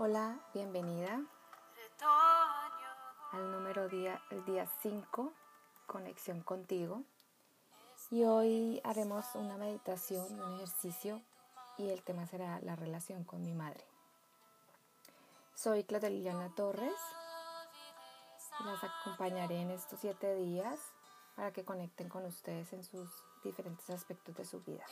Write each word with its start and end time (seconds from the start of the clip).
Hola, 0.00 0.38
bienvenida 0.54 1.20
al 3.32 3.50
número 3.50 3.88
día, 3.88 4.22
el 4.30 4.44
día 4.44 4.64
5, 4.80 5.32
conexión 5.88 6.40
contigo. 6.42 7.02
Y 8.12 8.22
hoy 8.22 8.80
haremos 8.84 9.24
una 9.34 9.56
meditación, 9.56 10.40
un 10.40 10.54
ejercicio 10.54 11.20
y 11.78 11.88
el 11.88 12.04
tema 12.04 12.28
será 12.28 12.60
la 12.60 12.76
relación 12.76 13.24
con 13.24 13.42
mi 13.42 13.52
madre. 13.54 13.84
Soy 15.56 15.82
Claudia 15.82 16.52
Torres 16.54 16.94
las 18.64 18.84
acompañaré 18.84 19.62
en 19.62 19.72
estos 19.72 19.98
siete 19.98 20.32
días 20.36 20.78
para 21.34 21.52
que 21.52 21.64
conecten 21.64 22.08
con 22.08 22.24
ustedes 22.24 22.72
en 22.72 22.84
sus 22.84 23.10
diferentes 23.42 23.90
aspectos 23.90 24.36
de 24.36 24.44
sus 24.44 24.64
vidas. 24.64 24.88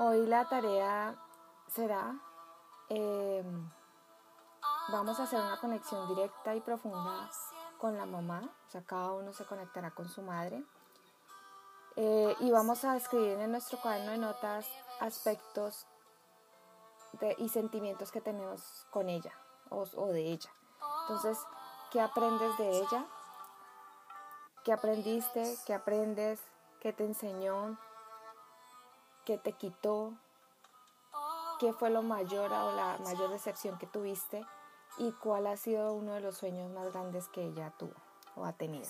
Hoy 0.00 0.26
la 0.26 0.48
tarea 0.48 1.14
será 1.68 2.20
Em, 2.88 3.70
vamos 4.88 5.18
a 5.18 5.24
hacer 5.24 5.40
una 5.40 5.58
conexión 5.58 6.06
directa 6.08 6.54
y 6.54 6.60
profunda 6.60 7.28
con 7.78 7.96
la 7.96 8.06
mamá, 8.06 8.48
o 8.66 8.70
sea, 8.70 8.82
cada 8.82 9.12
uno 9.12 9.32
se 9.32 9.44
conectará 9.44 9.90
con 9.90 10.08
su 10.08 10.22
madre. 10.22 10.64
Eh, 11.96 12.36
y 12.40 12.50
vamos 12.50 12.84
a 12.84 12.96
escribir 12.96 13.38
en 13.38 13.50
nuestro 13.50 13.80
cuaderno 13.80 14.12
de 14.12 14.18
notas 14.18 14.68
aspectos 15.00 15.86
y 17.38 17.48
sentimientos 17.48 18.12
que 18.12 18.20
tenemos 18.20 18.86
con 18.90 19.08
ella 19.08 19.32
o, 19.70 19.84
o 19.96 20.06
de 20.08 20.32
ella. 20.32 20.50
Entonces, 21.02 21.38
¿qué 21.90 22.00
aprendes 22.00 22.56
de 22.58 22.78
ella? 22.78 23.06
¿Qué 24.64 24.72
aprendiste? 24.72 25.56
¿Qué 25.66 25.74
aprendes? 25.74 26.42
¿Qué 26.80 26.92
te 26.92 27.04
enseñó? 27.04 27.78
¿Qué 29.24 29.38
te 29.38 29.52
quitó? 29.52 30.12
Qué 31.58 31.72
fue 31.72 31.90
lo 31.90 32.02
mayor 32.02 32.52
o 32.52 32.72
la 32.72 32.98
mayor 33.04 33.30
decepción 33.30 33.78
que 33.78 33.86
tuviste 33.86 34.44
y 34.98 35.12
cuál 35.12 35.46
ha 35.46 35.56
sido 35.56 35.92
uno 35.94 36.14
de 36.14 36.20
los 36.20 36.36
sueños 36.36 36.70
más 36.70 36.92
grandes 36.92 37.28
que 37.28 37.42
ella 37.42 37.72
tuvo 37.78 37.94
o 38.34 38.44
ha 38.44 38.52
tenido. 38.52 38.88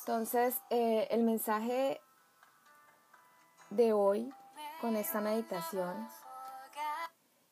Entonces, 0.00 0.60
eh, 0.70 1.06
el 1.10 1.22
mensaje 1.22 2.00
de 3.70 3.92
hoy 3.92 4.32
con 4.80 4.96
esta 4.96 5.20
meditación, 5.20 6.08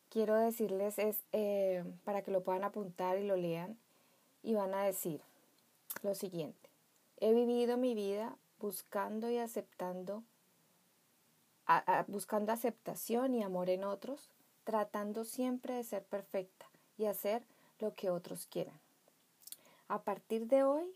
quiero 0.08 0.34
decirles 0.34 0.98
es 0.98 1.24
eh, 1.32 1.84
para 2.04 2.22
que 2.22 2.30
lo 2.30 2.42
puedan 2.42 2.64
apuntar 2.64 3.18
y 3.18 3.26
lo 3.26 3.36
lean 3.36 3.78
y 4.42 4.54
van 4.54 4.74
a 4.74 4.82
decir 4.82 5.22
lo 6.02 6.14
siguiente. 6.14 6.70
He 7.18 7.32
vivido 7.32 7.76
mi 7.76 7.94
vida 7.94 8.36
buscando 8.58 9.30
y 9.30 9.38
aceptando 9.38 10.24
buscando 12.06 12.52
aceptación 12.52 13.34
y 13.34 13.42
amor 13.42 13.70
en 13.70 13.84
otros, 13.84 14.28
tratando 14.64 15.24
siempre 15.24 15.74
de 15.74 15.84
ser 15.84 16.04
perfecta 16.04 16.66
y 16.96 17.06
hacer 17.06 17.44
lo 17.78 17.94
que 17.94 18.10
otros 18.10 18.46
quieran. 18.46 18.78
A 19.88 20.02
partir 20.02 20.46
de 20.46 20.64
hoy, 20.64 20.94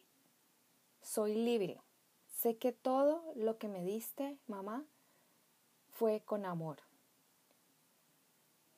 soy 1.00 1.34
libre. 1.34 1.80
Sé 2.26 2.56
que 2.56 2.72
todo 2.72 3.22
lo 3.34 3.58
que 3.58 3.68
me 3.68 3.84
diste, 3.84 4.36
mamá, 4.46 4.84
fue 5.90 6.20
con 6.20 6.44
amor. 6.44 6.78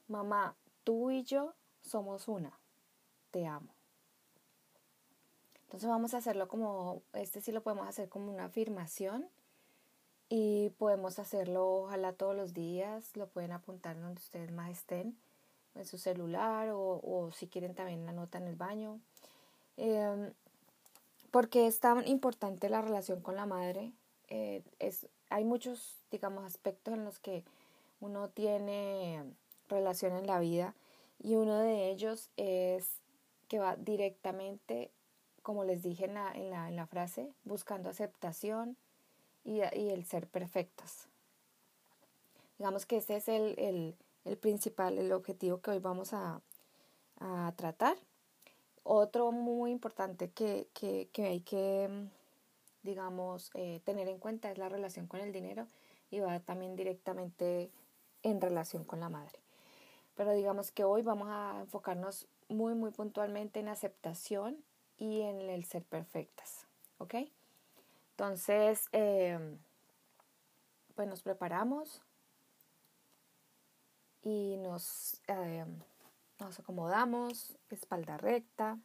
Mamá, 0.09 0.57
tú 0.85 1.11
y 1.11 1.25
yo 1.25 1.55
somos 1.83 2.29
una. 2.29 2.59
Te 3.31 3.47
amo. 3.47 3.75
Entonces 5.65 5.89
vamos 5.89 6.15
a 6.15 6.19
hacerlo 6.19 6.47
como, 6.47 7.03
este 7.15 7.41
sí 7.41 7.51
lo 7.51 7.63
podemos 7.63 7.89
hacer 7.89 8.09
como 8.09 8.31
una 8.31 8.45
afirmación 8.45 9.29
y 10.37 10.71
podemos 10.71 11.21
hacerlo 11.21 11.85
ojalá 11.85 12.13
todos 12.13 12.35
los 12.35 12.55
días, 12.55 13.17
lo 13.17 13.29
pueden 13.29 13.53
apuntar 13.53 14.01
donde 14.01 14.21
ustedes 14.21 14.51
más 14.51 14.69
estén, 14.69 15.17
en 15.77 15.87
su 15.87 15.97
celular 15.97 16.71
o, 16.73 17.31
si 17.33 17.47
quieren 17.47 17.77
también 17.77 18.05
la 18.05 18.11
nota 18.11 18.39
en 18.39 18.49
el 18.49 18.57
baño. 18.57 18.99
Em, 19.77 20.33
porque 21.31 21.69
es 21.69 21.79
tan 21.79 22.05
importante 22.09 22.69
la 22.69 22.83
relación 22.83 23.21
con 23.21 23.37
la 23.37 23.47
madre. 23.47 23.93
Eh, 24.27 24.65
es, 24.81 25.07
hay 25.31 25.45
muchos, 25.45 26.03
digamos, 26.11 26.43
aspectos 26.45 26.95
en 26.95 27.05
los 27.05 27.21
que 27.21 27.45
uno 28.01 28.29
tiene 28.29 29.23
relación 29.69 30.17
en 30.17 30.27
la 30.27 30.41
vida 30.41 30.75
y 31.23 31.37
uno 31.37 31.59
de 31.59 31.91
ellos 31.91 32.29
es 32.37 32.89
que 33.47 33.61
va 33.61 33.77
directamente, 33.77 34.91
como 35.45 35.63
les 35.63 35.85
dije 35.85 36.07
en 36.07 36.15
la, 36.15 36.33
en 36.33 36.51
la, 36.51 36.69
en 36.69 36.75
la 36.75 36.89
frase, 36.89 37.31
buscando 37.45 37.89
aceptación, 37.89 38.77
y, 39.45 39.61
el 39.61 40.05
ser 40.05 40.27
perfectas. 40.27 41.09
Digamos 42.59 42.87
que 42.87 42.99
ese 42.99 43.17
es 43.17 43.29
el, 43.29 43.95
principal, 44.41 44.99
el 44.99 45.13
objetivo 45.13 45.61
que 45.61 45.73
hoy 45.73 45.79
vamos 45.79 46.13
a, 46.13 46.41
tratar. 47.57 47.97
Otro 48.83 49.33
muy 49.33 49.71
importante 49.71 50.31
que, 50.31 50.69
hay 51.17 51.41
que, 51.41 51.89
digamos, 52.83 53.51
eh, 53.55 53.81
tener 53.85 54.09
en 54.09 54.19
cuenta 54.19 54.51
es 54.51 54.59
la 54.59 54.69
relación 54.69 55.07
con 55.07 55.21
el 55.21 55.33
dinero 55.33 55.67
y 56.11 56.21
va 56.21 56.39
también 56.41 56.77
directamente 56.77 57.71
en 58.23 58.41
relación 58.41 58.85
con 58.85 59.01
la 59.01 59.09
madre. 59.09 59.39
Pero 60.17 60.33
digamos 60.33 60.71
que 60.71 60.85
hoy 60.85 61.03
vamos 61.03 61.29
a 61.31 61.61
enfocarnos 61.61 62.27
muy, 62.49 62.75
muy 62.75 62.91
puntualmente 62.91 63.61
en 63.61 63.69
aceptación 63.69 64.63
y 64.97 65.23
en 65.23 65.41
el 65.41 65.65
ser 65.65 65.83
perfectas. 65.85 66.67
¿Ok? 66.99 67.15
Entonces, 68.17 68.89
em, 68.93 69.59
pues 70.95 71.09
nos 71.09 71.23
preparamos 71.23 72.01
y 74.23 74.57
nos, 74.59 75.21
em, 75.27 75.83
nos 76.39 76.61
acomodamos, 76.61 77.59
espalda 77.71 78.17
recta 78.17 78.79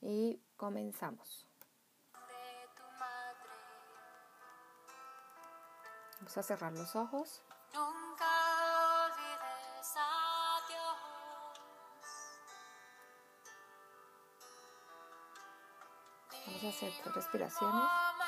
y 0.00 0.40
comenzamos. 0.56 1.46
Vamos 6.18 6.36
a 6.36 6.42
cerrar 6.42 6.72
los 6.72 6.96
ojos. 6.96 7.40
Vamos 16.46 16.64
a 16.64 16.68
hacer 16.68 16.92
tres 17.02 17.14
respiraciones. 17.14 18.21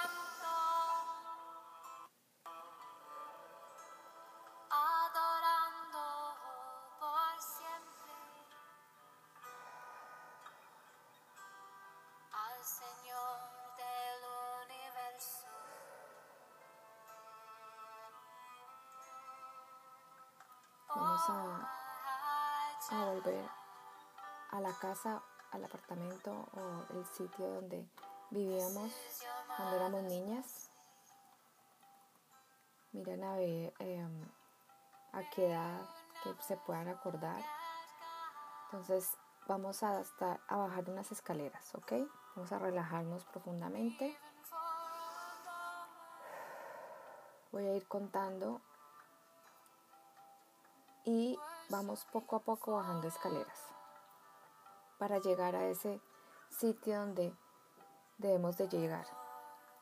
Casa, 24.85 25.23
al 25.53 25.65
apartamento 25.65 26.31
o 26.31 26.95
el 26.95 27.07
sitio 27.07 27.47
donde 27.55 27.89
vivíamos 28.29 28.93
cuando 29.57 29.77
éramos 29.77 30.03
niñas. 30.03 30.69
Miren 32.93 33.25
a 33.25 33.37
ver 33.37 33.73
em, 33.79 34.31
a 35.13 35.23
qué 35.31 35.47
edad 35.51 35.81
que 36.23 36.35
se 36.43 36.59
puedan 36.59 36.89
acordar. 36.89 37.43
Entonces 38.67 39.17
vamos 39.49 39.83
a, 39.83 40.01
estar, 40.01 40.41
a 40.49 40.57
bajar 40.57 40.91
unas 40.91 41.11
escaleras, 41.11 41.75
¿ok? 41.77 41.93
Vamos 42.37 42.53
a 42.53 42.59
relajarnos 42.59 43.25
profundamente. 43.25 44.19
Voy 47.53 47.67
a 47.69 47.75
ir 47.75 47.89
contando 47.89 48.61
y 51.07 51.39
vamos 51.71 52.05
poco 52.13 52.37
a 52.37 52.41
poco 52.41 52.73
bajando 52.73 53.09
escaleras 53.09 53.74
para 55.05 55.19
llegar 55.19 55.55
a 55.55 55.67
ese 55.67 56.01
sitio 56.49 56.99
donde 56.99 57.37
debemos 58.17 58.57
de 58.57 58.69
llegar 58.69 59.05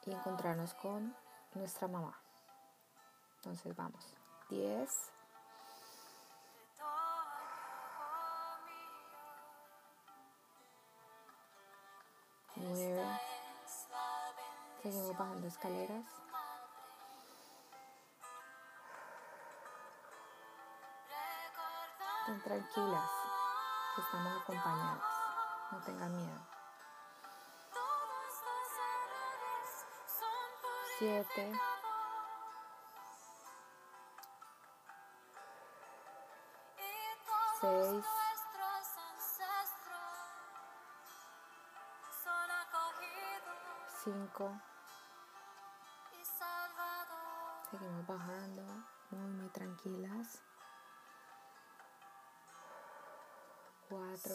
y 0.04 0.10
encontrarnos 0.10 0.74
con 0.74 1.14
nuestra 1.54 1.86
mamá. 1.86 2.20
Entonces 3.36 3.76
vamos. 3.76 4.04
10. 4.50 4.90
Nueve. 12.56 13.20
Seguimos 14.82 15.16
bajando 15.16 15.46
escaleras. 15.46 16.04
Estén 22.18 22.42
tranquilas, 22.42 23.10
estamos 23.98 24.42
acompañadas. 24.42 25.11
No 25.72 25.78
tengan 25.80 26.14
miedo. 26.14 26.40
Siete. 30.98 31.52
seis, 37.62 38.04
cinco, 44.02 44.60
seguimos 47.70 48.04
bajando, 48.04 48.64
muy, 49.10 49.30
muy 49.30 49.48
tranquilas, 49.50 50.42
cuatro, 53.88 54.34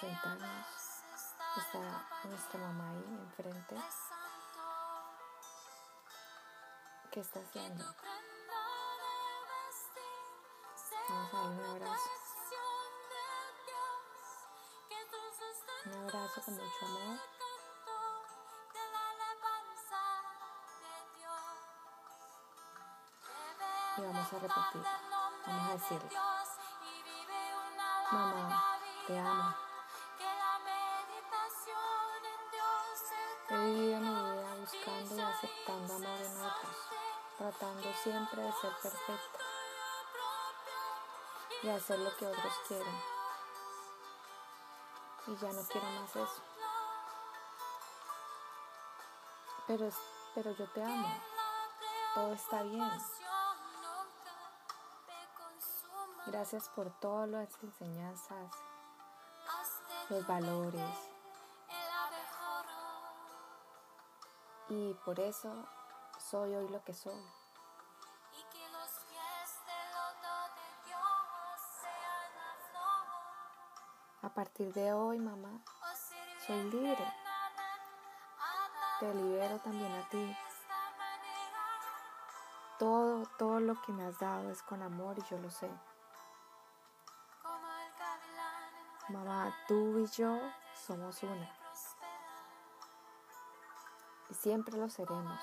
Vamos 0.00 0.16
a 0.16 0.22
sentarnos. 0.22 0.66
Está 1.56 2.28
nuestra 2.28 2.60
mamá 2.60 2.90
ahí 2.90 3.18
enfrente. 3.20 3.76
¿Qué 7.10 7.20
está 7.20 7.40
haciendo? 7.40 7.84
Vamos 11.08 11.34
a 11.34 11.36
darle 11.36 11.56
un 11.56 11.70
abrazo. 11.70 12.10
Un 15.86 15.94
abrazo 15.94 16.42
con 16.42 16.54
mucho 16.54 16.86
amor. 16.86 17.18
y 23.96 24.00
vamos 24.00 24.32
a 24.32 24.38
repetir. 24.38 24.82
Vamos 25.44 25.68
a 25.68 25.72
decirle, 25.72 26.10
mamá, 28.12 28.78
te 29.08 29.18
amo. 29.18 29.67
He 33.50 33.56
vivido 33.56 34.00
mi 34.00 34.10
vida 34.10 34.54
buscando 34.60 35.16
y 35.16 35.20
aceptando 35.20 35.94
amor 35.94 36.20
en 36.20 36.36
otros, 36.36 36.76
tratando 37.38 37.92
siempre 38.02 38.42
de 38.42 38.52
ser 38.52 38.72
perfecta 38.82 39.38
y 41.62 41.68
hacer 41.70 41.98
lo 41.98 42.14
que 42.16 42.26
otros 42.26 42.52
quieren. 42.66 43.02
Y 45.28 45.36
ya 45.36 45.52
no 45.52 45.62
quiero 45.62 45.86
más 45.90 46.14
eso. 46.14 46.42
Pero, 49.66 49.90
pero 50.34 50.52
yo 50.52 50.66
te 50.72 50.82
amo. 50.82 51.08
Todo 52.14 52.32
está 52.34 52.62
bien. 52.64 52.90
Gracias 56.26 56.68
por 56.68 56.90
todas 57.00 57.28
las 57.30 57.48
enseñanzas, 57.62 58.52
los 60.10 60.26
valores. 60.26 61.07
Y 64.70 64.94
por 65.04 65.18
eso 65.18 65.50
soy 66.18 66.54
hoy 66.54 66.68
lo 66.68 66.82
que 66.84 66.92
soy. 66.92 67.22
A 74.20 74.28
partir 74.28 74.72
de 74.74 74.92
hoy, 74.92 75.18
mamá, 75.18 75.62
soy 76.46 76.62
libre. 76.70 77.12
Te 79.00 79.14
libero 79.14 79.58
también 79.60 79.92
a 79.92 80.08
ti. 80.08 80.36
Todo, 82.78 83.26
todo 83.38 83.60
lo 83.60 83.80
que 83.82 83.92
me 83.92 84.04
has 84.04 84.18
dado 84.18 84.50
es 84.50 84.62
con 84.62 84.82
amor 84.82 85.16
y 85.18 85.22
yo 85.30 85.38
lo 85.38 85.50
sé. 85.50 85.70
Mamá, 89.08 89.56
tú 89.66 89.98
y 89.98 90.06
yo 90.08 90.38
somos 90.74 91.22
una. 91.22 91.57
Siempre 94.38 94.76
lo 94.76 94.88
seremos. 94.88 95.40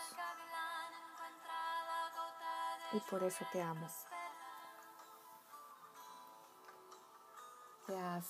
Y 2.94 3.00
por 3.02 3.22
eso 3.24 3.46
te 3.52 3.62
amo. 3.62 3.86
Te 7.86 7.94
das 7.94 8.26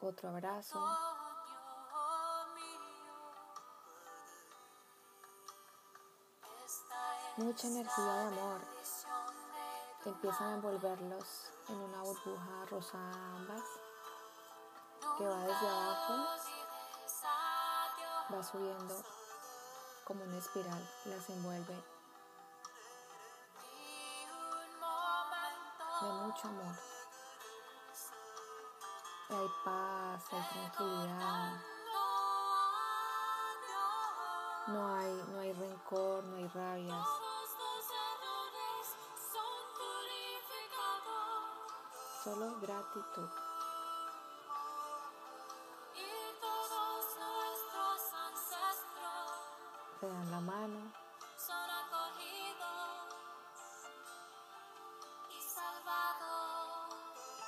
otro 0.00 0.30
abrazo. 0.30 0.82
Mucha 7.36 7.66
energía 7.66 8.04
de 8.04 8.26
amor. 8.28 8.60
Te 10.02 10.08
empiezan 10.08 10.46
a 10.46 10.54
envolverlos 10.54 11.52
en 11.68 11.76
una 11.76 12.00
burbuja 12.02 12.64
rosa 12.70 12.98
ambas 13.36 13.62
que 15.18 15.26
va 15.26 15.38
desde 15.44 15.68
abajo, 15.68 16.14
va 18.32 18.42
subiendo 18.42 19.21
como 20.04 20.24
una 20.24 20.38
espiral, 20.38 20.90
las 21.04 21.28
envuelve 21.30 21.74
de 26.02 26.12
mucho 26.12 26.48
amor. 26.48 26.74
hay 29.30 29.48
paz, 29.64 30.24
hay 30.32 30.42
tranquilidad. 30.52 31.62
No 34.66 34.96
hay, 34.96 35.24
no 35.28 35.40
hay 35.40 35.52
rencor, 35.52 36.24
no 36.24 36.36
hay 36.36 36.48
rabias. 36.48 37.06
Solo 42.24 42.60
gratitud. 42.60 43.51
Te 50.02 50.08
dan 50.08 50.30
la 50.32 50.40
mano. 50.40 50.92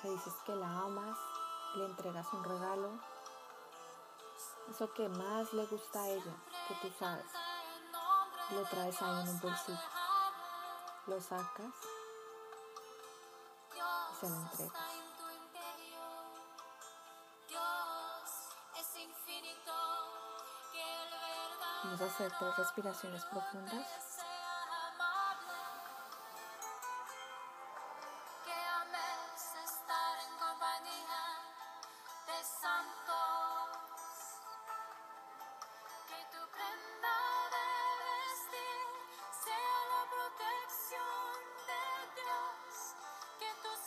Te 0.01 0.09
dices 0.09 0.35
que 0.47 0.55
la 0.55 0.69
amas, 0.69 1.19
le 1.75 1.87
entregas 1.87 2.33
un 2.33 2.45
regalo. 2.45 2.91
Eso 4.71 4.93
que 4.95 5.09
más 5.09 5.53
le 5.53 5.67
gusta 5.67 6.01
a 6.01 6.09
ella, 6.11 6.37
que 6.69 6.75
tú 6.77 6.95
sabes. 6.97 7.27
Lo 8.51 8.63
traes 8.67 9.03
ahí 9.03 9.23
en 9.23 9.29
un 9.31 9.41
bolsillo. 9.41 9.79
Lo 11.09 11.21
sacas 11.21 11.75
y 13.73 14.21
se 14.21 14.29
lo 14.29 14.37
entregas. 14.37 14.94
Vamos 21.85 22.00
a 22.00 22.07
hacer 22.07 22.33
tres 22.38 22.57
respiraciones 22.57 23.25
profundas. 23.26 23.87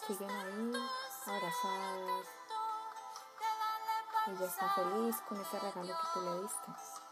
siguen 0.07 0.29
ahí, 0.29 0.73
abrazados. 1.25 2.27
Ella 4.27 4.45
está 4.45 4.69
feliz 4.69 5.15
con 5.27 5.41
ese 5.41 5.59
regalo 5.59 5.87
que 5.87 6.07
tú 6.13 6.21
le 6.21 6.41
diste 6.43 7.06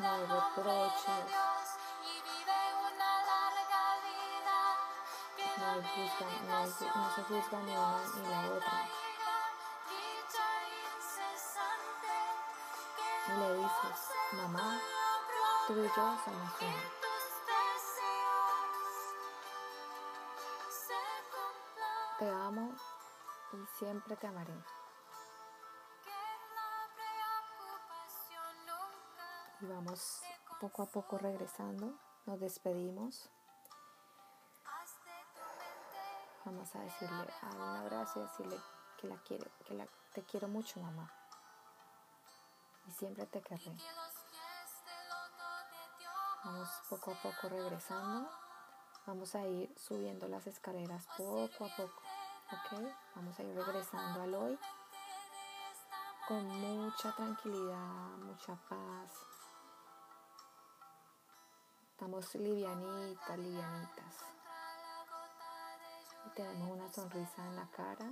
no 0.00 0.08
hay 0.08 0.26
reproches, 0.26 1.24
no, 5.56 5.66
hay 5.66 5.80
no, 6.46 6.60
no 6.60 7.14
se 7.14 7.22
juzga 7.24 7.58
ni 7.60 7.72
una 7.72 8.02
ni 8.14 8.28
la 8.28 8.54
otra. 8.54 8.88
Y 13.26 13.40
le 13.40 13.54
dices, 13.56 14.10
mamá, 14.32 14.80
tú 15.66 15.72
y 15.74 15.82
yo 15.82 16.18
somos 16.24 16.52
uno. 16.60 16.98
Te 22.18 22.30
amo 22.30 22.74
y 23.52 23.78
siempre 23.78 24.16
te 24.16 24.26
amaré. 24.26 24.54
Vamos 29.68 30.22
poco 30.60 30.82
a 30.82 30.86
poco 30.86 31.18
regresando. 31.18 31.94
Nos 32.26 32.40
despedimos. 32.40 33.30
Vamos 36.44 36.74
a 36.74 36.80
decirle 36.80 37.26
a 37.42 37.46
un 37.54 37.76
abrazo 37.76 38.20
y 38.20 38.22
decirle 38.22 38.60
que 38.98 39.08
la 39.08 39.16
quiero, 39.18 39.50
que 39.66 39.74
la, 39.74 39.86
te 40.14 40.22
quiero 40.22 40.48
mucho, 40.48 40.80
mamá. 40.80 41.12
Y 42.86 42.90
siempre 42.92 43.26
te 43.26 43.42
querré. 43.42 43.76
Vamos 46.44 46.68
poco 46.88 47.12
a 47.12 47.14
poco 47.14 47.48
regresando. 47.48 48.30
Vamos 49.06 49.34
a 49.34 49.46
ir 49.46 49.74
subiendo 49.78 50.28
las 50.28 50.46
escaleras 50.46 51.06
poco 51.16 51.64
a 51.64 51.76
poco. 51.76 52.02
¿Ok? 52.50 52.80
Vamos 53.14 53.38
a 53.38 53.42
ir 53.42 53.54
regresando 53.54 54.22
al 54.22 54.34
hoy 54.34 54.58
con 56.28 56.46
mucha 56.46 57.10
tranquilidad, 57.16 58.18
mucha 58.18 58.54
paz. 58.68 59.37
Estamos 61.98 62.32
livianitas, 62.36 63.38
livianitas. 63.38 64.14
Y 66.26 66.30
tenemos 66.30 66.70
una 66.70 66.88
sonrisa 66.92 67.44
en 67.44 67.56
la 67.56 67.66
cara 67.72 68.08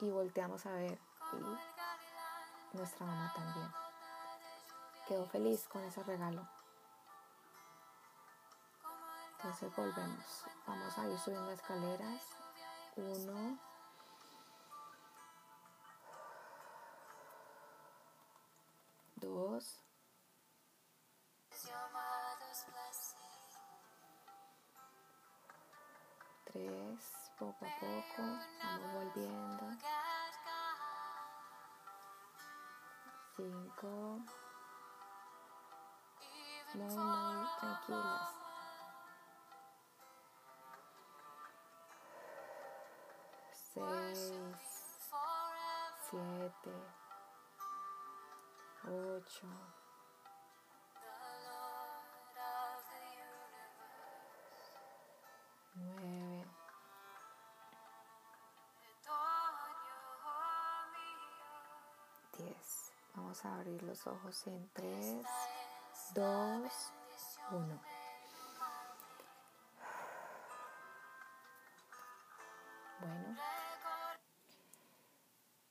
y 0.00 0.08
volteamos 0.08 0.64
a 0.64 0.70
ver 0.70 0.98
y 1.34 2.74
nuestra 2.74 3.04
mamá 3.04 3.30
también. 3.36 3.70
Quedó 5.06 5.26
feliz 5.26 5.68
con 5.68 5.84
ese 5.84 6.02
regalo. 6.04 6.48
Entonces 9.36 9.76
volvemos. 9.76 10.44
Vamos 10.66 10.96
a 10.96 11.06
ir 11.06 11.18
subiendo 11.18 11.50
escaleras. 11.52 12.22
Uno. 12.96 13.58
Dos. 19.16 19.82
Tres. 26.52 27.30
Poco 27.38 27.66
a 27.66 27.80
poco. 27.80 28.22
Vamos 28.62 28.92
volviendo. 28.94 29.64
Cinco. 33.36 34.20
Muy, 36.74 36.94
muy 36.94 37.46
tranquilas. 37.60 38.46
seis, 43.76 44.32
siete, 46.08 46.72
ocho, 48.84 49.46
nueve, 55.74 56.25
diez. 62.38 62.92
Vamos 63.14 63.44
a 63.44 63.54
abrir 63.56 63.82
los 63.82 64.06
ojos 64.06 64.46
en 64.46 64.68
tres, 64.72 65.24
dos, 66.14 66.92
uno. 67.50 67.80
Bueno. 73.00 73.36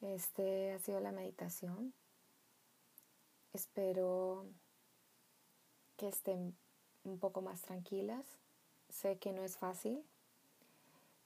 Este 0.01 0.74
ha 0.74 0.79
sido 0.79 1.00
la 1.00 1.12
meditación. 1.12 1.93
Espero 3.53 4.45
que 5.98 6.07
estén 6.07 6.57
un 7.03 7.19
poco 7.19 7.41
más 7.41 7.62
tranquilas. 7.62 8.25
Sé 8.89 9.17
que 9.17 9.34
no 9.34 9.43
es 9.43 9.57
fácil 9.57 10.05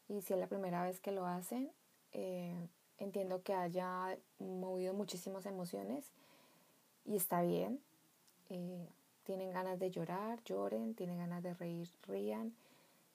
y 0.07 0.21
si 0.21 0.33
es 0.33 0.39
la 0.39 0.47
primera 0.47 0.83
vez 0.83 0.99
que 0.99 1.11
lo 1.11 1.25
hacen, 1.25 1.71
eh, 2.13 2.69
entiendo 2.99 3.41
que 3.43 3.53
haya 3.53 4.17
movido 4.39 4.93
muchísimas 4.93 5.45
emociones 5.45 6.11
y 7.05 7.15
está 7.15 7.41
bien. 7.41 7.81
Eh, 8.49 8.87
tienen 9.23 9.51
ganas 9.51 9.79
de 9.79 9.91
llorar, 9.91 10.43
lloren, 10.43 10.95
tienen 10.95 11.17
ganas 11.17 11.43
de 11.43 11.53
reír, 11.53 11.89
rían 12.07 12.53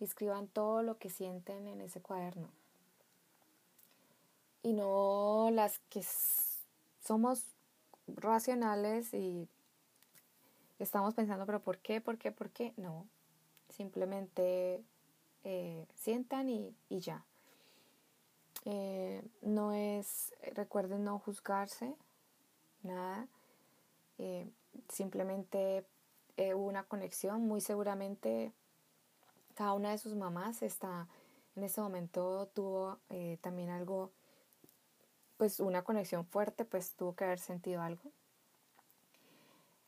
y 0.00 0.05
escriban 0.05 0.49
todo 0.49 0.83
lo 0.83 0.99
que 0.99 1.11
sienten 1.11 1.67
en 1.67 1.81
ese 1.81 2.00
cuaderno 2.00 2.49
y 4.64 4.73
no 4.73 5.50
las 5.53 5.79
que 5.91 6.03
somos 7.05 7.45
racionales 8.09 9.12
y 9.12 9.47
estamos 10.79 11.14
pensando, 11.14 11.45
pero 11.47 11.61
¿por 11.61 11.79
qué? 11.79 12.00
¿Por 12.00 12.17
qué? 12.17 12.33
¿Por 12.33 12.50
qué? 12.50 12.73
No, 12.79 13.07
simplemente 13.69 14.83
eh, 15.45 15.87
sientan 15.95 16.49
y, 16.49 16.75
ya. 16.88 17.25
Eh, 18.64 19.23
no 19.42 19.73
es, 19.73 20.33
recuerden 20.54 21.04
no 21.04 21.18
juzgarse, 21.18 21.94
nada. 22.83 23.26
Eh, 24.18 24.49
simplemente 24.88 25.85
hubo 26.37 26.66
una 26.66 26.85
conexión, 26.85 27.47
muy 27.47 27.61
seguramente 27.61 28.52
cada 29.54 29.75
una 29.75 29.90
de 29.90 29.99
sus 29.99 30.14
mamás 30.16 30.62
está 30.62 31.06
en 31.54 31.62
este 31.62 31.80
momento 31.80 32.49
tuvo 32.54 32.99
también 33.40 33.71
algo 33.71 34.11
pues 35.37 35.61
una 35.61 35.83
conexión 35.83 36.25
fuerte, 36.26 36.64
pues 36.64 36.94
tuvo 36.94 37.14
que 37.14 37.25
haber 37.25 37.38
sentido 37.38 37.83
algo. 37.83 38.12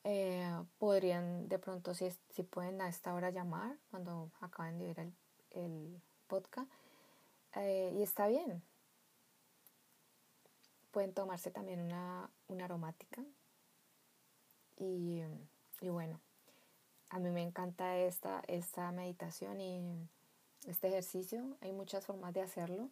Eh, 0.04 0.49
podrían 0.78 1.49
de 1.49 1.59
pronto, 1.59 1.95
si, 1.95 2.11
si 2.30 2.42
pueden 2.42 2.80
a 2.80 2.88
esta 2.88 3.12
hora 3.14 3.30
llamar, 3.30 3.76
cuando 3.90 4.30
acaben 4.40 4.78
de 4.78 4.87
ver 4.87 5.00
el, 5.00 5.12
el 5.50 6.02
podcast, 6.28 6.71
eh, 7.57 7.93
y 7.95 8.03
está 8.03 8.29
bien. 8.29 8.63
Pueden 10.91 11.13
tomarse 11.13 11.51
también 11.51 11.81
una, 11.81 12.31
una 12.49 12.65
aromática. 12.65 13.23
Y, 14.79 15.23
y, 15.81 15.89
bueno, 15.89 16.21
a 17.11 17.19
mí 17.19 17.31
me 17.31 17.43
encanta 17.43 17.97
esta, 17.99 18.43
esta 18.47 18.93
meditación 18.93 19.61
y 19.61 20.09
este 20.67 20.89
ejercicio. 20.89 21.57
Hay 21.61 21.73
muchas 21.73 22.05
formas 22.05 22.35
de 22.35 22.43
hacerlo. 22.43 22.91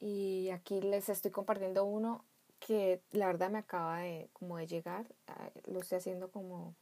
Y 0.00 0.50
aquí 0.50 0.80
les 0.80 1.08
estoy 1.08 1.30
compartiendo 1.30 1.84
uno 1.84 2.24
que 2.60 3.02
la 3.12 3.26
verdad 3.26 3.50
me 3.50 3.58
acaba 3.58 4.00
de, 4.00 4.30
como 4.32 4.56
de 4.56 4.66
llegar. 4.66 5.06
Lo 5.66 5.80
estoy 5.80 5.98
haciendo 5.98 6.30
como, 6.30 6.74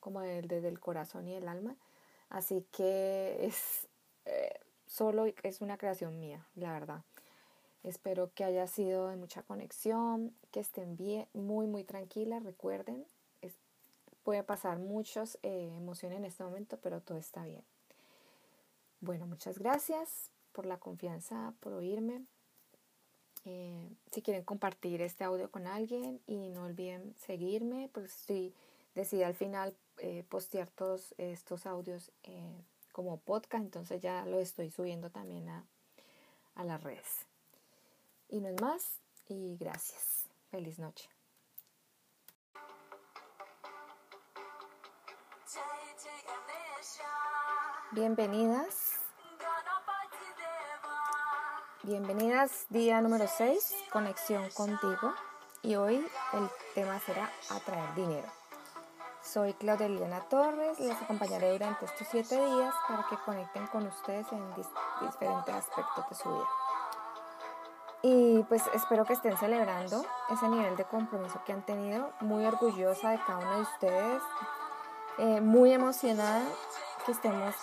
como 0.00 0.20
desde 0.20 0.68
el 0.68 0.80
corazón 0.80 1.28
y 1.28 1.34
el 1.34 1.48
alma. 1.48 1.76
Así 2.28 2.66
que 2.72 3.46
es 3.46 3.88
eh, 4.24 4.60
solo 4.90 5.26
es 5.44 5.60
una 5.60 5.78
creación 5.78 6.18
mía, 6.18 6.44
la 6.56 6.72
verdad. 6.72 7.04
Espero 7.84 8.32
que 8.34 8.44
haya 8.44 8.66
sido 8.66 9.08
de 9.08 9.16
mucha 9.16 9.42
conexión, 9.42 10.34
que 10.50 10.60
estén 10.60 10.96
bien, 10.96 11.28
muy, 11.32 11.66
muy 11.66 11.84
tranquilas. 11.84 12.42
Recuerden, 12.42 13.06
puede 14.24 14.42
pasar 14.42 14.78
muchas 14.78 15.38
eh, 15.42 15.72
emociones 15.76 16.18
en 16.18 16.24
este 16.24 16.42
momento, 16.42 16.76
pero 16.82 17.00
todo 17.00 17.18
está 17.18 17.44
bien. 17.44 17.62
Bueno, 19.00 19.26
muchas 19.26 19.58
gracias 19.58 20.30
por 20.52 20.66
la 20.66 20.76
confianza, 20.78 21.54
por 21.60 21.72
oírme. 21.72 22.24
Eh, 23.44 23.88
si 24.10 24.20
quieren 24.20 24.44
compartir 24.44 25.00
este 25.00 25.24
audio 25.24 25.50
con 25.50 25.66
alguien 25.66 26.20
y 26.26 26.50
no 26.50 26.64
olviden 26.64 27.14
seguirme, 27.16 27.88
pues 27.94 28.10
si 28.10 28.52
decidí 28.94 29.22
al 29.22 29.34
final 29.34 29.74
eh, 29.98 30.24
postear 30.28 30.68
todos 30.68 31.14
estos 31.16 31.64
audios 31.64 32.10
como 32.92 33.20
podcast, 33.20 33.64
entonces 33.64 34.00
ya 34.00 34.24
lo 34.26 34.40
estoy 34.40 34.70
subiendo 34.70 35.10
también 35.10 35.48
a, 35.48 35.66
a 36.54 36.64
las 36.64 36.82
redes. 36.82 37.26
Y 38.28 38.40
no 38.40 38.48
es 38.48 38.60
más, 38.60 39.00
y 39.26 39.56
gracias. 39.56 40.28
Feliz 40.50 40.78
noche. 40.78 41.08
Bienvenidas 47.92 49.00
Bienvenidas, 51.82 52.66
día 52.68 53.00
número 53.00 53.26
6, 53.26 53.74
conexión 53.90 54.50
contigo. 54.50 55.14
Y 55.62 55.76
hoy 55.76 56.06
el 56.34 56.48
tema 56.74 57.00
será 57.00 57.30
atraer 57.48 57.94
dinero. 57.94 58.39
Soy 59.22 59.52
Claudia 59.52 59.86
Liliana 59.86 60.20
Torres, 60.22 60.80
les 60.80 61.00
acompañaré 61.02 61.52
durante 61.52 61.84
estos 61.84 62.06
7 62.10 62.34
días 62.34 62.74
para 62.88 63.06
que 63.08 63.16
conecten 63.18 63.66
con 63.66 63.86
ustedes 63.86 64.26
en 64.32 64.54
diferentes 64.54 65.54
aspectos 65.54 66.08
de 66.08 66.16
su 66.16 66.32
vida. 66.32 66.48
Y 68.02 68.42
pues 68.44 68.62
espero 68.72 69.04
que 69.04 69.12
estén 69.12 69.36
celebrando 69.36 70.02
ese 70.30 70.48
nivel 70.48 70.74
de 70.76 70.84
compromiso 70.84 71.42
que 71.44 71.52
han 71.52 71.62
tenido. 71.62 72.10
Muy 72.20 72.46
orgullosa 72.46 73.10
de 73.10 73.18
cada 73.18 73.38
uno 73.38 73.56
de 73.56 73.62
ustedes. 73.62 74.22
Eh, 75.18 75.40
muy 75.42 75.74
emocionada 75.74 76.42
que 77.04 77.12
estemos 77.12 77.54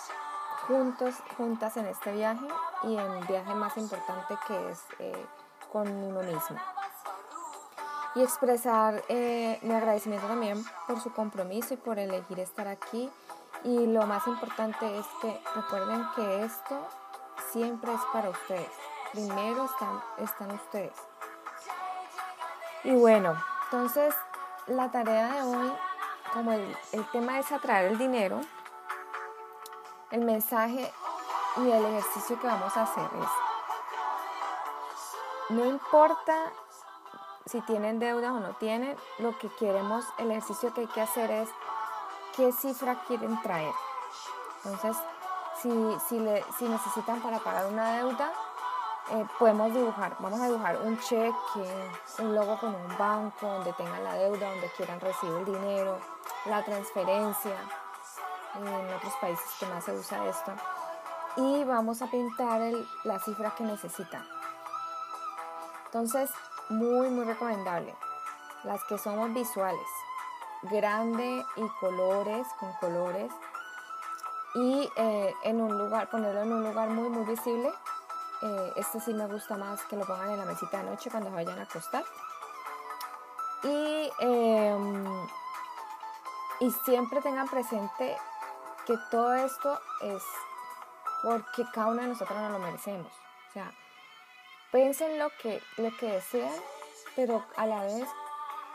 juntos, 0.68 1.16
juntas 1.36 1.76
en 1.76 1.86
este 1.86 2.12
viaje 2.12 2.46
y 2.84 2.96
en 2.96 3.10
el 3.10 3.26
viaje 3.26 3.52
más 3.54 3.76
importante 3.76 4.38
que 4.46 4.70
es 4.70 4.80
eh, 5.00 5.26
con 5.72 5.88
uno 5.88 6.22
mismo. 6.22 6.56
Y 8.18 8.22
expresar 8.24 9.04
eh, 9.08 9.60
mi 9.62 9.72
agradecimiento 9.72 10.26
también 10.26 10.64
por 10.88 11.00
su 11.00 11.12
compromiso 11.12 11.74
y 11.74 11.76
por 11.76 12.00
elegir 12.00 12.40
estar 12.40 12.66
aquí. 12.66 13.08
Y 13.62 13.86
lo 13.86 14.08
más 14.08 14.26
importante 14.26 14.98
es 14.98 15.06
que 15.22 15.40
recuerden 15.54 16.04
que 16.16 16.42
esto 16.42 16.84
siempre 17.52 17.94
es 17.94 18.00
para 18.12 18.30
ustedes. 18.30 18.68
Primero 19.12 19.66
están, 19.66 20.02
están 20.18 20.50
ustedes. 20.50 20.96
Y 22.82 22.96
bueno, 22.96 23.40
entonces 23.66 24.12
la 24.66 24.90
tarea 24.90 25.34
de 25.34 25.42
hoy 25.42 25.72
como 26.32 26.50
el, 26.50 26.76
el 26.90 27.08
tema 27.12 27.38
es 27.38 27.52
atraer 27.52 27.92
el 27.92 27.98
dinero, 27.98 28.40
el 30.10 30.24
mensaje 30.24 30.92
y 31.58 31.70
el 31.70 31.84
ejercicio 31.84 32.40
que 32.40 32.48
vamos 32.48 32.76
a 32.76 32.82
hacer 32.82 33.08
es, 33.22 33.30
no 35.50 35.64
importa 35.66 36.52
si 37.48 37.60
tienen 37.62 37.98
deuda 37.98 38.32
o 38.32 38.40
no 38.40 38.54
tienen, 38.56 38.96
lo 39.18 39.36
que 39.38 39.48
queremos, 39.48 40.04
el 40.18 40.30
ejercicio 40.30 40.72
que 40.74 40.82
hay 40.82 40.86
que 40.86 41.00
hacer 41.00 41.30
es 41.30 41.48
qué 42.36 42.52
cifra 42.52 43.02
quieren 43.06 43.40
traer. 43.42 43.72
Entonces, 44.64 44.96
si, 45.60 45.70
si, 46.08 46.20
le, 46.20 46.44
si 46.58 46.68
necesitan 46.68 47.20
para 47.20 47.38
pagar 47.38 47.66
una 47.66 47.96
deuda, 47.96 48.32
eh, 49.10 49.26
podemos 49.38 49.72
dibujar, 49.72 50.16
vamos 50.20 50.40
a 50.40 50.46
dibujar 50.46 50.78
un 50.82 50.98
cheque, 51.00 51.88
un 52.18 52.34
logo 52.34 52.58
con 52.58 52.74
un 52.74 52.98
banco 52.98 53.46
donde 53.46 53.72
tengan 53.72 54.04
la 54.04 54.14
deuda, 54.14 54.50
donde 54.50 54.70
quieran 54.76 55.00
recibir 55.00 55.34
el 55.38 55.44
dinero, 55.46 55.98
la 56.44 56.62
transferencia, 56.62 57.56
en 58.54 58.94
otros 58.94 59.14
países 59.20 59.46
que 59.58 59.66
más 59.66 59.84
se 59.84 59.92
usa 59.92 60.26
esto, 60.26 60.52
y 61.36 61.64
vamos 61.64 62.02
a 62.02 62.06
pintar 62.06 62.60
la 63.04 63.18
cifra 63.20 63.54
que 63.54 63.64
necesitan. 63.64 64.26
Entonces, 65.86 66.30
muy, 66.70 67.08
muy 67.10 67.24
recomendable. 67.24 67.94
Las 68.64 68.82
que 68.84 68.98
somos 68.98 69.32
visuales, 69.32 69.88
grande 70.62 71.44
y 71.56 71.68
colores, 71.80 72.46
con 72.58 72.72
colores, 72.74 73.32
y 74.54 74.90
eh, 74.96 75.34
en 75.44 75.60
un 75.60 75.78
lugar, 75.78 76.08
ponerlo 76.10 76.42
en 76.42 76.52
un 76.52 76.62
lugar 76.64 76.88
muy, 76.88 77.08
muy 77.08 77.24
visible 77.24 77.70
eh, 78.40 78.72
este 78.76 79.00
sí 79.00 79.12
me 79.14 79.26
gusta 79.26 79.56
más 79.56 79.82
que 79.86 79.96
lo 79.96 80.06
pongan 80.06 80.30
en 80.30 80.38
la 80.38 80.44
mesita 80.44 80.78
de 80.78 80.90
noche 80.90 81.10
cuando 81.10 81.30
vayan 81.30 81.58
a 81.58 81.62
acostar. 81.62 82.04
Y, 83.64 84.10
em, 84.20 85.26
y 86.60 86.70
siempre 86.84 87.20
tengan 87.20 87.48
presente 87.48 88.16
que 88.86 88.96
todo 89.10 89.34
esto 89.34 89.80
es 90.02 90.22
porque 91.22 91.64
cada 91.72 91.88
uno 91.88 92.02
de 92.02 92.08
nosotros 92.08 92.38
nos 92.38 92.52
lo 92.52 92.58
merecemos. 92.60 93.12
O 93.48 93.52
sea, 93.52 93.72
piensen 94.72 95.18
lo 95.18 95.30
que, 95.42 95.62
lo 95.76 95.94
que 95.96 96.12
desean, 96.12 96.52
pero 97.16 97.44
a 97.56 97.66
la 97.66 97.82
vez 97.82 98.08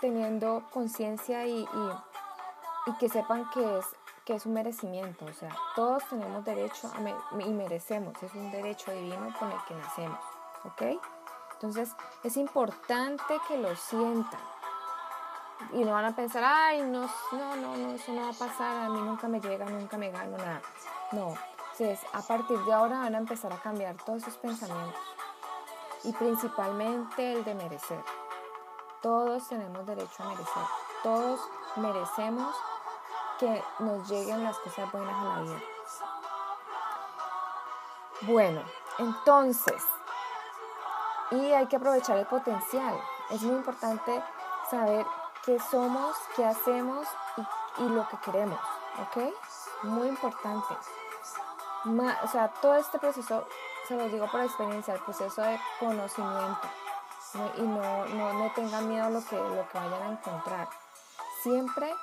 teniendo 0.01 0.63
conciencia 0.71 1.45
y, 1.45 1.61
y, 1.61 2.93
que 2.99 3.09
sepan 3.09 3.49
que 3.51 3.79
es 3.79 3.85
que 4.25 4.35
es 4.35 4.45
un 4.45 4.53
merecimiento, 4.53 5.25
o 5.25 5.33
sea, 5.33 5.53
todos 5.75 6.01
tenemos 6.09 6.45
derecho 6.45 6.89
y 7.39 7.49
merecemos, 7.49 8.13
es 8.23 8.33
un 8.33 8.51
derecho 8.51 8.91
divino 8.91 9.33
con 9.37 9.51
el 9.51 9.57
que 9.67 9.75
nacemos, 9.75 10.19
¿ok? 10.63 10.81
Entonces 11.55 11.89
es 12.23 12.37
importante 12.37 13.37
que 13.49 13.57
lo 13.57 13.75
sientan 13.75 14.39
y 15.73 15.83
no 15.83 15.91
van 15.91 16.05
a 16.05 16.15
pensar, 16.15 16.41
ay, 16.45 16.83
no, 16.83 17.09
no, 17.33 17.55
no, 17.57 17.75
no, 17.75 17.93
eso 17.93 18.13
no 18.13 18.21
va 18.21 18.29
a 18.29 18.33
pasar, 18.33 18.85
a 18.85 18.89
mí 18.89 19.01
nunca 19.01 19.27
me 19.27 19.41
llega, 19.41 19.65
nunca 19.65 19.97
me 19.97 20.09
gano 20.09 20.37
nada. 20.37 20.61
No, 21.11 21.35
entonces 21.73 21.99
a 22.13 22.21
partir 22.21 22.59
de 22.59 22.73
ahora 22.73 22.99
van 22.99 23.15
a 23.15 23.17
empezar 23.17 23.51
a 23.51 23.57
cambiar 23.57 23.97
todos 24.05 24.21
esos 24.21 24.37
pensamientos 24.37 25.01
y 26.03 26.11
principalmente 26.13 27.33
el 27.33 27.43
de 27.43 27.55
merecer. 27.55 28.03
Todos 29.01 29.47
tenemos 29.47 29.85
derecho 29.85 30.23
a 30.23 30.27
merecer, 30.27 30.63
todos 31.03 31.39
merecemos 31.75 32.55
que 33.39 33.63
nos 33.79 34.07
lleguen 34.09 34.43
las 34.43 34.57
cosas 34.59 34.91
buenas 34.91 35.15
a 35.15 35.23
la 35.23 35.41
vida. 35.41 35.61
Bueno, 38.21 38.61
entonces, 38.99 39.83
y 41.31 41.51
hay 41.51 41.65
que 41.67 41.75
aprovechar 41.75 42.17
el 42.17 42.25
potencial. 42.25 42.95
Es 43.29 43.41
muy 43.41 43.55
importante 43.55 44.23
saber 44.69 45.05
qué 45.43 45.59
somos, 45.59 46.15
qué 46.35 46.45
hacemos 46.45 47.07
y, 47.79 47.83
lo 47.89 48.07
que 48.07 48.17
queremos, 48.17 48.59
¿ok? 49.01 49.33
Muy 49.83 50.07
importante. 50.07 50.73
o 51.85 52.27
sea, 52.27 52.47
todo 52.61 52.75
este 52.75 52.99
proceso, 52.99 53.45
se 53.87 53.95
lo 53.95 54.07
digo 54.09 54.29
por 54.31 54.41
experiencia, 54.41 54.93
el 54.93 55.01
proceso 55.01 55.41
de 55.41 55.59
conocimiento. 55.79 56.67
Y 57.57 57.61
no, 57.61 58.05
no, 58.05 58.33
no 58.33 58.51
tengan 58.53 58.87
miedo 58.87 59.05
a 59.05 59.09
lo 59.09 59.25
que, 59.25 59.35
lo 59.35 59.67
que 59.69 59.77
vayan 59.77 60.03
a 60.03 60.11
encontrar. 60.11 60.69
Siempre 61.41 61.93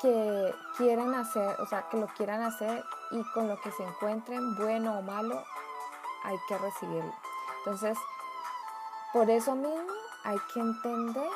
que 0.00 0.54
quieran 0.76 1.14
hacer, 1.14 1.60
o 1.60 1.66
sea, 1.66 1.88
que 1.88 1.98
lo 1.98 2.06
quieran 2.08 2.42
hacer 2.42 2.84
y 3.10 3.22
con 3.32 3.48
lo 3.48 3.60
que 3.60 3.70
se 3.70 3.84
encuentren, 3.84 4.56
bueno 4.56 4.98
o 4.98 5.02
malo, 5.02 5.44
hay 6.24 6.36
que 6.48 6.58
recibirlo. 6.58 7.14
Entonces, 7.58 7.98
por 9.12 9.28
eso 9.30 9.54
mismo 9.54 9.92
hay 10.24 10.38
que 10.52 10.60
entender 10.60 11.30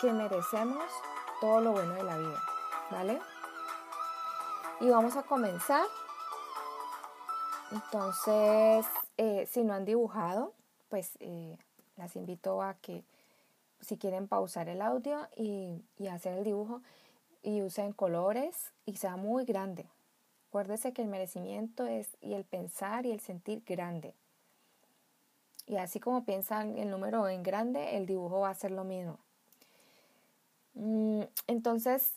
que 0.00 0.12
merecemos 0.12 0.84
todo 1.40 1.60
lo 1.60 1.72
bueno 1.72 1.94
de 1.94 2.02
la 2.02 2.18
vida, 2.18 2.42
¿vale? 2.90 3.22
Y 4.80 4.90
vamos 4.90 5.16
a 5.16 5.22
comenzar. 5.22 5.86
Entonces, 7.72 8.86
eh, 9.16 9.46
si 9.50 9.64
no 9.64 9.74
han 9.74 9.84
dibujado, 9.84 10.52
pues 10.88 11.16
eh, 11.20 11.58
las 11.96 12.16
invito 12.16 12.62
a 12.62 12.74
que 12.74 13.04
si 13.80 13.96
quieren 13.96 14.28
pausar 14.28 14.68
el 14.68 14.80
audio 14.82 15.28
y, 15.36 15.82
hacer 16.08 16.38
el 16.38 16.44
dibujo 16.44 16.82
y 17.42 17.62
usen 17.62 17.92
colores 17.92 18.72
y 18.84 18.96
sea 18.96 19.16
muy 19.16 19.44
grande. 19.44 19.86
Acuérdese 20.48 20.92
que 20.92 21.02
el 21.02 21.08
merecimiento 21.08 21.86
es 21.86 22.16
y 22.20 22.34
el 22.34 22.44
pensar 22.44 23.04
y 23.06 23.12
el 23.12 23.20
sentir 23.20 23.62
grande. 23.66 24.14
Y 25.66 25.76
así 25.76 25.98
como 25.98 26.24
piensan 26.24 26.78
el 26.78 26.90
número 26.90 27.28
en 27.28 27.42
grande, 27.42 27.96
el 27.96 28.06
dibujo 28.06 28.40
va 28.40 28.50
a 28.50 28.54
ser 28.54 28.70
lo 28.70 28.84
mismo. 28.84 29.18
Mm, 30.74 31.22
entonces, 31.48 32.12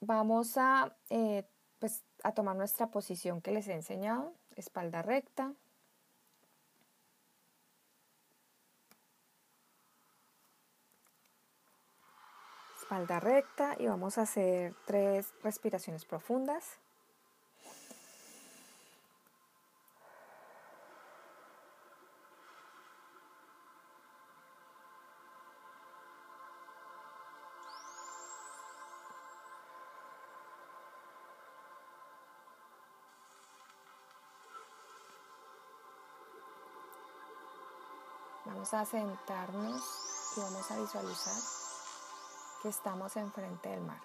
vamos 0.00 0.58
a, 0.58 0.94
eh, 1.08 1.44
pues, 1.78 2.02
a 2.22 2.32
tomar 2.32 2.56
nuestra 2.56 2.88
posición 2.88 3.40
que 3.40 3.52
les 3.52 3.68
he 3.68 3.72
enseñado, 3.72 4.34
espalda 4.56 5.02
recta, 5.02 5.54
espalda 12.78 13.20
recta 13.20 13.76
y 13.78 13.86
vamos 13.86 14.18
a 14.18 14.22
hacer 14.22 14.74
tres 14.86 15.32
respiraciones 15.42 16.04
profundas. 16.04 16.78
A 38.74 38.86
sentarnos 38.86 39.82
y 40.34 40.40
vamos 40.40 40.70
a 40.70 40.76
visualizar 40.78 41.34
que 42.62 42.70
estamos 42.70 43.14
enfrente 43.16 43.68
del 43.68 43.82
mar. 43.82 44.00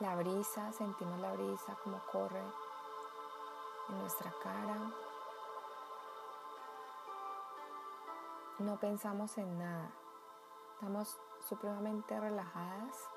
La 0.00 0.16
brisa, 0.16 0.70
sentimos 0.74 1.18
la 1.18 1.32
brisa 1.32 1.74
como 1.82 1.98
corre 2.12 2.42
en 3.88 3.98
nuestra 4.00 4.30
cara. 4.42 4.76
No 8.58 8.78
pensamos 8.78 9.38
en 9.38 9.58
nada. 9.58 9.90
Estamos 10.74 11.18
supremamente 11.48 12.20
relajadas. 12.20 13.08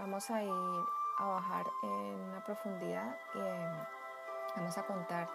Vamos 0.00 0.30
a 0.30 0.42
ir 0.42 0.84
a 1.18 1.26
bajar 1.26 1.66
en 1.82 2.32
la 2.32 2.42
profundidad 2.42 3.18
y 3.34 3.38
em, 3.38 3.86
vamos 4.56 4.78
a 4.78 4.86
contar 4.86 5.28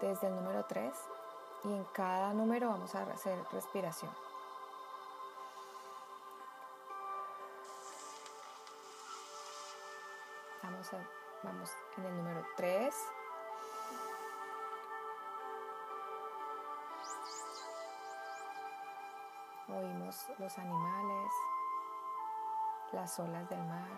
desde 0.00 0.26
el 0.26 0.34
número 0.34 0.64
3 0.64 0.92
y 1.62 1.72
en 1.72 1.84
cada 1.92 2.34
número 2.34 2.70
vamos 2.70 2.92
a 2.96 3.02
hacer 3.02 3.38
respiración. 3.52 4.10
Vamos, 10.64 10.90
vamos 11.44 11.70
en 11.98 12.04
el 12.04 12.16
número 12.16 12.44
3. 12.56 12.94
Oímos 19.68 20.26
los 20.38 20.58
animales, 20.58 21.32
las 22.92 23.18
olas 23.18 23.48
del 23.48 23.62
mar. 23.64 23.88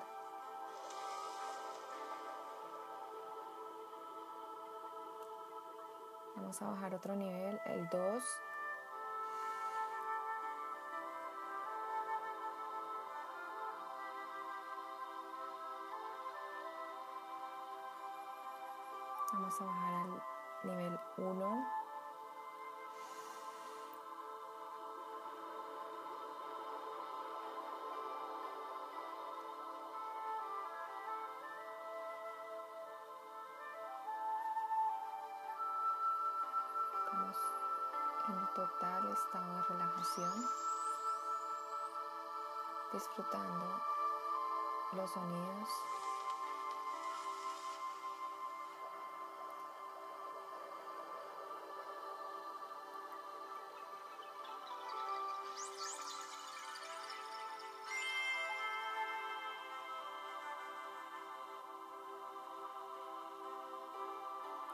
Vamos 6.36 6.62
a 6.62 6.70
bajar 6.70 6.94
otro 6.94 7.16
nivel, 7.16 7.60
el 7.66 7.88
2. 7.88 8.24
Vamos 19.32 19.60
a 19.60 19.64
bajar 19.64 19.94
al 19.94 20.68
nivel 20.68 21.00
1. 21.16 21.83
En 38.64 38.70
total 38.70 39.12
estado 39.12 39.54
de 39.56 39.62
relajación, 39.62 40.48
disfrutando 42.92 43.80
los 44.92 45.10
sonidos 45.10 45.68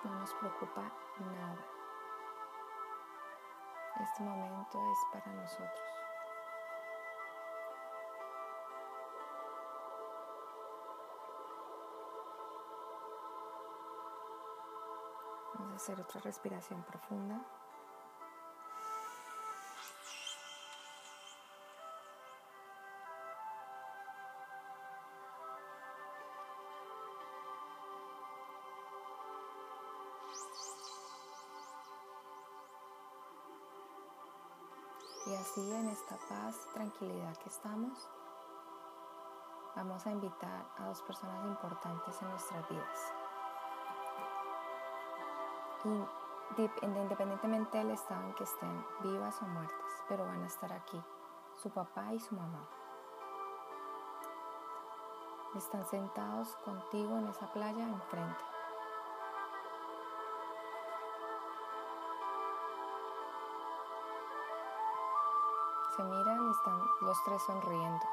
no 0.05 0.21
nos 0.21 0.33
preocupa 0.35 0.83
nada. 1.19 1.80
Este 4.03 4.23
momento 4.23 4.79
es 4.91 4.99
para 5.13 5.31
nosotros. 5.33 5.71
Vamos 15.55 15.73
a 15.73 15.77
hacer 15.77 16.01
otra 16.01 16.21
respiración 16.23 16.83
profunda. 16.85 17.45
En 35.61 35.91
esta 35.91 36.17
paz 36.17 36.57
y 36.71 36.73
tranquilidad 36.73 37.37
que 37.37 37.51
estamos, 37.51 38.09
vamos 39.77 40.07
a 40.07 40.11
invitar 40.11 40.65
a 40.79 40.87
dos 40.87 41.03
personas 41.03 41.45
importantes 41.45 42.23
en 42.23 42.31
nuestras 42.31 42.67
vidas. 42.71 43.13
independientemente 46.83 47.77
del 47.77 47.91
estado 47.91 48.25
en 48.25 48.35
que 48.37 48.45
estén, 48.45 48.87
vivas 49.03 49.41
o 49.43 49.45
muertas, 49.49 50.05
pero 50.09 50.25
van 50.25 50.43
a 50.43 50.47
estar 50.47 50.73
aquí, 50.73 51.01
su 51.57 51.69
papá 51.69 52.11
y 52.15 52.21
su 52.21 52.35
mamá. 52.35 52.67
Están 55.57 55.87
sentados 55.89 56.57
contigo 56.65 57.19
en 57.19 57.29
esa 57.29 57.53
playa 57.53 57.87
enfrente. 57.87 58.60
Están 66.61 66.91
los 67.01 67.25
tres 67.25 67.43
sonriendo. 67.43 68.07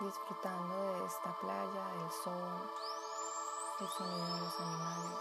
Disfrutando 0.00 0.76
de 0.76 1.04
esta 1.06 1.32
playa, 1.40 1.84
del 1.84 2.10
sol, 2.10 2.70
el 3.80 3.88
sonido 3.88 4.26
de 4.26 4.40
los 4.40 4.60
animales. 4.60 5.18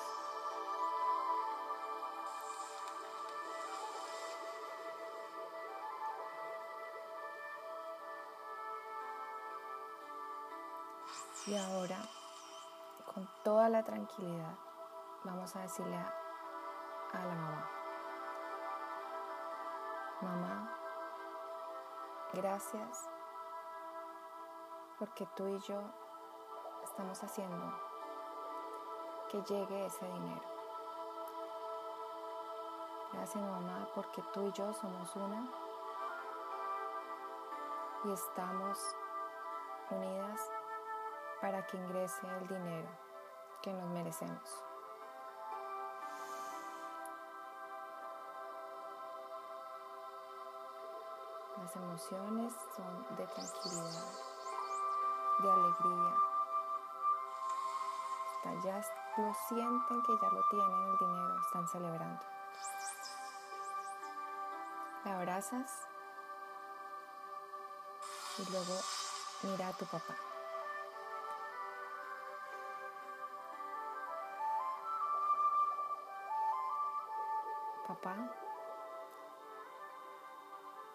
Y 11.45 11.55
ahora, 11.55 11.97
con 13.13 13.29
toda 13.43 13.69
la 13.69 13.83
tranquilidad, 13.83 14.55
vamos 15.23 15.55
a 15.55 15.61
decirle 15.61 15.95
a, 15.95 16.18
a 17.13 17.25
la 17.25 17.35
mamá, 17.35 17.69
mamá, 20.21 20.77
gracias 22.33 23.09
porque 24.99 25.25
tú 25.35 25.47
y 25.47 25.59
yo 25.59 25.81
estamos 26.83 27.23
haciendo 27.23 27.73
que 29.29 29.41
llegue 29.43 29.85
ese 29.85 30.05
dinero. 30.05 30.41
Gracias 33.13 33.43
mamá 33.43 33.87
porque 33.95 34.21
tú 34.33 34.47
y 34.47 34.51
yo 34.51 34.73
somos 34.73 35.15
una 35.15 35.49
y 38.03 38.11
estamos 38.11 38.95
unidas 39.89 40.51
para 41.41 41.65
que 41.65 41.77
ingrese 41.77 42.27
el 42.37 42.47
dinero 42.47 42.89
que 43.61 43.73
nos 43.73 43.89
merecemos. 43.89 44.68
Las 51.69 51.83
emociones 51.83 52.53
son 52.75 53.15
de 53.15 53.27
tranquilidad, 53.27 54.07
de 55.37 55.51
alegría. 55.51 56.15
ya 58.63 58.81
lo 59.15 59.33
sienten 59.47 60.01
que 60.01 60.13
ya 60.19 60.29
lo 60.29 60.43
tienen 60.49 60.71
el 60.71 60.97
dinero, 60.97 61.39
están 61.45 61.67
celebrando. 61.67 62.25
La 65.05 65.19
abrazas 65.19 65.87
y 68.39 68.49
luego 68.49 68.73
mira 69.43 69.67
a 69.67 69.73
tu 69.73 69.85
papá. 69.85 70.15
Papá, 77.87 78.48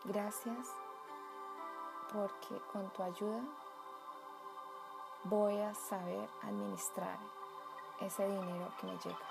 Gracias 0.06 0.68
porque 2.12 2.60
con 2.70 2.90
tu 2.90 3.02
ayuda 3.02 3.40
voy 5.24 5.58
a 5.62 5.72
saber 5.72 6.28
administrar 6.42 7.18
ese 8.00 8.28
dinero 8.28 8.70
que 8.78 8.86
me 8.86 8.98
llega. 8.98 9.26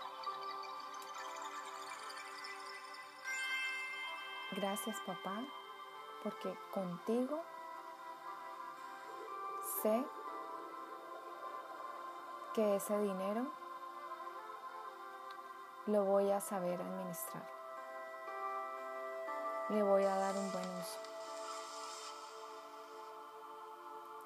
Gracias 4.54 5.00
papá 5.06 5.44
porque 6.24 6.58
contigo 6.74 7.40
sé 9.84 10.04
que 12.56 12.78
ese 12.78 12.98
dinero 12.98 13.46
lo 15.86 16.04
voy 16.04 16.32
a 16.32 16.42
saber 16.42 16.82
administrar 16.82 17.63
le 19.70 19.84
voy 19.84 20.04
a 20.04 20.16
dar 20.16 20.36
un 20.36 20.52
buen 20.52 20.70
uso. 20.80 21.00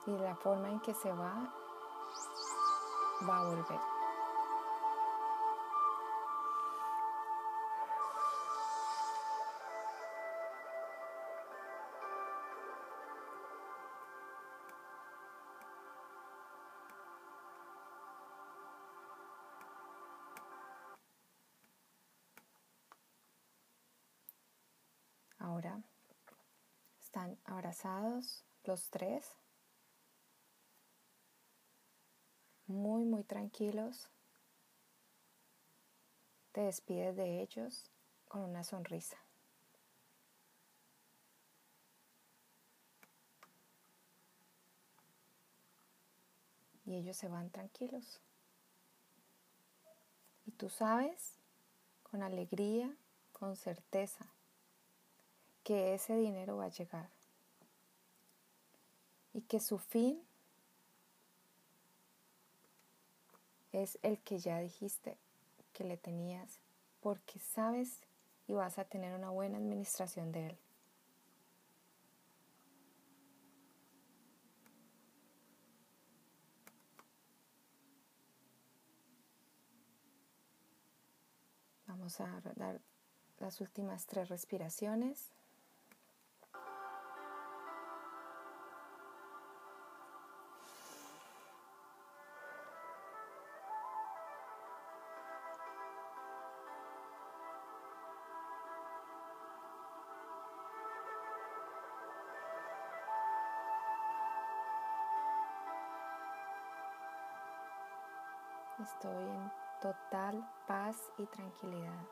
Y 0.08 0.18
la 0.20 0.36
forma 0.36 0.70
en 0.70 0.80
que 0.80 0.94
se 0.94 1.12
va, 1.12 1.34
va 3.28 3.38
a 3.40 3.44
volver. 3.44 3.97
Los 28.64 28.90
tres, 28.90 29.36
muy, 32.66 33.04
muy 33.04 33.24
tranquilos. 33.24 34.10
Te 36.52 36.62
despides 36.62 37.16
de 37.16 37.42
ellos 37.42 37.92
con 38.28 38.42
una 38.42 38.64
sonrisa. 38.64 39.18
Y 46.86 46.96
ellos 46.96 47.18
se 47.18 47.28
van 47.28 47.52
tranquilos. 47.52 48.22
Y 50.46 50.52
tú 50.52 50.70
sabes, 50.70 51.36
con 52.02 52.24
alegría, 52.24 52.96
con 53.34 53.56
certeza, 53.56 54.26
que 55.64 55.94
ese 55.94 56.16
dinero 56.16 56.58
va 56.58 56.66
a 56.66 56.70
llegar 56.70 57.17
y 59.38 59.42
que 59.42 59.60
su 59.60 59.78
fin 59.78 60.20
es 63.72 64.00
el 64.02 64.18
que 64.18 64.40
ya 64.40 64.58
dijiste 64.58 65.16
que 65.74 65.84
le 65.84 65.96
tenías 65.96 66.60
porque 67.02 67.38
sabes 67.38 68.02
y 68.48 68.54
vas 68.54 68.80
a 68.80 68.86
tener 68.86 69.14
una 69.14 69.30
buena 69.30 69.60
administración 69.60 70.32
de 70.32 70.48
él. 70.48 70.58
Vamos 81.86 82.20
a 82.22 82.42
dar 82.56 82.82
las 83.38 83.62
últimas 83.62 84.08
tres 84.08 84.30
respiraciones. 84.30 85.37
Paz 110.68 111.12
y 111.18 111.26
tranquilidad. 111.26 112.06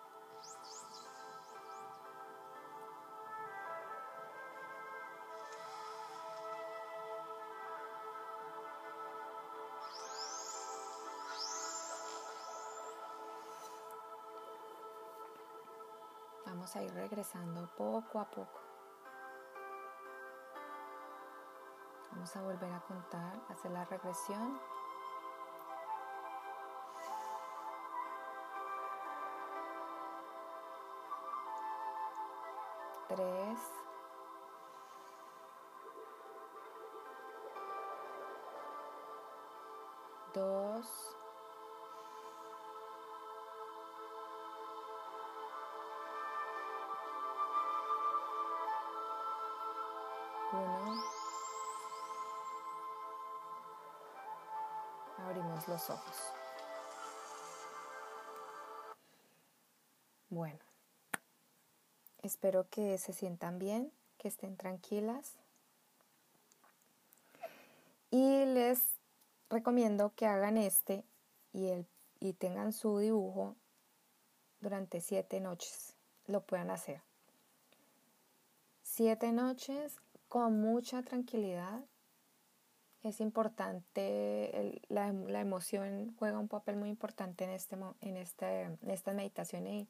Vamos 16.45 16.75
a 16.75 16.83
ir 16.83 16.93
regresando 16.93 17.67
poco 17.75 18.19
a 18.19 18.25
poco. 18.29 18.61
Vamos 22.11 22.35
a 22.35 22.41
volver 22.41 22.71
a 22.71 22.79
contar, 22.81 23.39
hacer 23.49 23.71
la 23.71 23.83
regresión 23.85 24.59
tres, 33.15 33.59
dos, 40.33 41.15
uno. 50.51 51.03
Abrimos 55.25 55.67
los 55.69 55.89
ojos. 55.89 56.33
Bueno. 60.29 60.64
Espero 62.25 62.67
que 62.71 62.97
se 62.97 63.13
sientan 63.13 63.59
bien, 63.59 63.91
que 64.17 64.27
estén 64.29 64.57
tranquilas. 64.57 65.33
Y 68.09 68.45
les 68.45 68.81
recomiendo 69.47 70.11
que 70.15 70.25
hagan 70.25 70.57
este 70.57 71.05
y, 71.53 71.67
el, 71.67 71.85
y 72.19 72.33
tengan 72.33 72.73
su 72.73 72.97
dibujo 72.97 73.55
durante 74.59 75.01
siete 75.01 75.39
noches. 75.39 75.97
Lo 76.25 76.41
puedan 76.41 76.71
hacer. 76.71 77.03
Siete 78.81 79.31
noches 79.31 79.93
con 80.27 80.59
mucha 80.59 81.03
tranquilidad. 81.03 81.85
Es 83.03 83.21
importante, 83.21 84.81
la, 84.87 85.13
la, 85.13 85.41
emoción 85.41 86.15
juega 86.17 86.39
un 86.39 86.47
papel 86.47 86.75
muy 86.75 86.89
importante 86.89 87.43
en, 87.43 87.51
este, 87.51 87.75
en, 88.01 88.17
este, 88.17 88.61
en 88.63 88.89
esta 88.89 89.13
meditación 89.13 89.67
y, 89.67 89.87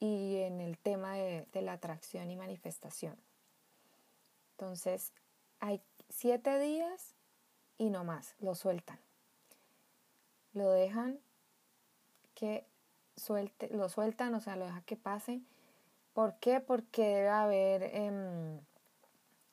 y 0.00 0.38
en 0.38 0.62
el 0.62 0.78
tema 0.78 1.14
de, 1.14 1.46
la 1.52 1.74
atracción 1.74 2.30
y 2.30 2.36
manifestación. 2.36 3.16
Entonces, 4.52 5.12
hay 5.60 5.82
siete 6.08 6.58
días 6.58 7.14
y 7.76 7.90
no 7.90 8.02
más, 8.02 8.34
lo 8.40 8.54
sueltan. 8.54 8.98
Lo 10.54 10.70
dejan 10.70 11.20
que 12.34 12.66
suelte, 13.14 13.68
lo 13.68 13.88
sueltan, 13.90 14.34
o 14.34 14.40
sea, 14.40 14.56
lo 14.56 14.64
dejan 14.64 14.82
que 14.84 14.96
pase. 14.96 15.42
¿Por 16.14 16.34
qué? 16.36 16.60
Porque 16.60 17.02
debe 17.02 17.28
haber, 17.28 17.82
em, 17.94 18.60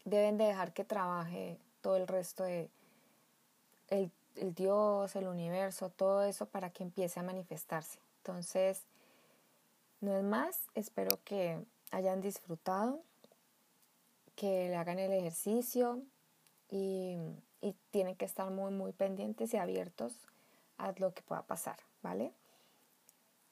deben 0.05 0.37
de 0.37 0.45
dejar 0.45 0.73
que 0.73 0.85
trabaje 0.85 1.59
todo 1.81 1.97
el 1.97 2.07
resto 2.07 2.43
de 2.43 2.71
el, 3.89 4.11
el 4.35 4.53
Dios, 4.53 5.15
el 5.15 5.27
universo, 5.27 5.89
todo 5.89 6.23
eso 6.23 6.47
para 6.47 6.69
que 6.69 6.83
empiece 6.83 7.19
a 7.19 7.23
manifestarse. 7.23 7.99
Entonces, 8.19 8.85
no 10.01 10.15
es 10.15 10.23
más, 10.23 10.59
espero 10.75 11.19
que 11.23 11.59
hayan 11.91 12.21
disfrutado, 12.21 13.01
que 14.35 14.69
le 14.69 14.75
hagan 14.75 14.99
el 14.99 15.11
ejercicio 15.11 16.01
y, 16.69 17.17
tienen 17.91 18.15
que 18.15 18.25
estar 18.25 18.49
muy, 18.51 18.71
muy 18.71 18.93
pendientes 18.93 19.53
y 19.53 19.57
abiertos 19.57 20.13
a 20.77 20.93
lo 20.99 21.13
que 21.13 21.23
pueda 21.23 21.41
pasar, 21.41 21.77
¿vale? 22.03 22.31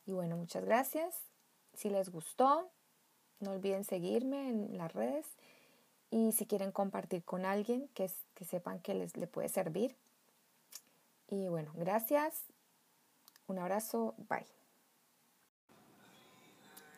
Y 0.05 0.13
bueno, 0.13 0.37
muchas 0.37 0.63
gracias. 0.63 1.15
Si 1.73 1.89
les 1.89 2.09
gustó, 2.11 2.69
no 3.39 3.51
olviden 3.51 3.83
seguirme 3.83 4.49
en 4.49 4.77
las 4.77 4.93
redes 4.93 5.25
y 6.11 6.31
si 6.31 6.45
quieren 6.45 6.71
compartir 6.71 7.23
con 7.23 7.45
alguien 7.45 7.89
que, 7.89 8.09
que 8.35 8.45
sepan 8.45 8.79
que 8.79 8.93
les 8.93 9.17
le 9.17 9.27
puede 9.27 9.49
servir. 9.49 9.95
Y 11.27 11.47
bueno, 11.47 11.71
gracias. 11.75 12.43
Un 13.47 13.59
abrazo. 13.59 14.13
Bye. 14.29 14.54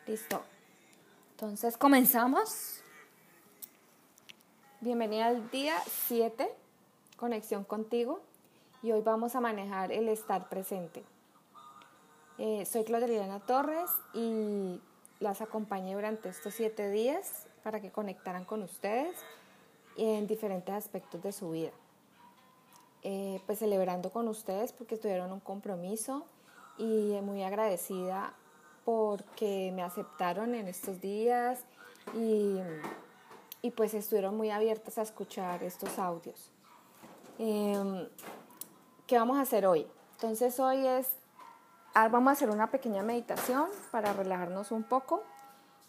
Listo. 0.08 0.40
Entonces 1.32 1.76
comenzamos. 1.76 2.80
Bienvenida 4.80 5.26
al 5.26 5.50
día 5.50 5.74
7, 6.06 6.48
conexión 7.18 7.62
contigo. 7.64 8.22
Y 8.82 8.92
hoy 8.92 9.02
vamos 9.02 9.36
a 9.36 9.42
manejar 9.42 9.92
el 9.92 10.08
estar 10.08 10.48
presente. 10.48 11.04
Eh, 12.38 12.64
soy 12.64 12.84
Claudia 12.84 13.38
Torres 13.40 13.90
y 14.14 14.80
las 15.20 15.42
acompañé 15.42 15.94
durante 15.94 16.30
estos 16.30 16.54
siete 16.54 16.90
días 16.90 17.46
para 17.62 17.82
que 17.82 17.90
conectaran 17.90 18.46
con 18.46 18.62
ustedes 18.62 19.14
en 19.98 20.26
diferentes 20.26 20.74
aspectos 20.74 21.22
de 21.22 21.32
su 21.32 21.50
vida. 21.50 21.72
Eh, 23.02 23.42
pues 23.44 23.58
celebrando 23.58 24.08
con 24.08 24.26
ustedes 24.28 24.72
porque 24.72 24.96
tuvieron 24.96 25.32
un 25.32 25.40
compromiso 25.40 26.24
y 26.78 27.18
muy 27.20 27.42
agradecida 27.42 28.32
porque 28.88 29.70
me 29.74 29.82
aceptaron 29.82 30.54
en 30.54 30.66
estos 30.66 30.98
días 30.98 31.60
y, 32.14 32.58
pues 33.76 33.92
estuvieron 33.92 34.34
muy 34.34 34.48
abiertas 34.48 34.96
a 34.96 35.02
escuchar 35.02 35.62
estos 35.62 35.98
audios. 35.98 36.50
Em, 37.38 38.08
¿Qué 39.06 39.18
vamos 39.18 39.36
a 39.36 39.42
hacer 39.42 39.66
hoy? 39.66 39.86
Entonces 40.12 40.58
hoy 40.58 40.86
es, 40.86 41.06
ah, 41.92 42.08
vamos 42.08 42.30
a 42.30 42.32
hacer 42.32 42.48
una 42.48 42.70
pequeña 42.70 43.02
meditación 43.02 43.66
para 43.90 44.14
relajarnos 44.14 44.72
un 44.72 44.84
poco 44.84 45.22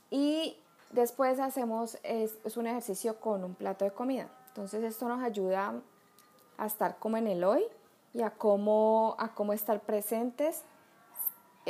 y 0.09 0.57
después 0.91 1.39
hacemos 1.39 1.97
es, 2.03 2.35
un 2.57 2.67
ejercicio 2.67 3.17
con 3.21 3.45
un 3.45 3.55
plato 3.55 3.85
de 3.85 3.91
comida. 3.91 4.27
Entonces 4.49 4.83
esto 4.83 5.07
nos 5.07 5.23
ayuda 5.23 5.73
a 6.57 6.65
estar 6.65 6.99
como 6.99 7.15
en 7.15 7.27
el 7.27 7.45
hoy 7.45 7.63
y 8.13 8.23
a 8.23 8.31
cómo, 8.31 9.15
a 9.19 9.29
cómo 9.29 9.53
estar 9.53 9.79
presentes 9.79 10.65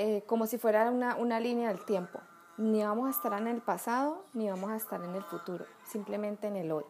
eh, 0.02 0.24
como 0.26 0.48
si 0.48 0.58
fuera 0.58 0.90
una, 0.90 1.18
una 1.18 1.42
línea 1.42 1.68
del 1.68 1.84
tiempo. 1.84 2.22
Ni 2.56 2.82
vamos 2.82 3.08
a 3.08 3.10
estar 3.10 3.34
en 3.34 3.48
el 3.48 3.62
pasado, 3.62 4.24
ni 4.34 4.50
vamos 4.50 4.70
a 4.72 4.78
estar 4.78 5.04
en 5.04 5.14
el 5.14 5.24
futuro, 5.26 5.66
simplemente 5.86 6.48
en 6.48 6.56
el 6.56 6.72
hoy. 6.72 6.86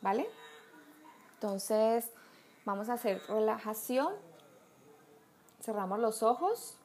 ¿Vale? 0.00 0.28
Entonces, 1.34 2.08
vamos 2.64 2.88
a 2.88 2.92
hacer 2.92 3.20
relajación. 3.28 4.14
Cerramos 5.60 5.98
los 5.98 6.22
ojos. 6.22 6.78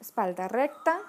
Espalda 0.00 0.46
recta. 0.46 1.00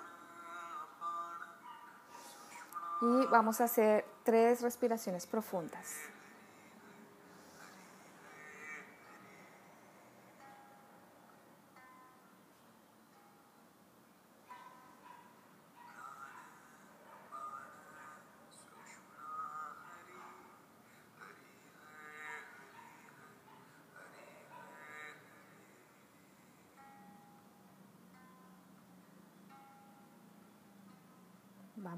Y 3.01 3.27
vamos 3.27 3.61
a 3.61 3.65
hacer 3.65 4.05
tres 4.23 4.61
respiraciones 4.61 5.27
profundas. 5.27 6.12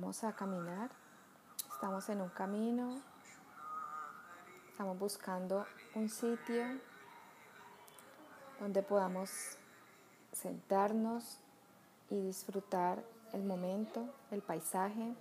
Vamos 0.05 0.23
a 0.23 0.33
caminar. 0.33 0.91
Estamos 1.73 2.07
en 2.09 2.21
un 2.21 2.29
camino. 2.29 3.01
Estamos 4.69 4.99
buscando 4.99 5.65
un 5.95 6.09
sitio 6.09 6.63
donde 8.59 8.83
podamos 8.83 9.57
sentarnos 10.31 11.39
y 12.11 12.21
disfrutar 12.21 13.03
el 13.33 13.43
momento, 13.45 14.07
el 14.29 14.43
paisaje. 14.43 15.15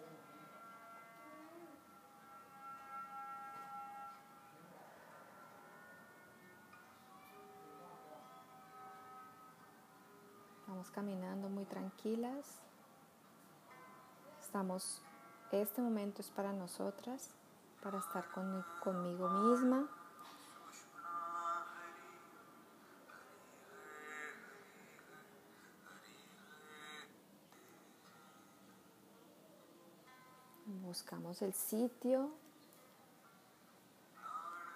Vamos 10.66 10.90
caminando 10.90 11.48
muy 11.48 11.64
tranquilas. 11.64 12.60
Estamos, 14.54 15.02
este 15.50 15.82
momento 15.82 16.20
es 16.22 16.30
para 16.30 16.52
nosotras, 16.52 17.30
para 17.82 17.98
estar 17.98 18.30
con, 18.30 18.64
conmigo 18.84 19.28
misma. 19.28 19.88
buscamos 30.86 31.42
el 31.42 31.52
sitio 31.52 32.30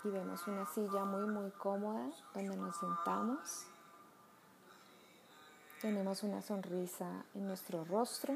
y 0.03 0.09
vemos 0.09 0.45
una 0.49 0.67
silla 0.67 1.05
muy 1.05 1.25
muy 1.27 1.53
cómoda 1.53 2.11
donde 2.35 2.57
nos 2.57 2.77
sentamos. 2.77 3.69
Tenemos 5.81 6.25
una 6.25 6.43
sonrisa 6.43 7.25
en 7.37 7.47
nuestro 7.47 7.85
rostro. 7.85 8.35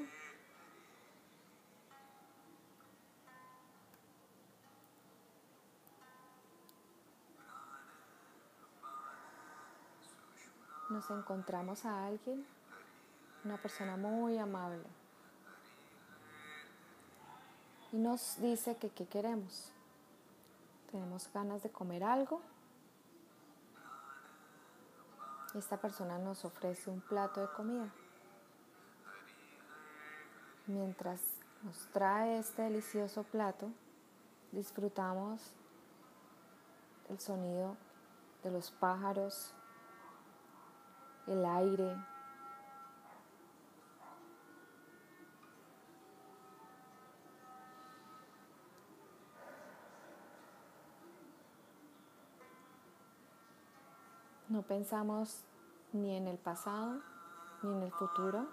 Nos 10.92 11.10
encontramos 11.10 11.86
a 11.86 12.06
alguien, 12.06 12.44
una 13.44 13.56
persona 13.56 13.96
muy 13.96 14.36
amable 14.36 14.84
y 17.92 17.96
nos 17.96 18.38
dice 18.42 18.76
que 18.76 18.90
qué 18.90 19.06
queremos. 19.06 19.72
Tenemos 20.90 21.30
ganas 21.32 21.62
de 21.62 21.70
comer 21.70 22.04
algo. 22.04 22.42
Esta 25.54 25.78
persona 25.78 26.18
nos 26.18 26.44
ofrece 26.44 26.90
un 26.90 27.00
plato 27.00 27.40
de 27.40 27.48
comida. 27.48 27.88
Mientras 30.66 31.20
nos 31.62 31.86
trae 31.88 32.38
este 32.38 32.62
delicioso 32.62 33.22
plato, 33.22 33.70
disfrutamos 34.52 35.52
el 37.08 37.18
sonido 37.18 37.76
de 38.42 38.50
los 38.50 38.70
pájaros, 38.70 39.54
el 41.26 41.44
aire, 41.44 41.96
No 54.52 54.60
pensamos 54.60 55.44
ni 55.94 56.14
en 56.14 56.28
el 56.28 56.36
pasado 56.36 57.00
ni 57.62 57.72
en 57.72 57.84
el 57.84 57.90
futuro. 57.90 58.46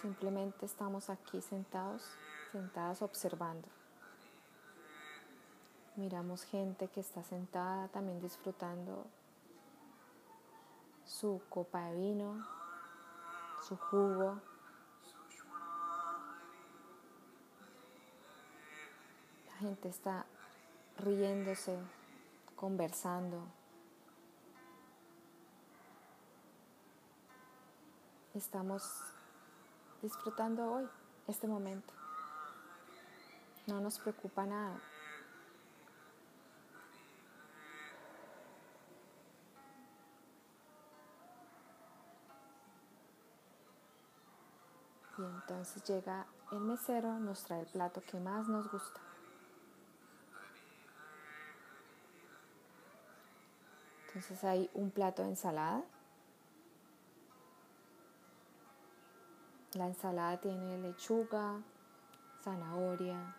Simplemente 0.00 0.66
estamos 0.66 1.10
aquí 1.10 1.42
sentados, 1.42 2.04
sentadas 2.52 3.02
observando. 3.02 3.66
Miramos 5.96 6.44
gente 6.44 6.86
que 6.86 7.00
está 7.00 7.24
sentada 7.24 7.88
también 7.88 8.20
disfrutando 8.20 9.04
su 11.08 11.40
copa 11.48 11.86
de 11.86 11.96
vino, 11.96 12.46
su 13.66 13.76
jugo. 13.76 14.40
La 19.46 19.56
gente 19.56 19.88
está 19.88 20.26
riéndose, 20.98 21.76
conversando. 22.54 23.42
estamos 28.34 28.82
disfrutando 30.00 30.72
hoy, 30.72 30.88
este 31.26 31.48
momento. 31.48 31.92
No 33.66 33.80
nos 33.80 33.98
preocupa 33.98 34.46
nada. 34.46 34.80
Y 45.18 45.22
entonces 45.22 45.82
llega 45.84 46.26
el 46.52 46.60
mesero, 46.60 47.18
nos 47.18 47.42
trae 47.44 47.60
el 47.60 47.66
plato 47.66 48.00
que 48.00 48.18
más 48.20 48.48
nos 48.48 48.70
gusta. 48.70 49.00
Entonces 54.06 54.42
hay 54.44 54.70
un 54.74 54.90
plato 54.90 55.22
de 55.22 55.28
ensalada 55.28 55.84
La 59.74 59.86
ensalada 59.86 60.40
tiene 60.40 60.78
lechuga, 60.78 61.60
zanahoria, 62.42 63.36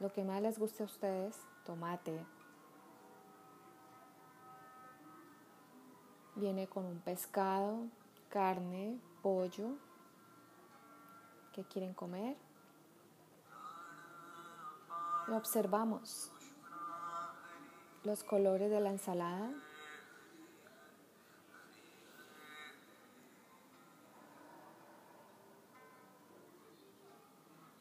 lo 0.00 0.12
que 0.12 0.24
más 0.24 0.42
les 0.42 0.58
guste 0.58 0.82
a 0.82 0.86
ustedes, 0.86 1.38
tomate. 1.64 2.26
Viene 6.34 6.66
con 6.66 6.84
un 6.86 6.98
pescado, 6.98 7.86
carne, 8.30 8.98
pollo. 9.22 9.76
¿Qué 11.58 11.64
quieren 11.64 11.92
comer? 11.92 12.36
Lo 15.26 15.36
observamos. 15.36 16.30
Los 18.04 18.22
colores 18.22 18.70
de 18.70 18.78
la 18.78 18.90
ensalada 18.90 19.50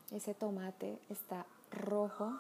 ese 0.10 0.34
tomate 0.34 1.00
está 1.10 1.46
rojo 1.70 2.34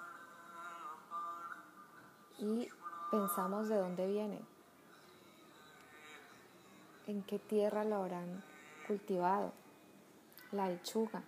y 2.39 2.68
pensamos 3.12 3.70
de 3.70 3.76
dónde 3.76 4.07
viene, 4.07 4.41
en 7.05 7.22
qué 7.22 7.38
tierra 7.38 7.84
lo 7.84 7.97
habrán 7.97 8.43
cultivado, 8.88 9.53
la 10.52 10.70
lechuga. 10.70 11.24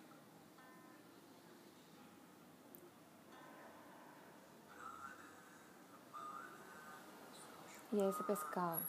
Y 7.91 7.99
ese 7.99 8.23
pescado, 8.23 8.79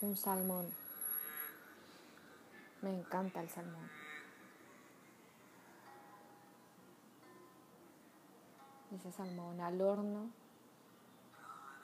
un 0.00 0.16
salmón. 0.16 0.72
Me 2.82 2.90
encanta 2.90 3.40
el 3.40 3.48
salmón. 3.50 3.90
ese 8.96 9.12
salmón 9.12 9.60
al 9.60 9.80
horno 9.80 10.30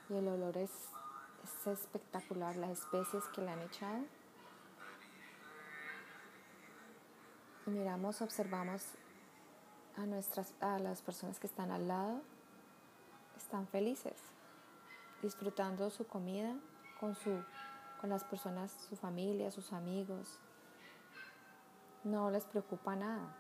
y 0.09 0.15
el 0.15 0.29
olor 0.29 0.57
es, 0.57 0.71
espectacular, 1.67 2.57
las 2.57 2.71
especies 2.71 3.25
que 3.35 3.41
le 3.41 3.51
han 3.51 3.61
echado. 3.61 4.05
Miramos, 7.67 8.21
observamos 8.23 8.83
a, 9.97 10.07
nuestras, 10.07 10.55
a 10.61 10.79
las 10.79 11.03
personas 11.03 11.39
que 11.39 11.47
están 11.47 11.71
al 11.71 11.87
lado, 11.89 12.21
están 13.37 13.67
felices, 13.69 14.17
disfrutando 15.23 15.91
su 15.91 16.07
comida 16.07 16.55
con, 16.99 17.15
su, 17.15 17.43
con 18.01 18.11
las 18.11 18.25
personas, 18.25 18.73
su 18.89 18.97
familia, 18.97 19.51
sus 19.51 19.73
amigos. 19.73 20.39
No 22.05 22.31
les 22.31 22.45
preocupa 22.45 22.97
nada. 22.97 23.37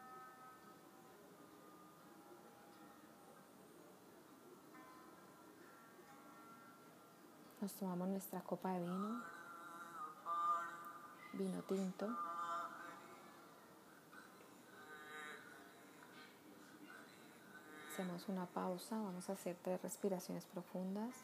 Nos 7.60 7.72
tomamos 7.74 8.08
nuestra 8.08 8.40
copa 8.40 8.72
de 8.72 8.80
vino, 8.80 9.22
vino 11.34 11.62
tinto. 11.62 12.08
Hacemos 17.92 18.26
una 18.26 18.46
pausa, 18.46 18.96
vamos 18.96 19.28
a 19.28 19.34
hacer 19.34 19.54
tres 19.62 19.82
respiraciones 19.82 20.46
profundas. 20.46 21.14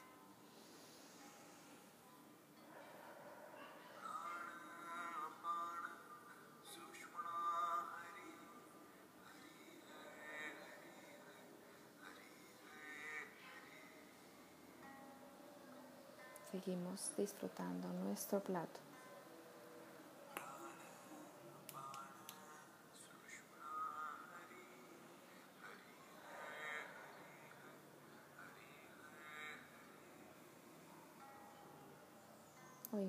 Seguimos 16.53 17.17
disfrutando 17.17 17.89
nuestro 18.05 18.41
plato. 18.41 18.88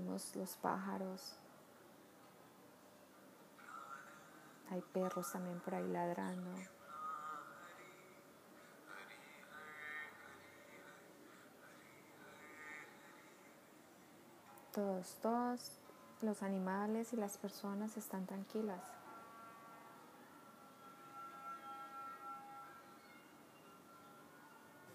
Los 0.09 0.57
pájaros. 0.57 1.35
Hay 4.71 4.81
perros 4.81 5.31
también 5.31 5.59
por 5.59 5.75
ahí 5.75 5.87
ladrando. 5.87 6.51
Todos, 14.73 15.15
todos 15.21 15.79
los 16.21 16.41
animales 16.41 17.13
y 17.13 17.15
las 17.15 17.37
personas 17.37 17.95
están 17.95 18.25
tranquilas. 18.25 18.81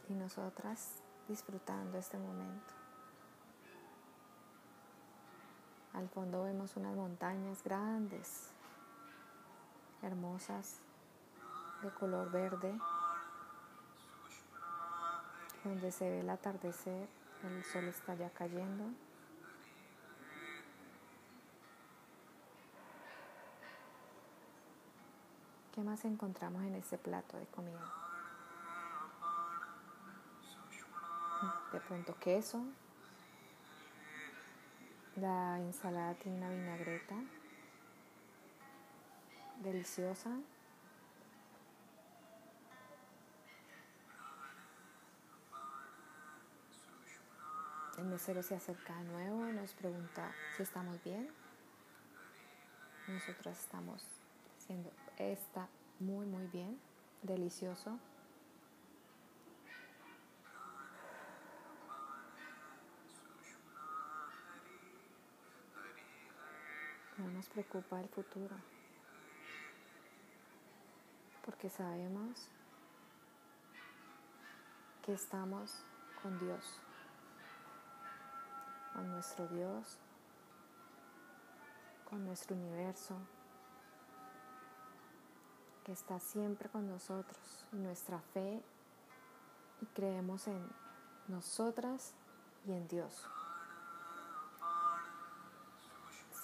Y 0.08 0.14
nosotras 0.14 1.02
disfrutando 1.28 1.98
este 1.98 2.18
momento. 2.18 2.83
Al 5.94 6.08
fondo 6.08 6.42
vemos 6.42 6.76
unas 6.76 6.96
montañas 6.96 7.62
grandes, 7.62 8.50
hermosas, 10.02 10.80
de 11.82 11.90
color 11.90 12.32
verde, 12.32 12.76
donde 15.62 15.92
se 15.92 16.10
ve 16.10 16.20
el 16.20 16.30
atardecer, 16.30 17.08
el 17.44 17.64
sol 17.64 17.84
está 17.84 18.14
ya 18.14 18.28
cayendo. 18.30 18.84
¿Qué 25.74 25.82
más 25.82 26.04
encontramos 26.04 26.62
en 26.62 26.74
ese 26.74 26.98
plato 26.98 27.36
de 27.36 27.46
comida? 27.46 27.92
De 31.72 31.80
pronto 31.80 32.14
queso, 32.20 32.64
la 35.16 35.58
ensalada 35.58 36.14
tiene 36.14 36.38
una 36.38 36.50
vinagreta 36.50 37.14
deliciosa. 39.62 40.30
El 47.98 48.06
mesero 48.06 48.42
se 48.42 48.56
acerca 48.56 48.96
de 48.96 49.04
nuevo, 49.04 49.44
nos 49.52 49.72
pregunta 49.72 50.32
si 50.56 50.64
estamos 50.64 51.02
bien. 51.04 51.28
Nosotros 53.06 53.56
estamos 53.56 54.02
haciendo 54.58 54.90
esta 55.18 55.68
muy 56.00 56.26
muy 56.26 56.46
bien, 56.48 56.78
delicioso. 57.22 57.98
Nos 67.34 67.48
preocupa 67.48 68.00
el 68.00 68.08
futuro, 68.08 68.54
porque 71.44 71.68
sabemos 71.68 72.48
que 75.02 75.14
estamos 75.14 75.84
con 76.22 76.38
Dios, 76.38 76.80
con 78.92 79.10
nuestro 79.10 79.48
Dios, 79.48 79.98
con 82.08 82.24
nuestro 82.24 82.54
universo, 82.54 83.16
que 85.82 85.90
está 85.90 86.20
siempre 86.20 86.68
con 86.68 86.86
nosotros, 86.86 87.66
nuestra 87.72 88.20
fe, 88.32 88.62
y 89.82 89.86
creemos 89.86 90.46
en 90.46 90.70
nosotras 91.26 92.14
y 92.64 92.72
en 92.72 92.86
Dios 92.86 93.28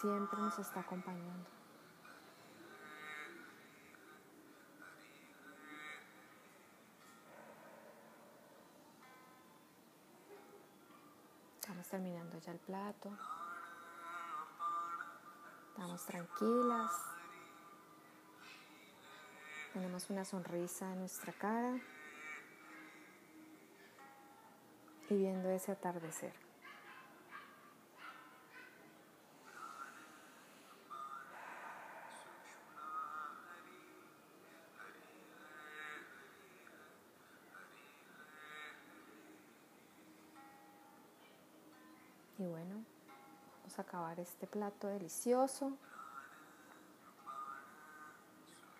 siempre 0.01 0.38
nos 0.38 0.59
está 0.59 0.80
acompañando. 0.80 1.46
Estamos 11.61 11.86
terminando 11.88 12.38
ya 12.38 12.53
el 12.53 12.59
plato. 12.61 13.11
Estamos 15.68 16.05
tranquilas. 16.07 16.90
Tenemos 19.74 20.09
una 20.09 20.24
sonrisa 20.24 20.90
en 20.92 21.01
nuestra 21.01 21.32
cara. 21.34 21.78
Y 25.11 25.16
viendo 25.16 25.51
ese 25.51 25.72
atardecer. 25.72 26.49
Acabar 43.80 44.18
este 44.20 44.46
plato 44.46 44.86
delicioso. 44.88 45.76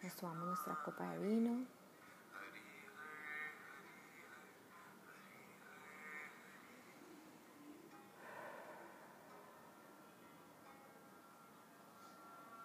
Nos 0.03 0.17
tomamos 0.17 0.49
nuestra 0.49 0.75
copa 0.85 1.11
de 1.11 1.19
vino. 1.19 1.67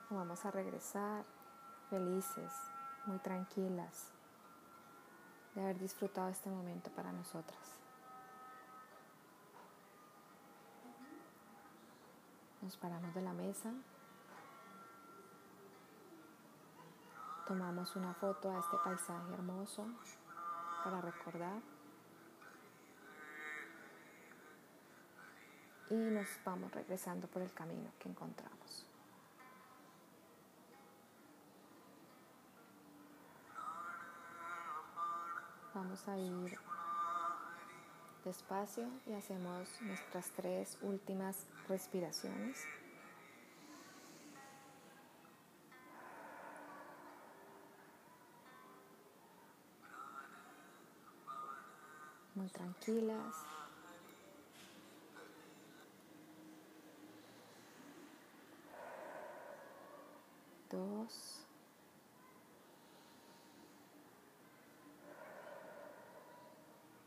Vamos 0.09 0.45
a 0.45 0.51
regresar 0.51 1.25
felices, 1.89 2.51
muy 3.05 3.19
tranquilas 3.19 4.11
de 5.55 5.61
haber 5.61 5.79
disfrutado 5.79 6.29
este 6.29 6.49
momento 6.49 6.89
para 6.91 7.11
nosotras. 7.11 7.84
Nos 12.65 12.77
paramos 12.77 13.13
de 13.13 13.21
la 13.21 13.31
mesa. 13.31 13.71
Tomamos 17.47 17.95
una 17.95 18.11
foto 18.15 18.49
a 18.49 18.57
este 18.57 18.75
paisaje 18.83 19.33
hermoso 19.35 19.85
para 20.83 20.99
recordar. 20.99 21.61
Y 25.91 25.93
nos 25.93 26.27
vamos 26.43 26.71
regresando 26.71 27.27
por 27.27 27.43
el 27.43 27.53
camino 27.53 27.91
que 27.99 28.09
encontramos. 28.09 28.87
Vamos 35.75 36.07
a 36.07 36.17
ir 36.17 36.57
despacio 38.25 38.89
y 39.05 39.13
hacemos 39.13 39.69
nuestras 39.81 40.31
tres 40.31 40.77
últimas 40.81 41.45
respiraciones. 41.69 42.65
Muy 52.33 52.49
tranquilas. 52.49 53.35
Dos. 60.69 61.45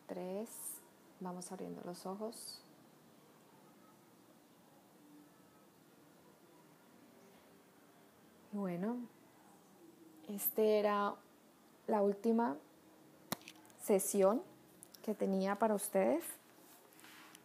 Tres. 0.07 0.78
Vamos 1.21 1.51
abriendo 1.51 1.83
los 1.85 2.07
ojos. 2.07 2.63
Bueno, 8.53 8.97
este 10.29 10.79
era 10.79 11.15
la 11.87 12.03
última 12.03 12.57
sesión 13.83 14.43
que 15.03 15.15
tenía 15.15 15.57
para 15.59 15.75
ustedes 15.75 16.25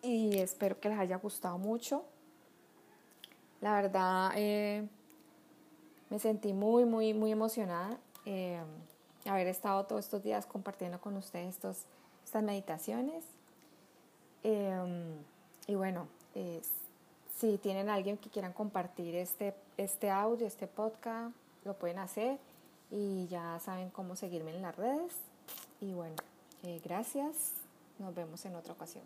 y 0.01 0.37
espero 0.39 0.79
que 0.79 0.89
les 0.89 0.99
haya 0.99 1.17
gustado 1.17 1.57
mucho. 1.57 2.03
La 3.61 3.75
verdad, 3.75 4.31
eh, 4.35 4.87
me 6.09 6.19
sentí 6.19 6.53
muy, 6.53 6.85
muy, 6.85 7.13
muy 7.13 7.31
emocionada 7.31 7.97
eh, 8.25 8.61
haber 9.25 9.47
estado 9.47 9.85
todos 9.85 10.05
estos 10.05 10.21
días 10.23 10.45
compartiendo 10.45 10.99
con 10.99 11.15
ustedes 11.15 11.55
estos, 11.55 11.85
estas 12.23 12.43
meditaciones. 12.43 13.23
Eh, 14.43 15.15
y 15.67 15.75
bueno, 15.75 16.07
si 17.37 17.57
tienen 17.57 17.89
alguien 17.89 18.17
que 18.17 18.29
quieran 18.29 18.53
compartir 18.53 19.15
este, 19.15 19.55
este 19.77 20.09
audio, 20.09 20.45
este 20.45 20.67
podcast, 20.67 21.35
lo 21.65 21.73
pueden 21.73 21.99
hacer 21.99 22.37
y 22.91 23.27
ya 23.27 23.59
saben 23.59 23.89
cómo 23.89 24.15
seguirme 24.15 24.55
en 24.55 24.61
las 24.61 24.75
redes. 24.75 25.13
Y 25.81 25.93
bueno, 25.93 26.15
eh, 26.63 26.79
gracias. 26.83 27.53
Nos 27.99 28.13
vemos 28.13 28.45
en 28.45 28.55
otra 28.55 28.73
ocasión. 28.73 29.03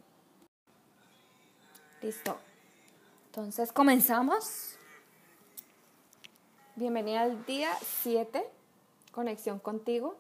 Listo. 2.02 2.38
Entonces 3.28 3.72
comenzamos. 3.72 4.76
Bienvenida 6.76 7.22
al 7.22 7.46
día 7.46 7.72
7, 8.04 8.44
conexión 9.12 9.60
contigo. 9.60 10.16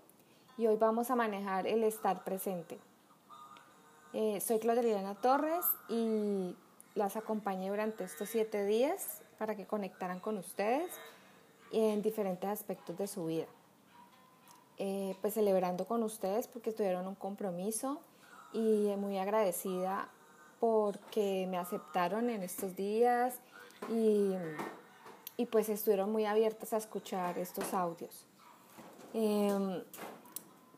Y 0.57 0.65
hoy 0.65 0.77
vamos 0.77 1.11
a 1.11 1.15
manejar 1.15 1.67
el 1.67 1.83
estar 1.83 2.23
presente. 2.23 2.79
Eh, 4.13 4.39
soy 4.41 4.59
Claudia 4.59 5.15
Torres 5.21 5.65
y 5.89 6.55
las 6.95 7.15
acompañé 7.15 7.69
durante 7.69 8.03
estos 8.03 8.29
siete 8.29 8.65
días 8.65 9.21
para 9.37 9.55
que 9.55 9.65
conectaran 9.65 10.19
con 10.19 10.37
ustedes 10.37 10.91
en 11.71 12.01
diferentes 12.01 12.49
aspectos 12.49 12.97
de 12.97 13.07
su 13.07 13.25
vida. 13.25 13.45
Eh, 14.77 15.15
pues 15.21 15.33
celebrando 15.33 15.85
con 15.85 16.03
ustedes 16.03 16.47
porque 16.47 16.71
tuvieron 16.71 17.07
un 17.07 17.15
compromiso 17.15 17.99
y 18.53 18.93
muy 18.97 19.17
agradecida 19.17 20.07
porque 20.59 21.47
me 21.49 21.57
aceptaron 21.57 22.29
en 22.29 22.43
estos 22.43 22.75
días 22.75 23.39
y, 23.89 24.33
y 25.35 25.45
pues 25.47 25.69
estuvieron 25.69 26.11
muy 26.11 26.25
abiertas 26.25 26.73
a 26.73 26.77
escuchar 26.77 27.37
estos 27.37 27.73
audios. 27.73 28.25
Em, 29.13 29.83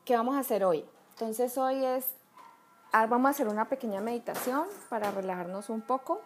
¿Qué 0.04 0.16
vamos 0.16 0.34
a 0.34 0.40
hacer 0.40 0.64
hoy? 0.64 0.84
Entonces 1.10 1.56
hoy 1.58 1.84
es, 1.84 2.06
vamos 2.92 3.26
a 3.26 3.30
hacer 3.30 3.48
una 3.48 3.68
pequeña 3.68 4.00
meditación 4.00 4.66
para 4.88 5.10
relajarnos 5.10 5.70
un 5.70 5.80
poco 5.80 6.20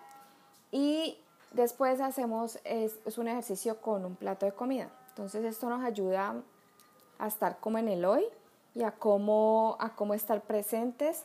y 0.70 1.18
después 1.52 2.00
hacemos 2.00 2.58
es 2.64 3.18
un 3.18 3.28
ejercicio 3.28 3.80
con 3.80 4.04
un 4.04 4.16
plato 4.16 4.46
de 4.46 4.52
comida. 4.52 4.90
Entonces 5.10 5.44
esto 5.44 5.68
nos 5.68 5.84
ayuda 5.84 6.34
a 7.18 7.26
estar 7.26 7.58
como 7.60 7.78
en 7.78 7.88
el 7.88 8.04
hoy 8.04 8.24
y 8.74 8.82
a 8.82 8.90
cómo, 8.92 9.76
a 9.78 9.90
cómo 9.90 10.14
estar 10.14 10.40
presentes 10.42 11.24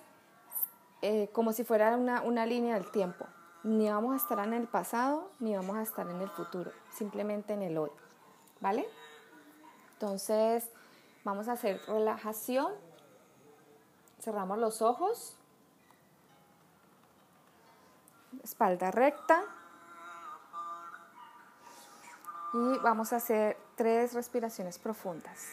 eh, 1.02 1.30
como 1.34 1.54
si 1.54 1.64
fuera 1.64 1.96
una, 1.96 2.22
una 2.22 2.46
línea 2.46 2.76
del 2.76 2.92
tiempo. 2.92 3.26
Ni 3.64 3.90
vamos 3.90 4.14
a 4.14 4.18
estar 4.18 4.40
en 4.46 4.54
el 4.54 4.68
pasado, 4.68 5.32
ni 5.40 5.56
vamos 5.56 5.76
a 5.78 5.82
estar 5.82 6.08
en 6.08 6.22
el 6.22 6.30
futuro, 6.30 6.72
simplemente 6.92 7.54
en 7.54 7.64
el 7.64 7.78
hoy. 7.78 7.90
¿Vale? 8.62 8.88
Entonces, 9.94 10.70
vamos 11.24 11.48
a 11.48 11.54
hacer 11.54 11.82
relajación. 11.88 12.72
Cerramos 14.20 14.58
los 14.58 14.82
ojos. 14.82 15.36
Espalda 18.44 18.92
recta. 18.92 19.44
Y 22.54 22.80
vamos 22.80 23.14
a 23.14 23.18
hacer 23.18 23.58
tres 23.76 24.14
respiraciones 24.14 24.80
profundas. 24.80 25.48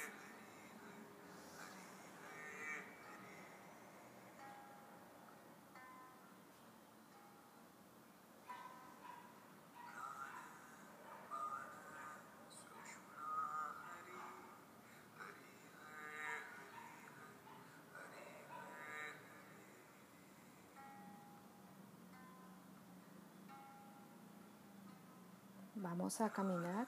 Vamos 26.06 26.20
a 26.20 26.30
caminar. 26.30 26.86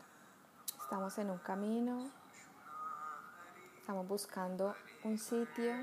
Estamos 0.81 1.19
en 1.19 1.31
un 1.31 1.39
camino. 1.39 2.09
Estamos 3.81 4.07
buscando 4.07 4.77
un 5.03 5.19
sitio 5.19 5.75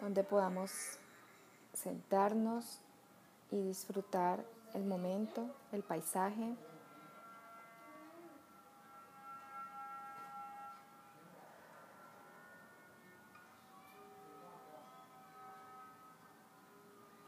donde 0.00 0.22
podamos 0.22 0.70
sentarnos 1.72 2.78
y 3.50 3.60
disfrutar 3.62 4.44
el 4.74 4.84
momento, 4.84 5.52
el 5.72 5.82
paisaje. 5.82 6.54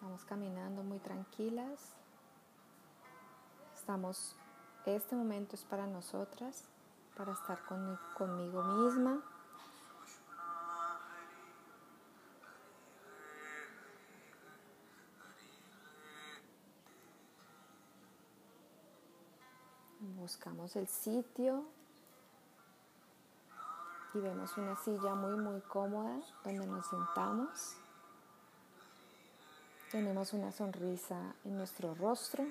Vamos 0.01 0.25
caminando 0.27 0.85
muy 0.85 1.01
tranquilas. 1.01 1.97
Estamos, 3.83 4.37
este 4.87 5.17
momento 5.17 5.57
es 5.57 5.65
para 5.65 5.89
nosotras, 5.89 6.63
para 7.17 7.33
estar 7.33 7.59
conmigo 8.17 8.63
misma. 8.63 9.21
Buscamos 19.99 20.77
el 20.77 20.87
sitio 20.87 21.65
y 24.15 24.19
vemos 24.21 24.57
una 24.59 24.77
silla 24.77 25.17
muy 25.17 25.35
muy 25.35 25.61
cómoda 25.63 26.21
donde 26.45 26.69
nos 26.69 26.87
sentamos. 26.87 27.77
Tenemos 29.91 30.33
una 30.35 30.53
sonrisa 30.53 31.35
en 31.45 31.57
nuestro 31.57 31.97
rostro. 31.97 32.47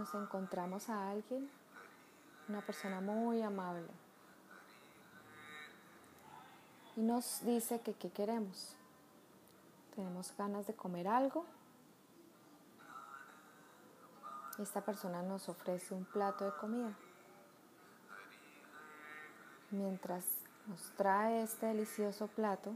Nos 0.00 0.14
encontramos 0.14 0.88
a 0.88 1.10
alguien, 1.10 1.50
una 2.48 2.62
persona 2.62 3.02
muy 3.02 3.42
amable, 3.42 3.86
y 6.96 7.02
nos 7.02 7.44
dice 7.44 7.82
que 7.82 7.92
qué 7.92 8.10
queremos. 8.10 8.74
Tenemos 9.94 10.34
ganas 10.38 10.66
de 10.66 10.74
comer 10.74 11.06
algo. 11.06 11.44
Esta 14.58 14.80
persona 14.80 15.22
nos 15.22 15.50
ofrece 15.50 15.92
un 15.94 16.06
plato 16.06 16.46
de 16.46 16.52
comida. 16.52 16.96
Mientras 19.70 20.24
nos 20.66 20.80
trae 20.96 21.42
este 21.42 21.66
delicioso 21.66 22.26
plato, 22.26 22.72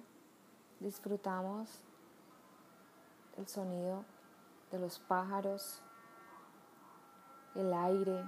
disfrutamos 0.78 1.70
el 3.38 3.48
sonido 3.48 4.04
de 4.70 4.78
los 4.78 4.98
pájaros, 4.98 5.80
el 7.54 7.72
aire. 7.72 8.24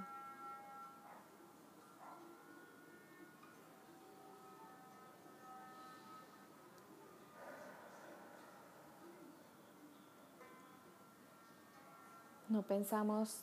No 12.49 12.62
pensamos 12.62 13.43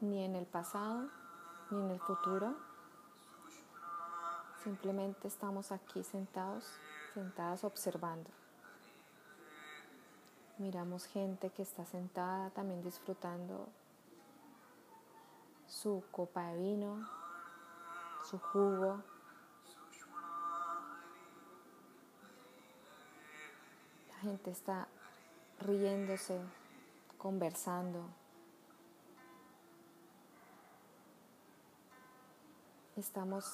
ni 0.00 0.24
en 0.24 0.36
el 0.36 0.46
pasado 0.46 1.08
ni 1.70 1.80
en 1.80 1.90
el 1.90 2.00
futuro. 2.00 2.54
Simplemente 4.62 5.28
estamos 5.28 5.72
aquí 5.72 6.02
sentados, 6.04 6.64
sentadas 7.12 7.64
observando. 7.64 8.30
Miramos 10.58 11.06
gente 11.06 11.50
que 11.50 11.62
está 11.62 11.84
sentada 11.84 12.50
también 12.50 12.82
disfrutando 12.82 13.68
su 15.74 16.04
copa 16.12 16.40
de 16.50 16.56
vino, 16.56 17.08
su 18.22 18.38
jugo. 18.38 19.02
La 24.08 24.14
gente 24.20 24.52
está 24.52 24.86
riéndose, 25.60 26.40
conversando. 27.18 28.08
Estamos 32.96 33.44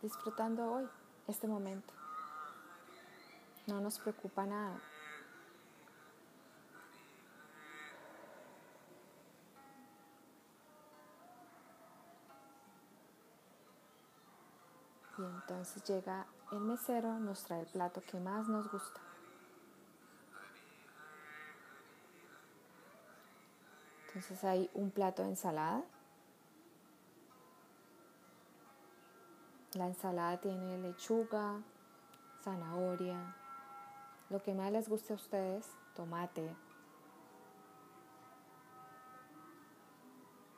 disfrutando 0.00 0.72
hoy, 0.72 0.88
este 1.28 1.46
momento. 1.46 1.92
No 3.66 3.80
nos 3.80 3.98
preocupa 3.98 4.46
nada. 4.46 4.80
Y 15.22 15.24
entonces 15.24 15.84
llega 15.84 16.26
el 16.50 16.60
mesero, 16.60 17.18
nos 17.20 17.44
trae 17.44 17.60
el 17.60 17.66
plato 17.66 18.02
que 18.02 18.18
más 18.18 18.48
nos 18.48 18.70
gusta. 18.70 19.00
Entonces 24.08 24.42
hay 24.42 24.68
un 24.74 24.90
plato 24.90 25.22
de 25.22 25.28
ensalada, 25.28 25.84
La 29.74 29.86
ensalada 29.86 30.38
tiene 30.38 30.76
lechuga, 30.76 31.62
zanahoria, 32.44 33.34
lo 34.28 34.42
que 34.42 34.52
más 34.52 34.70
les 34.70 34.86
guste 34.86 35.14
a 35.14 35.16
ustedes, 35.16 35.66
tomate. 35.96 36.54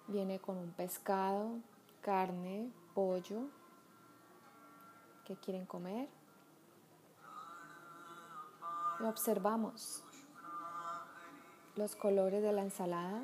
Viene 0.09 0.41
con 0.41 0.59
un 0.59 0.73
pescado, 0.73 1.61
carne, 2.01 2.73
pollo. 2.93 3.43
¿Qué 5.25 5.37
quieren 5.37 5.66
comer? 5.66 6.09
Lo 9.01 9.09
observamos. 9.09 10.05
Los 11.77 11.97
colores 11.97 12.43
de 12.43 12.53
la 12.53 12.62
ensalada. 12.62 13.22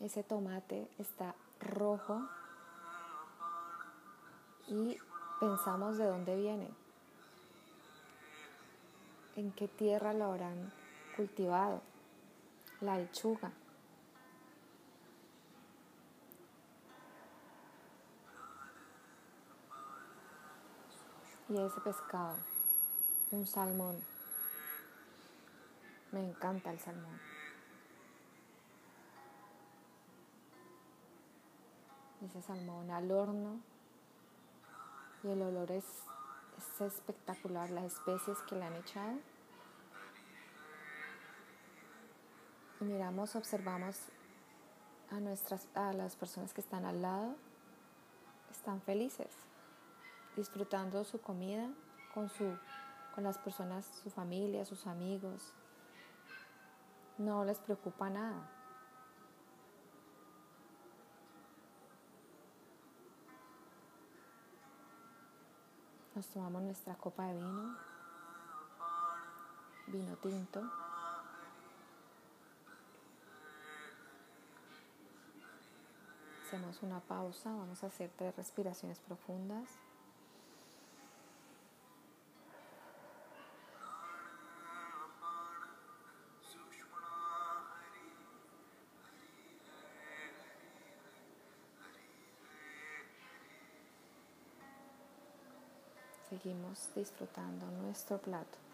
Ese 0.00 0.22
tomate 0.22 0.88
está 0.98 1.34
rojo 1.60 2.22
y 4.66 4.96
pensamos 5.38 5.98
de 5.98 6.06
dónde 6.06 6.36
viene, 6.36 6.70
en 9.36 9.52
qué 9.52 9.68
tierra 9.68 10.14
lo 10.14 10.24
habrán 10.24 10.72
cultivado, 11.16 11.82
la 12.80 12.96
lechuga. 12.96 13.52
Y 21.48 21.58
ese 21.58 21.80
pescado, 21.80 22.36
un 23.32 23.46
salmón. 23.46 24.00
Me 26.12 26.20
encanta 26.20 26.70
el 26.70 26.78
salmón. 26.78 27.30
ese 32.26 32.42
salmón 32.42 32.90
al 32.90 33.10
horno 33.10 33.60
y 35.22 35.28
el 35.28 35.42
olor 35.42 35.70
es, 35.70 35.84
espectacular, 36.80 37.70
las 37.70 37.84
especies 37.84 38.38
que 38.48 38.56
le 38.56 38.64
han 38.64 38.74
echado. 38.74 39.18
Miramos, 42.84 43.36
observamos 43.36 43.96
a, 45.10 45.20
nuestras, 45.20 45.68
a 45.74 45.92
las 45.92 46.16
personas 46.16 46.54
que 46.54 46.60
están 46.60 46.84
al 46.84 47.02
lado, 47.02 47.36
están 48.50 48.80
felices, 48.80 49.28
disfrutando 50.36 51.04
su 51.04 51.20
comida 51.20 51.68
con, 52.14 52.28
su, 52.28 52.56
con 53.14 53.24
las 53.24 53.38
personas, 53.38 53.86
su 54.02 54.10
familia, 54.10 54.64
sus 54.64 54.86
amigos. 54.86 55.52
No 57.18 57.44
les 57.44 57.58
preocupa 57.58 58.08
nada. 58.08 58.48
Nos 66.14 66.26
tomamos 66.28 66.62
nuestra 66.62 66.94
copa 66.96 67.26
de 67.26 67.34
vino, 67.34 67.76
vino 69.86 70.16
tinto. 70.16 70.89
Hacemos 76.50 76.82
una 76.82 76.98
pausa, 76.98 77.48
vamos 77.48 77.84
a 77.84 77.86
hacer 77.86 78.10
tres 78.18 78.34
respiraciones 78.34 78.98
profundas. 78.98 79.68
seguimos 96.28 96.88
disfrutando 96.94 97.66
nuestro 97.82 98.18
plato. 98.18 98.69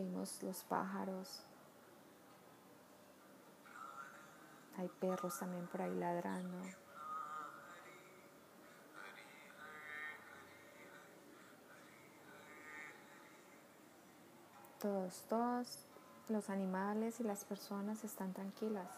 Oímos 0.00 0.42
los 0.42 0.62
pájaros. 0.64 1.42
Hay 4.78 4.88
perros 4.88 5.38
también 5.38 5.66
por 5.66 5.82
ahí 5.82 5.94
ladrando. 5.94 6.58
Todos, 14.80 15.22
todos 15.28 15.86
los 16.30 16.48
animales 16.48 17.20
y 17.20 17.24
las 17.24 17.44
personas 17.44 18.02
están 18.02 18.32
tranquilas. 18.32 18.88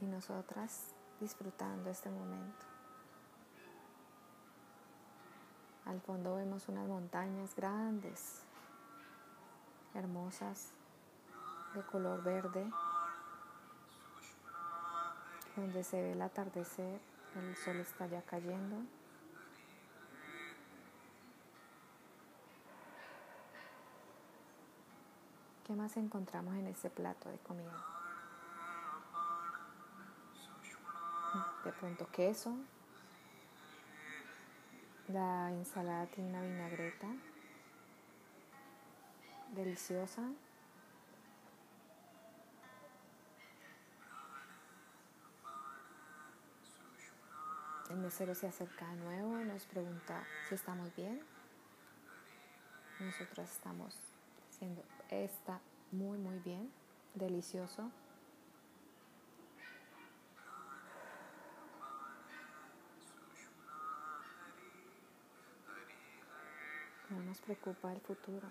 Y 0.00 0.06
nosotras 0.06 0.86
disfrutando 1.20 1.90
este 1.90 2.10
momento. 2.10 2.69
Al 5.90 6.00
fondo 6.02 6.36
vemos 6.36 6.68
unas 6.68 6.86
montañas 6.86 7.56
grandes, 7.56 8.42
hermosas, 9.92 10.70
de 11.74 11.82
color 11.82 12.22
verde, 12.22 12.64
donde 15.56 15.82
se 15.82 16.00
ve 16.00 16.12
el 16.12 16.22
atardecer, 16.22 17.00
el 17.34 17.56
sol 17.56 17.78
está 17.78 18.06
ya 18.06 18.22
cayendo. 18.22 18.76
¿Qué 25.66 25.72
más 25.72 25.96
encontramos 25.96 26.54
en 26.54 26.68
este 26.68 26.88
plato 26.88 27.28
de 27.28 27.38
comida? 27.38 27.84
De 31.64 31.72
pronto 31.72 32.06
queso. 32.12 32.54
La 35.12 35.50
ensalada 35.50 36.06
tiene 36.06 36.30
una 36.30 36.42
vinagreta 36.42 37.08
deliciosa. 39.56 40.22
El 47.88 47.96
mesero 47.96 48.36
se 48.36 48.46
acerca 48.46 48.86
de 48.86 48.96
nuevo, 48.98 49.36
nos 49.38 49.64
pregunta 49.64 50.22
si 50.48 50.54
estamos 50.54 50.94
bien. 50.94 51.20
Nosotros 53.00 53.50
estamos 53.50 53.96
haciendo 54.48 54.84
está 55.08 55.58
muy 55.90 56.18
muy 56.18 56.38
bien, 56.38 56.70
delicioso. 57.14 57.90
No 67.20 67.26
nos 67.26 67.40
preocupa 67.42 67.92
el 67.92 68.00
futuro, 68.00 68.48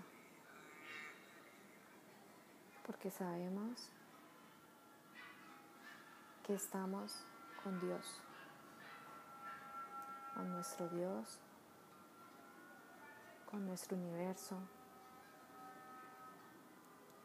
porque 2.85 3.09
sabemos 3.09 3.89
que 6.43 6.53
estamos 6.53 7.25
con 7.63 7.79
Dios, 7.79 8.21
con 10.35 10.51
nuestro 10.51 10.87
Dios, 10.89 11.39
con 13.49 13.65
nuestro 13.65 13.97
universo, 13.97 14.55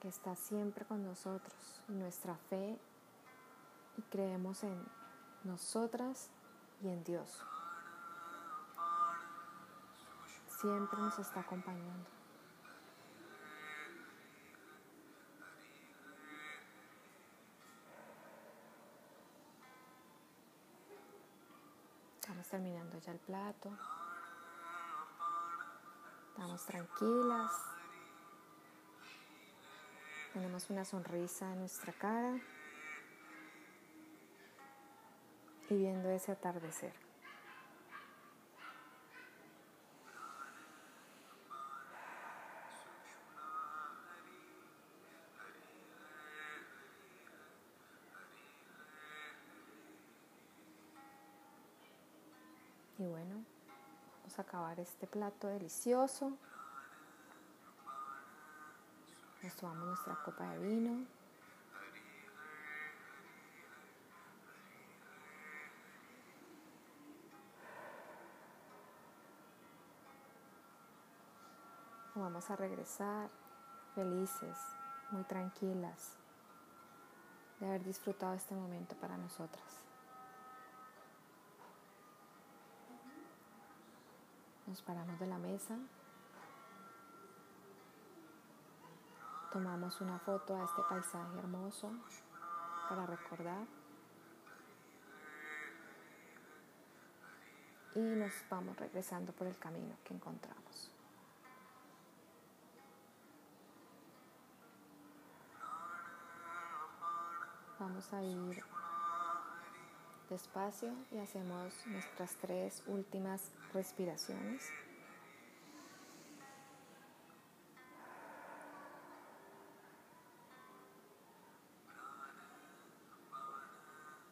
que 0.00 0.08
está 0.08 0.34
siempre 0.36 0.86
con 0.86 1.04
nosotros, 1.04 1.82
nuestra 1.88 2.36
fe 2.48 2.78
y 3.98 4.02
creemos 4.02 4.64
en 4.64 4.82
nosotras 5.44 6.30
y 6.82 6.88
en 6.88 7.04
Dios. 7.04 7.44
Siempre 10.64 10.98
nos 10.98 11.18
está 11.18 11.40
acompañando. 11.40 12.08
Estamos 22.18 22.48
terminando 22.48 22.98
ya 22.98 23.12
el 23.12 23.18
plato. 23.18 23.76
Estamos 26.30 26.64
tranquilas. 26.64 27.52
Tenemos 30.32 30.70
una 30.70 30.86
sonrisa 30.86 31.52
en 31.52 31.58
nuestra 31.58 31.92
cara 31.92 32.40
y 35.68 35.76
viendo 35.76 36.08
ese 36.08 36.32
atardecer. 36.32 37.03
Vamos 52.98 54.38
a 54.38 54.42
acabar 54.42 54.78
este 54.78 55.06
plato 55.06 55.48
delicioso. 55.48 56.32
Nos 59.42 59.56
tomamos 59.56 59.88
nuestra 59.88 60.14
copa 60.24 60.48
de 60.50 60.58
vino. 60.58 61.06
Vamos 72.14 72.48
a 72.48 72.56
regresar 72.56 73.28
felices, 73.94 74.56
muy 75.10 75.24
tranquilas 75.24 76.16
de 77.58 77.66
haber 77.66 77.82
disfrutado 77.82 78.34
este 78.34 78.54
momento 78.54 78.94
para 78.96 79.16
nosotras. 79.16 79.83
Nos 84.66 84.80
paramos 84.82 85.20
de 85.20 85.26
la 85.26 85.38
mesa, 85.38 85.76
tomamos 89.52 90.00
una 90.00 90.18
foto 90.18 90.56
a 90.56 90.64
este 90.64 90.82
paisaje 90.88 91.38
hermoso 91.38 91.92
para 92.88 93.06
recordar 93.06 93.66
y 97.94 98.00
nos 98.00 98.32
vamos 98.50 98.76
regresando 98.76 99.32
por 99.32 99.46
el 99.46 99.56
camino 99.58 99.94
que 100.02 100.14
encontramos. 100.14 100.90
Vamos 107.78 108.12
a 108.12 108.22
ir 108.22 108.64
despacio 110.30 110.92
y 111.12 111.18
hacemos 111.18 111.74
nuestras 111.86 112.34
tres 112.36 112.82
últimas 112.86 113.50
respiraciones. 113.72 114.70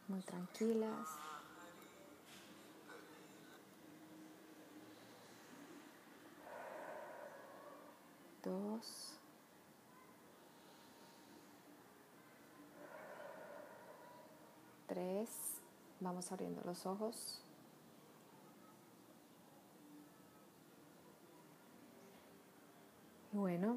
Muy 0.09 0.21
tranquilas. 0.23 1.09
Dos. 8.43 9.19
tres, 14.93 15.52
vamos 16.03 16.31
abriendo 16.33 16.61
los 16.65 16.85
ojos. 16.87 17.41
Bueno, 23.33 23.77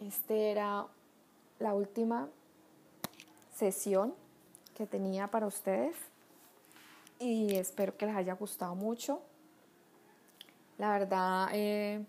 este 0.00 0.50
era 0.50 0.86
la 1.58 1.74
última 1.74 2.28
sesión 3.54 4.14
que 4.74 4.86
tenía 4.86 5.30
para 5.30 5.46
ustedes 5.46 5.94
y 7.18 7.54
espero 7.56 7.96
que 7.96 8.06
les 8.06 8.16
haya 8.16 8.34
gustado 8.34 8.74
mucho. 8.74 9.20
La 10.78 10.98
verdad, 10.98 11.48
eh, 11.52 12.04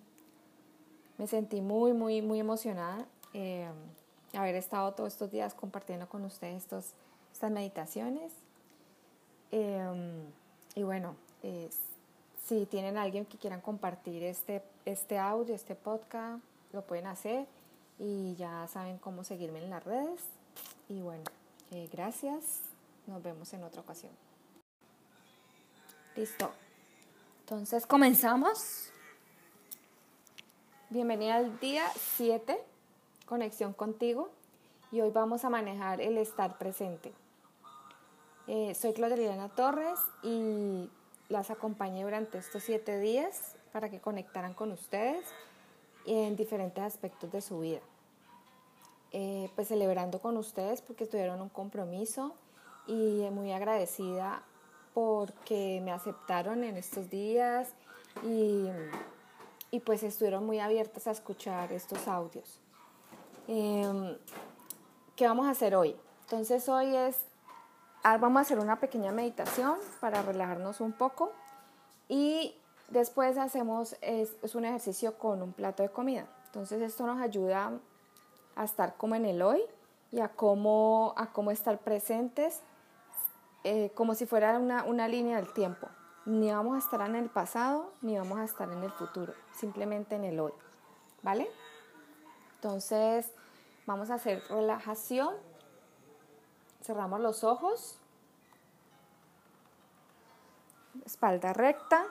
me 1.18 1.28
sentí 1.28 1.62
muy, 1.62 1.94
muy, 1.94 2.22
muy 2.22 2.40
emocionada 2.40 3.06
eh, 3.34 3.70
haber 4.34 4.56
estado 4.56 4.94
todos 4.94 5.14
estos 5.14 5.32
días 5.32 5.54
compartiendo 5.54 6.08
con 6.08 6.24
ustedes 6.24 6.64
estos 6.64 6.94
estas 7.36 7.52
meditaciones. 7.52 8.32
Em, 9.52 10.26
y 10.76 10.84
bueno, 10.84 11.16
si 12.46 12.66
tienen 12.66 12.98
alguien 12.98 13.26
que 13.26 13.38
quieran 13.38 13.62
compartir 13.62 14.24
este, 14.24 14.62
este 14.86 15.18
audio, 15.18 15.56
este 15.56 15.76
podcast, 15.76 16.44
lo 16.74 16.82
pueden 16.84 17.08
hacer 17.08 17.48
y 17.98 18.36
ya 18.36 18.68
saben 18.68 18.98
cómo 18.98 19.24
seguirme 19.24 19.64
en 19.64 19.70
las 19.70 19.84
redes. 19.84 20.22
Y 20.90 21.02
bueno, 21.02 21.24
eh, 21.72 21.90
gracias. 21.92 22.62
Nos 23.08 23.22
vemos 23.24 23.54
en 23.54 23.64
otra 23.64 23.82
ocasión. 23.82 24.12
Listo. 26.16 26.52
Entonces 27.42 27.86
comenzamos. 27.86 28.90
Bienvenida 30.90 31.36
al 31.36 31.60
día 31.60 31.86
7, 32.16 32.58
conexión 33.26 33.74
contigo. 33.74 34.30
Y 34.92 35.02
hoy 35.02 35.10
vamos 35.12 35.44
a 35.46 35.50
manejar 35.50 36.00
el 36.00 36.18
estar 36.18 36.58
presente. 36.58 37.12
Eh, 38.48 38.76
soy 38.76 38.94
Claudia 38.94 39.50
Torres 39.56 40.00
y 40.22 40.88
las 41.30 41.50
acompañé 41.50 42.04
durante 42.04 42.38
estos 42.38 42.62
siete 42.62 43.00
días 43.00 43.56
para 43.74 43.90
que 43.90 44.00
conectaran 44.00 44.54
con 44.54 44.72
ustedes 44.72 45.26
en 46.06 46.36
diferentes 46.36 46.84
aspectos 46.84 47.32
de 47.32 47.42
su 47.42 47.60
vida. 47.62 47.82
Eh, 49.12 49.50
pues 49.56 49.70
celebrando 49.70 50.20
con 50.20 50.38
ustedes 50.38 50.82
porque 50.82 51.08
tuvieron 51.08 51.42
un 51.42 51.50
compromiso 51.50 52.36
y 52.86 53.28
muy 53.32 53.52
agradecida 53.52 54.44
porque 54.94 55.82
me 55.84 55.92
aceptaron 55.92 56.64
en 56.64 56.78
estos 56.78 57.10
días 57.10 57.70
y, 58.24 58.68
y 59.72 59.80
pues 59.80 60.04
estuvieron 60.04 60.46
muy 60.46 60.60
abiertas 60.60 61.08
a 61.08 61.12
escuchar 61.12 61.74
estos 61.74 62.08
audios. 62.08 62.60
Em, 63.48 64.16
¿Qué 65.16 65.28
vamos 65.28 65.48
a 65.48 65.52
hacer 65.52 65.76
hoy? 65.76 65.96
Entonces 66.22 66.70
hoy 66.70 66.96
es 66.96 67.18
Ah, 68.08 68.20
vamos 68.20 68.38
a 68.38 68.42
hacer 68.42 68.60
una 68.60 68.80
pequeña 68.80 69.12
meditación 69.12 69.80
para 70.00 70.22
relajarnos 70.22 70.80
un 70.80 70.94
poco 70.94 71.32
y 72.08 72.54
después 72.90 73.36
hacemos 73.36 73.96
es, 74.00 74.54
un 74.54 74.64
ejercicio 74.64 75.18
con 75.18 75.42
un 75.42 75.54
plato 75.54 75.82
de 75.82 75.90
comida. 75.90 76.28
Entonces 76.46 76.84
esto 76.84 77.08
nos 77.08 77.20
ayuda 77.20 77.72
a 78.56 78.64
estar 78.64 78.96
como 78.98 79.16
en 79.16 79.26
el 79.26 79.42
hoy 79.42 79.60
y 80.12 80.20
a 80.20 80.28
cómo, 80.28 81.16
a 81.18 81.34
cómo 81.34 81.50
estar 81.50 81.80
presentes 81.80 82.62
eh, 83.64 83.92
como 83.96 84.14
si 84.14 84.28
fuera 84.28 84.60
una, 84.60 84.84
una 84.84 85.08
línea 85.08 85.38
del 85.38 85.52
tiempo. 85.52 85.88
Ni 86.28 86.52
vamos 86.52 86.76
a 86.76 86.78
estar 86.78 87.02
en 87.10 87.16
el 87.16 87.30
pasado 87.32 87.92
ni 88.04 88.20
vamos 88.20 88.38
a 88.38 88.44
estar 88.44 88.72
en 88.72 88.84
el 88.84 88.92
futuro, 88.92 89.34
simplemente 89.52 90.14
en 90.14 90.26
el 90.26 90.40
hoy. 90.40 90.54
¿Vale? 91.24 91.50
Entonces 92.58 93.32
vamos 93.88 94.12
a 94.12 94.14
hacer 94.14 94.44
relajación 94.48 95.34
Cerramos 96.86 97.20
los 97.20 97.44
ojos. 97.44 97.98
Espalda 101.04 101.52
recta. 101.52 102.06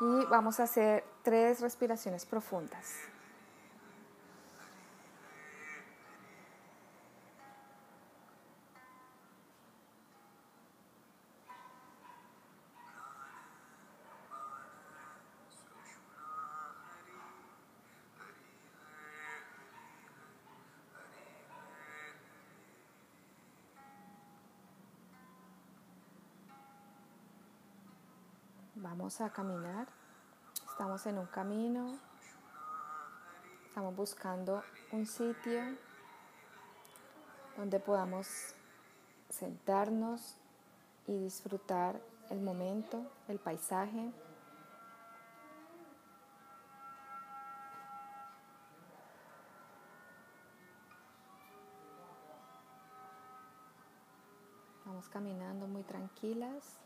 Y 0.00 0.24
vamos 0.24 0.58
a 0.58 0.64
hacer 0.64 1.04
tres 1.22 1.60
respiraciones 1.60 2.26
profundas. 2.26 2.96
Vamos 29.10 29.22
a 29.22 29.32
caminar. 29.32 29.88
Estamos 30.70 31.04
en 31.06 31.18
un 31.18 31.26
camino. 31.26 31.98
Estamos 33.66 33.96
buscando 33.96 34.62
un 34.92 35.04
sitio 35.04 35.60
donde 37.56 37.80
podamos 37.80 38.54
sentarnos 39.28 40.36
y 41.08 41.18
disfrutar 41.24 42.00
el 42.28 42.40
momento, 42.40 43.04
el 43.26 43.40
paisaje. 43.40 44.12
Vamos 54.84 55.08
caminando 55.08 55.66
muy 55.66 55.82
tranquilas. 55.82 56.80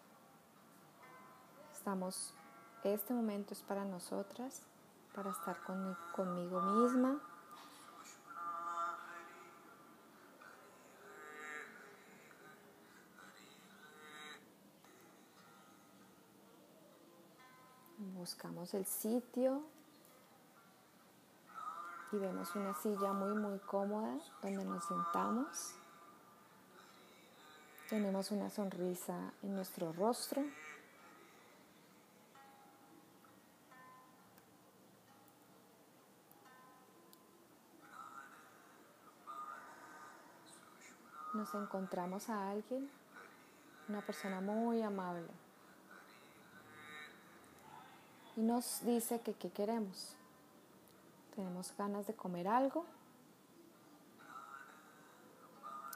Estamos, 1.85 2.33
este 2.83 3.13
momento 3.13 3.53
es 3.53 3.61
para 3.61 3.85
nosotras, 3.85 4.63
para 5.15 5.31
estar 5.31 5.59
conmigo 6.15 6.63
misma. 6.63 7.21
Buscamos 17.99 18.73
el 18.73 18.87
sitio 18.87 19.63
y 22.13 22.17
vemos 22.17 22.57
una 22.57 22.73
silla 22.77 23.13
muy 23.13 23.35
muy 23.35 23.59
cómoda 23.59 24.19
donde 24.41 24.65
nos 24.65 24.87
sentamos. 24.87 25.75
Tenemos 27.91 28.31
una 28.31 28.49
sonrisa 28.49 29.35
en 29.43 29.55
nuestro 29.55 29.93
rostro. 29.93 30.43
Nos 41.45 41.55
encontramos 41.63 42.31
a 42.31 42.51
alguien, 42.51 42.89
una 43.87 44.01
persona 44.01 44.41
muy 44.41 44.81
amable, 44.81 45.29
y 48.35 48.41
nos 48.41 48.83
dice 48.87 49.21
que 49.21 49.35
qué 49.35 49.51
queremos. 49.51 50.17
Tenemos 51.37 51.75
ganas 51.77 52.07
de 52.07 52.15
comer 52.15 52.49
algo. 52.49 52.87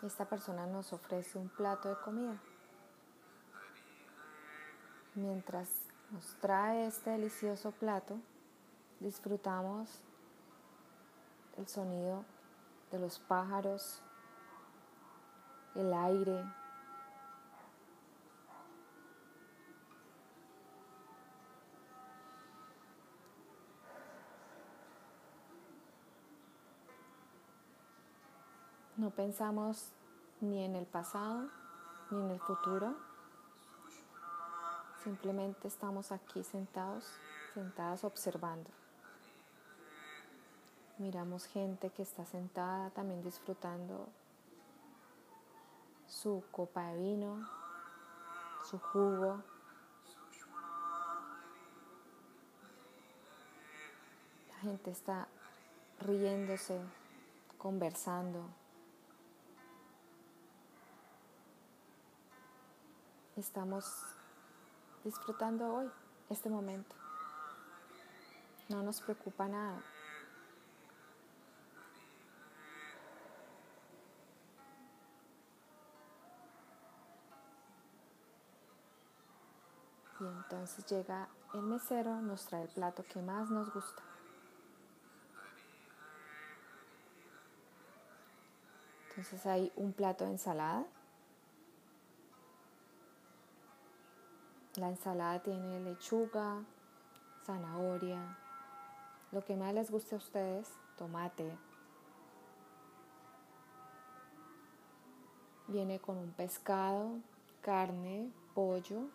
Esta 0.02 0.26
persona 0.26 0.66
nos 0.66 0.92
ofrece 0.92 1.38
un 1.38 1.48
plato 1.48 1.88
de 1.88 1.96
comida. 1.96 2.36
Mientras 5.14 5.70
nos 6.10 6.26
trae 6.40 6.86
este 6.86 7.10
delicioso 7.10 7.70
plato, 7.72 8.18
disfrutamos 9.00 9.88
el 11.56 11.66
sonido 11.66 12.24
de 12.92 12.98
los 12.98 13.18
pájaros, 13.18 14.02
el 15.78 15.94
aire. 15.94 16.44
No 28.96 29.10
pensamos 29.10 29.92
ni 30.40 30.64
en 30.64 30.74
el 30.74 30.84
pasado 30.84 31.48
ni 32.10 32.20
en 32.20 32.30
el 32.30 32.40
futuro. 32.40 32.96
Simplemente 35.04 35.68
estamos 35.68 36.10
aquí 36.10 36.42
sentados, 36.42 37.04
sentadas 37.54 38.02
observando. 38.02 38.68
Miramos 40.98 41.46
gente 41.46 41.90
que 41.90 42.02
está 42.02 42.24
sentada 42.24 42.90
también 42.90 43.22
disfrutando 43.22 44.08
su 46.08 46.42
copa 46.50 46.88
de 46.88 46.96
vino, 46.96 47.48
su 48.68 48.78
jugo. 48.78 49.42
La 54.48 54.58
gente 54.60 54.90
está 54.90 55.28
riéndose, 56.00 56.80
conversando. 57.58 58.42
Estamos 63.36 63.84
disfrutando 65.04 65.72
hoy, 65.72 65.90
este 66.30 66.48
momento. 66.48 66.96
No 68.68 68.82
nos 68.82 69.00
preocupa 69.00 69.46
nada. 69.46 69.80
Y 80.20 80.24
entonces 80.24 80.84
llega 80.86 81.28
el 81.54 81.62
mesero, 81.62 82.20
nos 82.20 82.44
trae 82.46 82.62
el 82.62 82.68
plato 82.68 83.04
que 83.04 83.22
más 83.22 83.50
nos 83.50 83.72
gusta. 83.72 84.02
Entonces 89.10 89.46
hay 89.46 89.72
un 89.76 89.92
plato 89.92 90.24
de 90.24 90.32
ensalada. 90.32 90.84
La 94.76 94.88
ensalada 94.88 95.42
tiene 95.42 95.80
lechuga, 95.80 96.62
zanahoria, 97.44 98.38
lo 99.32 99.44
que 99.44 99.56
más 99.56 99.74
les 99.74 99.90
guste 99.90 100.14
a 100.14 100.18
ustedes, 100.18 100.70
tomate. 100.96 101.50
Viene 105.66 105.98
con 105.98 106.16
un 106.16 106.30
pescado, 106.32 107.18
carne, 107.60 108.30
pollo, 108.54 109.08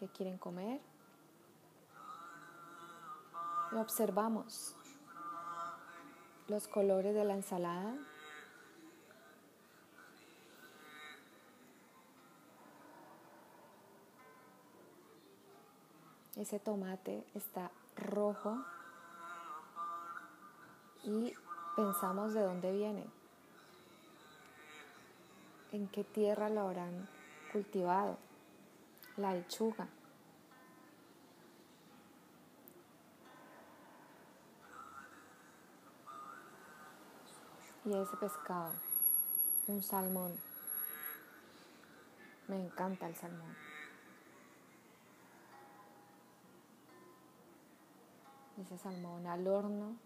que 0.00 0.08
quieren 0.08 0.38
comer. 0.38 0.80
Y 3.72 3.76
observamos 3.76 4.74
los 6.48 6.66
colores 6.66 7.14
de 7.14 7.24
la 7.24 7.34
ensalada. 7.34 7.94
Ese 16.36 16.58
tomate 16.58 17.22
está 17.34 17.70
rojo 17.96 18.56
y 21.04 21.34
pensamos 21.76 22.32
de 22.32 22.40
dónde 22.40 22.72
viene, 22.72 23.04
en 25.72 25.86
qué 25.88 26.02
tierra 26.02 26.48
lo 26.48 26.62
habrán 26.62 27.06
cultivado 27.52 28.29
la 29.20 29.34
lechuga. 29.34 29.86
Y 37.84 37.94
ese 37.94 38.16
pescado, 38.16 38.72
un 39.66 39.82
salmón. 39.82 40.38
Me 42.48 42.56
encanta 42.56 43.06
el 43.06 43.14
salmón. 43.14 43.56
Ese 48.60 48.76
salmón 48.78 49.26
al 49.26 49.46
horno 49.46 49.96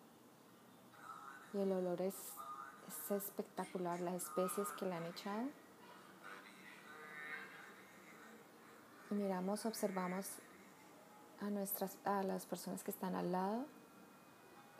y 1.52 1.58
el 1.58 1.72
olor 1.72 2.00
es, 2.02 2.14
es 2.88 3.10
espectacular, 3.10 4.00
las 4.00 4.14
especies 4.14 4.68
que 4.78 4.86
le 4.86 4.94
han 4.94 5.04
echado. 5.06 5.63
Miramos, 9.10 9.66
observamos 9.66 10.28
a, 11.40 11.50
nuestras, 11.50 11.98
a 12.04 12.22
las 12.22 12.46
personas 12.46 12.82
que 12.82 12.90
están 12.90 13.14
al 13.14 13.32
lado, 13.32 13.66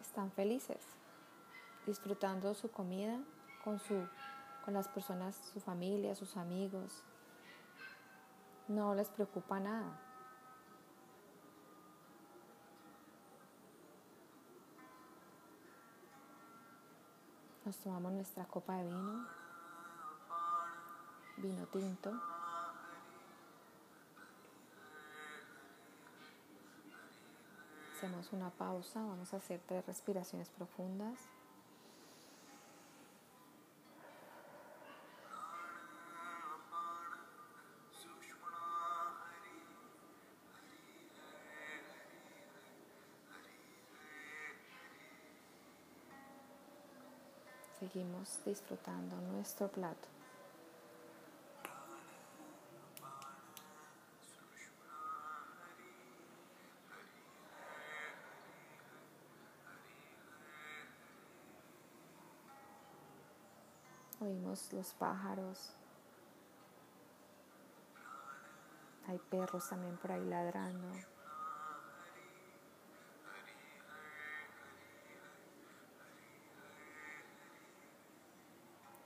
están 0.01 0.31
felices, 0.33 0.83
disfrutando 1.87 2.55
su 2.55 2.71
comida 2.71 3.19
con, 3.63 3.79
su, 3.79 4.07
con 4.65 4.75
las 4.75 4.89
personas, 4.89 5.37
su 5.53 5.61
familia, 5.61 6.15
sus 6.15 6.37
amigos. 6.37 7.03
No 8.69 8.95
les 8.95 9.09
preocupa 9.09 9.61
nada. 9.61 10.01
Nos 17.65 17.77
tomamos 17.79 18.13
nuestra 18.13 18.45
copa 18.45 18.77
de 18.77 18.85
vino, 18.85 19.27
vino 21.39 21.67
tinto. 21.67 22.13
Hacemos 28.05 28.33
una 28.35 28.51
pausa, 28.51 29.01
vamos 29.01 29.33
a 29.33 29.39
hacer 29.39 29.63
tres 29.67 29.87
respiraciones 29.87 30.51
profundas. 30.51 31.19
Seguimos 47.81 48.39
disfrutando 48.45 49.17
nuestro 49.33 49.69
plato. 49.69 50.14
Los 64.55 64.95
pájaros. 64.95 65.73
Hay 69.09 69.19
perros 69.19 69.69
también 69.69 69.97
por 69.97 70.13
ahí 70.13 70.25
ladrando. 70.25 70.87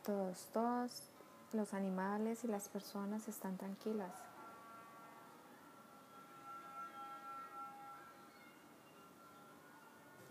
Todos, 0.04 0.48
todos 0.52 1.10
los 1.54 1.72
animales 1.72 2.44
y 2.44 2.48
las 2.48 2.68
personas 2.68 3.26
están 3.26 3.56
tranquilas. 3.56 4.12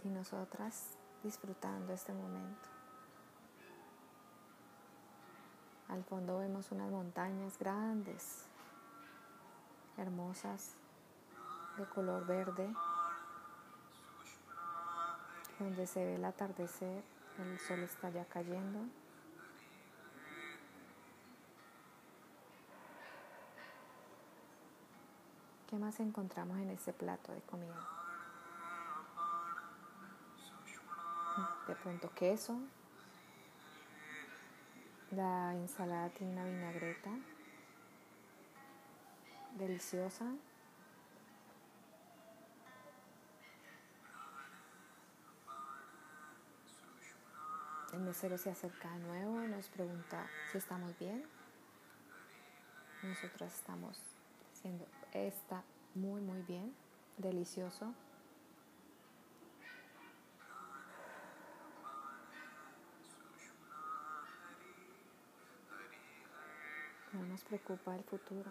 Y 0.03 0.09
nosotras 0.09 0.95
disfrutando 1.24 1.91
este 1.91 2.13
momento. 2.13 2.76
Al 5.89 6.03
fondo 6.03 6.39
vemos 6.39 6.71
unas 6.71 6.91
montañas 6.91 7.57
grandes, 7.57 8.45
hermosas, 9.97 10.75
de 11.77 11.85
color 11.85 12.25
verde, 12.25 12.73
donde 15.59 15.88
se 15.88 16.03
ve 16.03 16.15
el 16.15 16.25
atardecer, 16.25 17.03
el 17.39 17.59
sol 17.59 17.79
está 17.79 18.09
ya 18.09 18.25
cayendo. 18.25 18.79
¿Qué 25.67 25.77
más 25.77 25.99
encontramos 25.99 26.57
en 26.57 26.69
este 26.69 26.93
plato 26.93 27.31
de 27.31 27.41
comida? 27.41 27.75
De 31.67 31.75
pronto 31.75 32.09
queso, 32.15 32.57
la 35.12 35.53
ensalada 35.53 36.10
tiene 36.10 36.34
una 36.34 36.43
vinagreta 36.43 37.10
deliciosa. 39.58 40.26
El 47.93 47.99
mesero 48.01 48.38
se 48.38 48.51
acerca 48.51 48.91
de 48.91 48.99
nuevo, 48.99 49.39
nos 49.47 49.70
pregunta 49.70 50.28
si 50.51 50.58
estamos 50.58 50.97
bien. 50.99 51.24
Nosotros 53.01 53.53
estamos 53.53 53.97
haciendo 54.51 54.86
esta 55.14 55.64
muy 55.95 56.20
muy 56.20 56.41
bien, 56.41 56.76
delicioso. 57.18 57.93
Nos 67.38 67.43
preocupa 67.43 67.95
el 67.95 68.03
futuro, 68.03 68.49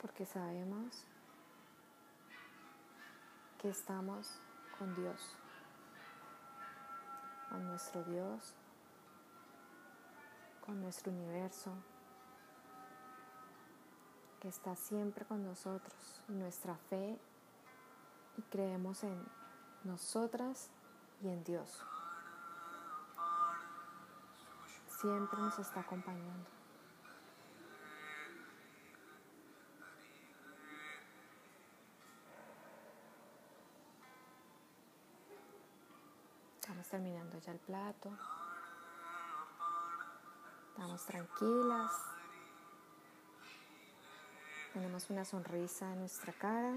porque 0.00 0.24
sabemos 0.26 1.04
que 3.60 3.70
estamos 3.70 4.38
con 4.78 4.94
Dios, 4.94 5.34
con 7.48 7.66
nuestro 7.66 8.04
Dios, 8.04 8.54
con 10.64 10.80
nuestro 10.80 11.10
universo, 11.10 11.72
que 14.40 14.46
está 14.46 14.76
siempre 14.76 15.24
con 15.24 15.42
nosotros, 15.42 16.22
y 16.28 16.32
nuestra 16.32 16.76
fe, 16.76 17.18
y 18.36 18.42
creemos 18.42 19.02
en 19.02 19.20
nosotras 19.82 20.70
y 21.24 21.28
en 21.28 21.42
Dios. 21.42 21.82
Siempre 25.00 25.38
nos 25.38 25.56
está 25.60 25.78
acompañando. 25.78 26.50
Estamos 36.58 36.88
terminando 36.88 37.38
ya 37.38 37.52
el 37.52 37.60
plato. 37.60 38.10
Estamos 40.70 41.06
tranquilas. 41.06 41.92
Tenemos 44.72 45.10
una 45.10 45.24
sonrisa 45.24 45.92
en 45.92 46.00
nuestra 46.00 46.32
cara 46.32 46.76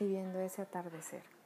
y 0.00 0.06
viendo 0.06 0.40
ese 0.40 0.62
atardecer. 0.62 1.37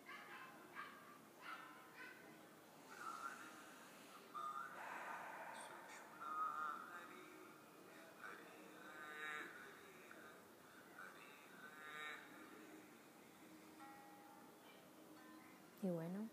Y 15.83 15.91
bueno, 15.91 16.28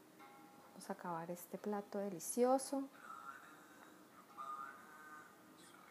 vamos 0.69 0.89
a 0.89 0.93
acabar 0.93 1.31
este 1.31 1.57
plato 1.57 1.97
delicioso. 1.97 2.83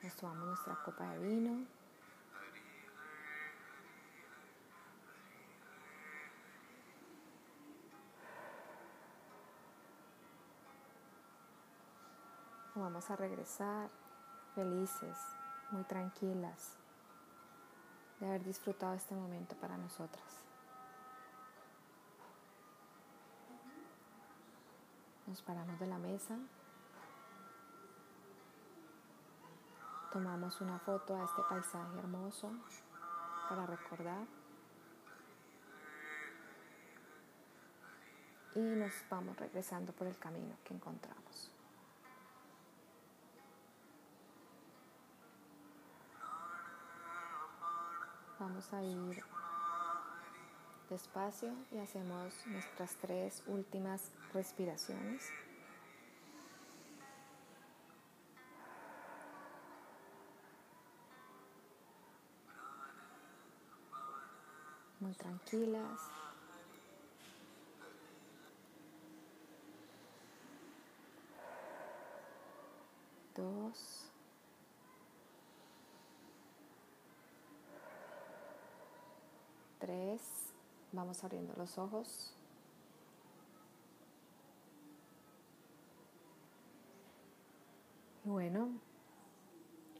Nos 0.00 0.14
tomamos 0.14 0.46
nuestra 0.46 0.76
copa 0.84 1.11
de 1.11 1.18
vino. 1.18 1.66
Vamos 12.76 13.11
a 13.11 13.16
regresar 13.16 13.90
felices, 14.54 15.18
muy 15.72 15.82
tranquilas 15.82 16.76
de 18.20 18.26
haber 18.28 18.44
disfrutado 18.44 18.94
este 18.94 19.16
momento 19.16 19.56
para 19.56 19.76
nosotras. 19.76 20.47
Nos 25.28 25.42
paramos 25.42 25.78
de 25.78 25.86
la 25.86 25.98
mesa, 25.98 26.38
tomamos 30.10 30.58
una 30.62 30.78
foto 30.78 31.20
a 31.20 31.24
este 31.26 31.42
paisaje 31.42 31.98
hermoso 31.98 32.50
para 33.50 33.66
recordar 33.66 34.26
y 38.54 38.60
nos 38.60 38.90
vamos 39.10 39.36
regresando 39.36 39.92
por 39.92 40.06
el 40.06 40.16
camino 40.16 40.56
que 40.64 40.72
encontramos. 40.72 41.52
Vamos 48.40 48.72
a 48.72 48.82
ir 48.82 49.22
despacio 50.89 51.53
y 51.70 51.78
hacemos 51.78 52.34
nuestras 52.47 52.97
tres 52.97 53.43
últimas 53.47 54.11
respiraciones. 54.32 55.30
Muy 65.01 65.12
tranquilas. 65.14 66.01
Dos. 73.36 74.11
Tres. 79.78 80.47
Vamos 80.93 81.22
abriendo 81.22 81.53
los 81.57 81.76
ojos. 81.78 82.34
Bueno, 88.24 88.68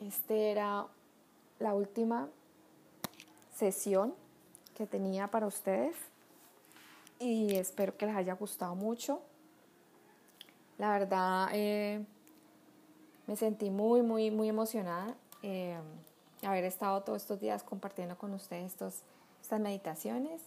este 0.01 0.51
era 0.51 0.86
la 1.59 1.74
última 1.74 2.28
sesión 3.55 4.14
que 4.74 4.86
tenía 4.86 5.28
para 5.28 5.47
ustedes 5.47 5.97
y 7.18 7.55
espero 7.57 7.97
que 7.97 8.07
les 8.07 8.16
haya 8.16 8.34
gustado 8.34 8.74
mucho. 8.74 9.20
La 10.78 10.91
verdad, 10.93 11.49
eh, 11.53 12.05
me 13.26 13.36
sentí 13.36 13.70
muy, 13.70 14.03
muy, 14.03 14.30
muy 14.30 14.49
emocionada 14.49 15.14
eh, 15.43 15.78
haber 16.43 16.64
estado 16.64 17.03
todos 17.03 17.22
estos 17.22 17.41
días 17.41 17.62
compartiendo 17.62 18.16
con 18.16 18.32
ustedes 18.34 18.72
estos 18.72 19.03
estas 19.41 19.61
meditaciones. 19.61 20.43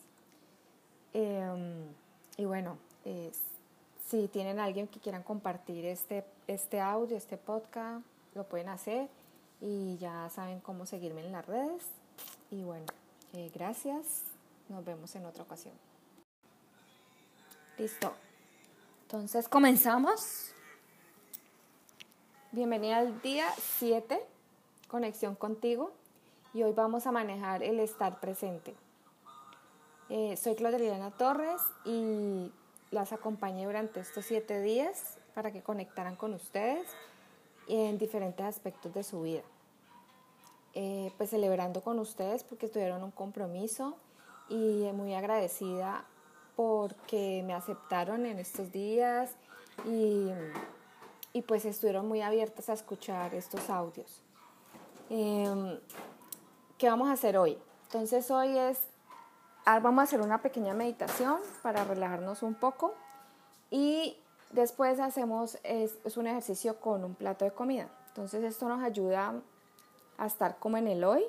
Em, 1.14 1.86
y 2.38 2.46
bueno, 2.46 2.78
si 4.08 4.28
tienen 4.28 4.60
alguien 4.60 4.88
que 4.88 5.00
quieran 5.00 5.24
compartir 5.24 5.86
este, 5.86 6.26
este 6.48 6.80
audio, 6.80 7.18
este 7.18 7.38
podcast, 7.38 8.06
lo 8.36 8.46
pueden 8.46 8.70
hacer 8.70 9.10
y 9.62 9.98
ya 9.98 10.30
saben 10.30 10.60
cómo 10.60 10.86
seguirme 10.86 11.26
en 11.26 11.32
las 11.32 11.46
redes. 11.46 11.84
Y 12.50 12.64
bueno, 12.64 12.86
eh, 13.34 13.50
gracias. 13.54 14.24
Nos 14.70 14.84
vemos 14.84 15.16
en 15.16 15.26
otra 15.26 15.44
ocasión. 15.44 15.74
Listo. 17.78 18.14
Entonces 19.04 19.48
comenzamos. 19.48 20.52
Bienvenida 22.52 22.98
al 22.98 23.22
día 23.22 23.48
7, 23.80 24.20
conexión 24.88 25.36
contigo. 25.36 25.92
Y 26.54 26.64
hoy 26.64 26.74
vamos 26.74 27.08
a 27.08 27.12
manejar 27.12 27.64
el 27.64 27.80
estar 27.80 28.20
presente. 28.20 28.76
Eh, 30.14 30.36
soy 30.36 30.56
Claudia 30.56 31.10
Torres 31.12 31.62
y 31.86 32.52
las 32.92 33.14
acompañé 33.14 33.66
durante 33.66 34.02
estos 34.02 34.26
siete 34.26 34.62
días 34.62 35.18
para 35.34 35.54
que 35.54 35.62
conectaran 35.64 36.18
con 36.18 36.34
ustedes 36.34 36.86
en 37.70 37.98
diferentes 37.98 38.46
aspectos 38.46 38.94
de 38.94 39.04
su 39.06 39.22
vida. 39.22 39.44
Eh, 40.74 41.14
pues 41.18 41.30
celebrando 41.30 41.82
con 41.82 41.98
ustedes 41.98 42.44
porque 42.44 42.68
tuvieron 42.68 43.06
un 43.06 43.12
compromiso 43.12 43.96
y 44.50 44.92
muy 44.94 45.14
agradecida 45.14 46.04
porque 46.58 47.42
me 47.48 47.54
aceptaron 47.54 48.26
en 48.26 48.38
estos 48.38 48.70
días 48.74 49.38
y, 49.86 50.28
y 51.32 51.42
pues 51.44 51.64
estuvieron 51.64 52.06
muy 52.10 52.22
abiertas 52.22 52.68
a 52.68 52.74
escuchar 52.74 53.34
estos 53.34 53.70
audios. 53.70 54.22
Em, 55.10 55.80
¿Qué 56.78 56.90
vamos 56.90 57.08
a 57.08 57.14
hacer 57.14 57.38
hoy? 57.38 57.58
Entonces 57.86 58.30
hoy 58.30 58.58
es 58.58 58.91
vamos 59.66 60.00
a 60.00 60.04
hacer 60.04 60.22
una 60.22 60.42
pequeña 60.42 60.74
meditación 60.74 61.38
para 61.62 61.84
relajarnos 61.84 62.44
un 62.44 62.56
poco 62.56 62.94
y 63.70 64.18
después 64.52 65.00
hacemos 65.00 65.58
es, 65.64 65.96
un 66.18 66.28
ejercicio 66.28 66.80
con 66.80 67.04
un 67.04 67.16
plato 67.16 67.46
de 67.46 67.52
comida. 67.52 67.88
Entonces 68.08 68.44
esto 68.44 68.68
nos 68.68 68.84
ayuda 68.84 69.34
a 70.18 70.26
estar 70.26 70.58
como 70.58 70.78
en 70.78 70.88
el 70.88 71.04
hoy 71.04 71.24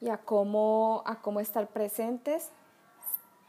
y 0.00 0.08
a 0.08 0.18
cómo, 0.18 1.02
a 1.06 1.16
cómo 1.16 1.40
estar 1.40 1.66
presentes 1.68 2.50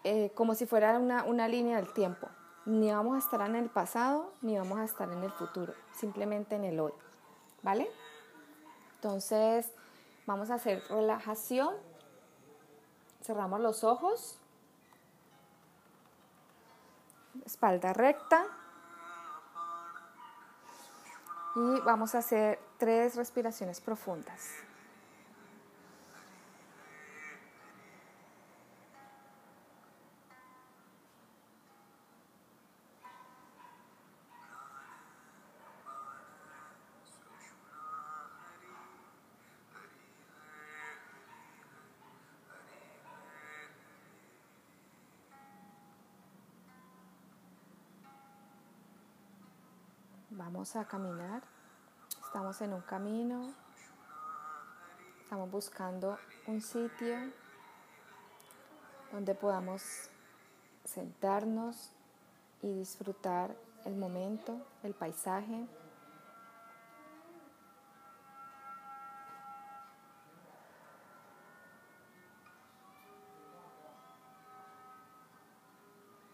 eh, 0.03 0.31
como 0.33 0.55
si 0.55 0.65
fuera 0.65 0.97
una, 0.97 1.23
una 1.25 1.47
línea 1.47 1.77
del 1.77 1.93
tiempo. 1.93 2.27
Ni 2.65 2.91
vamos 2.91 3.15
a 3.15 3.19
estar 3.19 3.41
en 3.47 3.55
el 3.55 3.69
pasado, 3.69 4.31
ni 4.41 4.57
vamos 4.57 4.79
a 4.79 4.83
estar 4.83 5.11
en 5.11 5.23
el 5.23 5.31
futuro, 5.31 5.73
simplemente 5.93 6.55
en 6.55 6.65
el 6.65 6.79
hoy. 6.79 6.93
¿Vale? 7.61 7.89
Entonces, 8.95 9.71
vamos 10.25 10.49
a 10.49 10.55
hacer 10.55 10.83
relajación. 10.89 11.73
Cerramos 13.29 13.59
los 13.59 13.83
ojos. 13.83 14.39
Espalda 17.45 17.93
recta. 17.93 18.43
Y 21.55 21.79
vamos 21.81 22.15
a 22.15 22.17
hacer 22.17 22.59
tres 22.79 23.15
respiraciones 23.17 23.81
profundas. 23.81 24.55
Vamos 50.59 50.75
a 50.75 50.83
caminar. 50.83 51.41
Estamos 52.25 52.59
en 52.59 52.73
un 52.73 52.81
camino. 52.81 53.53
Estamos 55.21 55.49
buscando 55.49 56.19
un 56.47 56.59
sitio 56.59 57.15
donde 59.13 59.35
podamos 59.35 60.09
sentarnos 60.83 61.93
y 62.61 62.73
disfrutar 62.73 63.55
el 63.85 63.95
momento, 63.95 64.59
el 64.83 64.93
paisaje. 64.93 65.65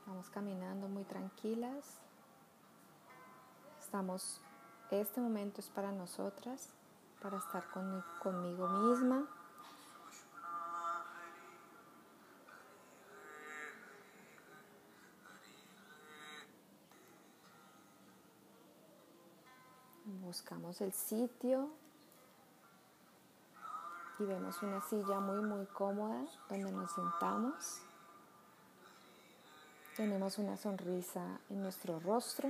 Vamos 0.07 0.31
caminando 0.31 0.87
muy 0.87 1.03
tranquilas. 1.03 2.01
Estamos, 3.85 4.41
este 4.89 5.21
momento 5.21 5.61
es 5.61 5.69
para 5.69 5.91
nosotras, 5.91 6.69
para 7.21 7.37
estar 7.37 7.63
conmigo 8.19 8.67
misma. 8.67 9.27
Buscamos 20.23 20.81
el 20.81 20.91
sitio 20.91 21.69
y 24.17 24.23
vemos 24.23 24.61
una 24.63 24.81
silla 24.81 25.19
muy 25.19 25.41
muy 25.41 25.67
cómoda 25.67 26.25
donde 26.49 26.71
nos 26.71 26.91
sentamos. 26.91 27.81
Tenemos 29.95 30.39
una 30.39 30.57
sonrisa 30.57 31.39
en 31.51 31.61
nuestro 31.61 31.99
rostro. 31.99 32.49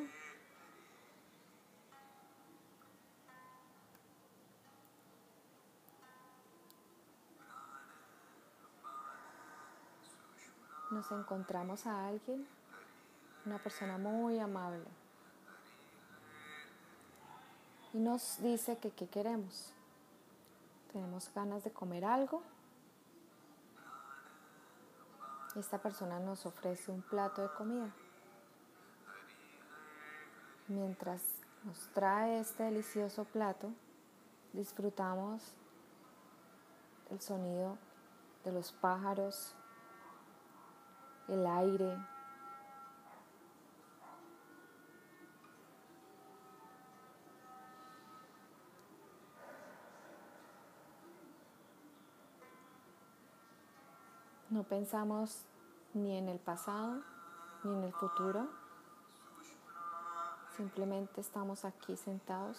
Nos 10.95 11.11
encontramos 11.11 11.85
a 11.87 12.07
alguien, 12.07 12.47
una 13.45 13.59
persona 13.59 13.97
muy 13.97 14.39
amable, 14.39 14.85
y 17.93 17.97
nos 17.99 18.41
dice 18.41 18.77
que 18.77 18.91
qué 18.91 19.07
queremos. 19.07 19.73
Tenemos 20.93 21.29
ganas 21.35 21.65
de 21.65 21.71
comer 21.71 22.05
algo. 22.05 22.41
Esta 25.57 25.77
persona 25.79 26.17
nos 26.19 26.45
ofrece 26.45 26.91
un 26.91 27.01
plato 27.01 27.41
de 27.41 27.49
comida. 27.49 27.89
Mientras 30.69 31.21
nos 31.65 31.89
trae 31.89 32.39
este 32.39 32.63
delicioso 32.63 33.25
plato, 33.25 33.69
disfrutamos 34.53 35.53
el 37.11 37.19
sonido 37.19 37.77
de 38.45 38.53
los 38.53 38.71
pájaros, 38.71 39.53
el 41.27 41.45
aire. 41.47 41.97
No 54.49 54.63
pensamos 54.63 55.43
ni 55.93 56.17
en 56.17 56.29
el 56.29 56.39
pasado 56.39 57.01
ni 57.63 57.73
en 57.73 57.83
el 57.83 57.93
futuro. 57.93 58.47
Simplemente 60.55 61.19
estamos 61.19 61.65
aquí 61.65 61.97
sentados, 61.97 62.57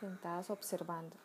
sentadas 0.00 0.50
observando. 0.50 1.16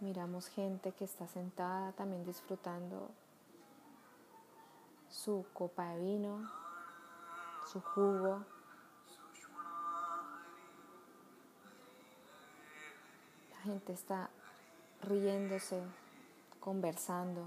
Miramos 0.00 0.48
gente 0.48 0.92
que 0.92 1.04
está 1.04 1.26
sentada 1.26 1.92
también 1.92 2.26
disfrutando 2.26 3.08
su 5.14 5.46
copa 5.52 5.90
de 5.90 6.00
vino, 6.00 6.50
su 7.70 7.80
jugo. 7.80 8.44
La 13.52 13.56
gente 13.62 13.92
está 13.92 14.28
riéndose, 15.02 15.80
conversando. 16.58 17.46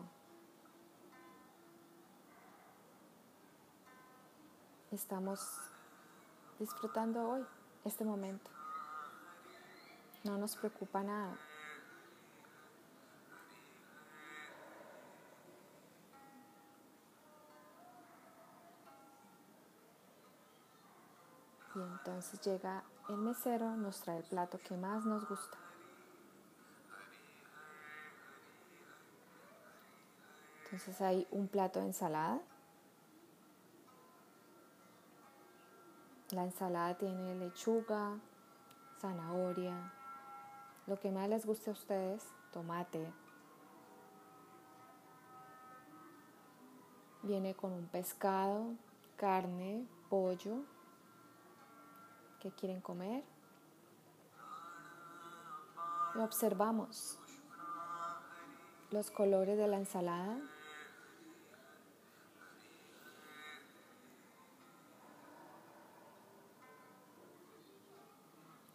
Estamos 4.92 5.60
disfrutando 6.60 7.30
hoy, 7.30 7.46
este 7.84 8.06
momento. 8.06 8.50
No 10.24 10.38
nos 10.38 10.56
preocupa 10.56 11.04
nada. 11.04 11.38
Entonces 22.08 22.40
llega 22.40 22.86
el 23.10 23.18
mesero, 23.18 23.76
nos 23.76 24.00
trae 24.00 24.20
el 24.20 24.24
plato 24.24 24.58
que 24.60 24.78
más 24.78 25.04
nos 25.04 25.28
gusta. 25.28 25.58
Entonces 30.64 31.02
hay 31.02 31.28
un 31.32 31.50
plato 31.50 31.82
de 31.82 31.88
ensalada. 31.88 32.40
La 36.30 36.46
ensalada 36.46 36.98
tiene 36.98 37.36
lechuga, 37.36 38.18
zanahoria, 39.02 39.92
lo 40.86 40.98
que 41.02 41.12
más 41.12 41.28
les 41.28 41.46
guste 41.46 41.72
a 41.72 41.74
ustedes, 41.74 42.24
tomate. 42.54 43.06
Viene 47.24 47.54
con 47.54 47.74
un 47.74 47.88
pescado, 47.88 48.76
carne, 49.18 49.86
pollo, 50.10 50.64
que 52.40 52.52
quieren 52.52 52.82
comer. 52.82 53.24
Observamos 56.16 57.20
los 58.92 59.12
colores 59.12 59.58
de 59.58 59.68
la 59.68 59.78
ensalada. 59.78 60.40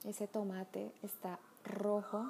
Ese 0.05 0.27
tomate 0.27 0.93
está 1.03 1.39
rojo 1.65 2.27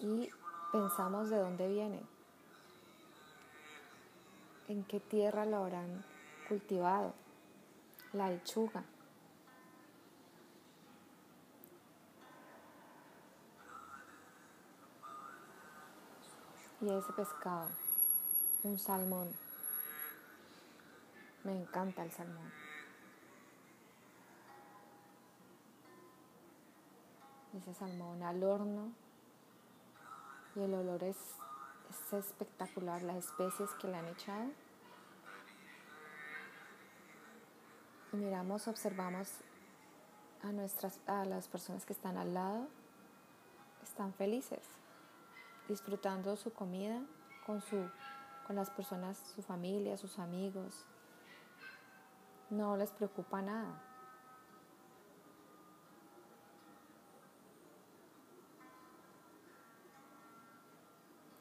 y 0.00 0.28
pensamos 0.72 1.30
de 1.30 1.38
dónde 1.38 1.68
viene, 1.68 2.02
en 4.68 4.82
qué 4.84 4.98
tierra 4.98 5.46
lo 5.46 5.58
habrán 5.58 6.04
cultivado 6.48 7.14
la 8.12 8.28
lechuga. 8.28 8.84
Y 16.80 16.88
ese 16.90 17.12
pescado, 17.12 17.68
un 18.62 18.78
salmón. 18.78 19.36
Me 21.44 21.52
encanta 21.52 22.02
el 22.02 22.10
salmón. 22.10 22.60
ese 27.56 27.74
salmón 27.74 28.22
al 28.22 28.42
horno 28.42 28.92
y 30.54 30.60
el 30.60 30.74
olor 30.74 31.02
es, 31.02 31.16
es 31.90 32.12
espectacular, 32.12 33.02
las 33.02 33.16
especies 33.16 33.70
que 33.80 33.88
le 33.88 33.96
han 33.96 34.06
echado. 34.08 34.50
Miramos, 38.16 38.66
observamos 38.68 39.30
a, 40.42 40.52
nuestras, 40.52 41.00
a 41.06 41.24
las 41.24 41.48
personas 41.48 41.84
que 41.86 41.92
están 41.92 42.16
al 42.16 42.34
lado, 42.34 42.66
están 43.82 44.12
felices, 44.14 44.62
disfrutando 45.68 46.36
su 46.36 46.52
comida 46.52 47.00
con, 47.46 47.60
su, 47.60 47.88
con 48.46 48.56
las 48.56 48.70
personas, 48.70 49.18
su 49.34 49.42
familia, 49.42 49.96
sus 49.96 50.18
amigos. 50.18 50.84
No 52.50 52.76
les 52.76 52.90
preocupa 52.90 53.42
nada. 53.42 53.80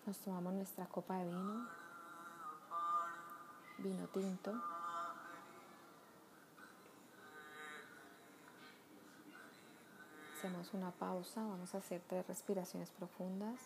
Nos 0.06 0.18
tomamos 0.20 0.54
nuestra 0.54 0.88
copa 0.88 1.18
de 1.18 1.26
vino, 1.26 1.68
vino 3.78 4.08
tinto. 4.08 4.79
Hacemos 10.40 10.74
una 10.74 10.92
pausa, 10.92 11.42
vamos 11.44 11.76
a 11.76 11.80
hacer 11.80 12.02
tres 12.08 12.26
respiraciones 12.26 12.90
profundas. 12.92 13.60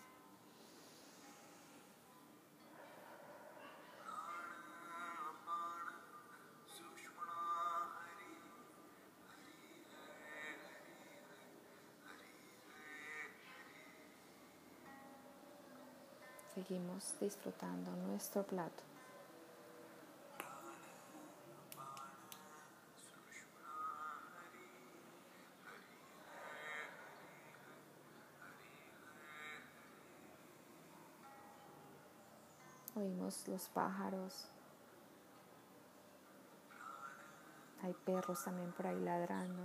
seguimos 16.56 17.16
disfrutando 17.20 17.92
nuestro 18.08 18.44
plato. 18.44 18.93
Los 33.24 33.70
pájaros. 33.70 34.50
Hay 37.82 37.94
perros 38.06 38.44
también 38.44 38.74
por 38.74 38.86
ahí 38.86 39.00
ladrando. 39.00 39.64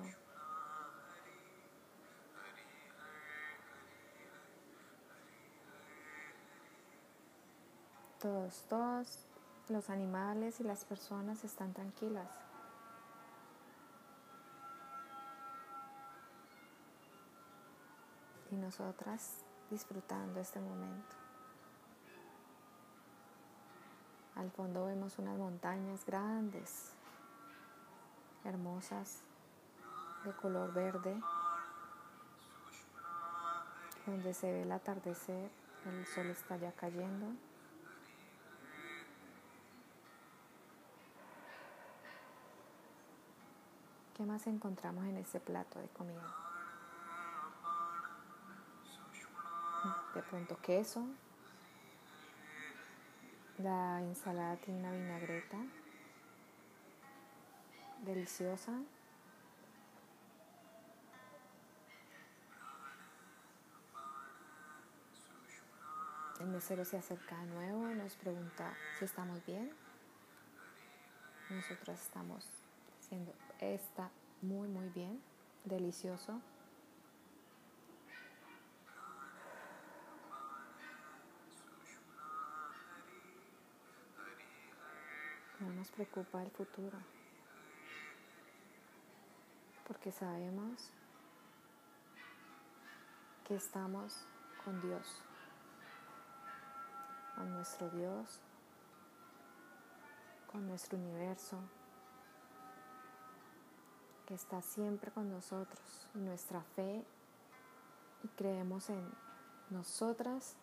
Todos, 8.21 8.63
todos 8.69 9.27
los 9.69 9.91
animales 9.91 10.61
y 10.61 10.63
las 10.63 10.85
personas 10.85 11.43
están 11.43 11.73
tranquilas. 11.73 12.31
Y 18.53 18.57
nosotras 18.57 19.43
disfrutando 19.69 20.39
este 20.39 20.61
momento. 20.61 21.28
Al 24.39 24.53
fondo 24.53 24.87
vemos 24.87 25.19
unas 25.19 25.37
montañas 25.37 26.07
grandes, 26.07 26.93
hermosas, 28.45 29.25
de 30.25 30.33
color 30.33 30.73
verde, 30.73 31.21
donde 34.07 34.33
se 34.33 34.53
ve 34.53 34.63
el 34.63 34.71
atardecer, 34.71 35.51
el 35.87 36.07
sol 36.07 36.27
está 36.27 36.57
ya 36.57 36.71
cayendo. 36.71 37.27
¿Qué 44.15 44.23
más 44.23 44.47
encontramos 44.47 45.05
en 45.05 45.17
este 45.17 45.41
plato 45.41 45.81
de 45.81 45.89
comida? 45.89 46.23
De 50.15 50.23
pronto 50.23 50.57
queso. 50.63 51.05
La 53.59 54.01
ensalada 54.01 54.57
tiene 54.57 54.79
una 54.79 54.93
vinagreta 54.93 55.59
deliciosa. 58.05 58.73
El 66.39 66.47
mesero 66.47 66.85
se 66.85 66.99
acerca 66.99 67.37
de 67.37 67.47
nuevo, 67.47 67.89
nos 67.95 68.15
pregunta 68.15 68.73
si 68.99 69.07
estamos 69.07 69.45
bien. 69.45 69.73
Nosotros 71.51 72.01
estamos 72.01 72.47
haciendo 73.01 73.33
está 73.61 74.09
muy 74.41 74.69
muy 74.69 74.89
bien, 74.91 75.21
delicioso. 75.65 76.41
Nos 85.79 85.93
preocupa 85.93 86.43
el 86.43 86.51
futuro, 86.51 86.99
porque 89.87 90.11
sabemos 90.11 90.91
que 93.45 93.55
estamos 93.55 94.27
con 94.65 94.81
Dios, 94.81 95.23
con 97.37 97.53
nuestro 97.53 97.89
Dios, 97.91 98.41
con 100.51 100.67
nuestro 100.67 100.99
universo, 100.99 101.61
que 104.27 104.35
está 104.35 104.61
siempre 104.61 105.13
con 105.13 105.31
nosotros, 105.31 106.09
nuestra 106.13 106.61
fe 106.75 107.05
y 108.25 108.29
creemos 108.37 108.91
en 108.91 109.09
nosotras 109.71 110.57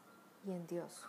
y 0.45 0.51
en 0.51 0.67
Dios. 0.67 1.07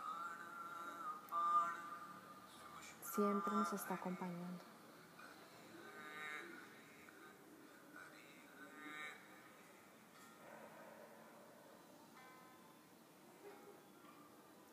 Siempre 3.16 3.54
nos 3.54 3.72
está 3.72 3.94
acompañando. 3.94 4.62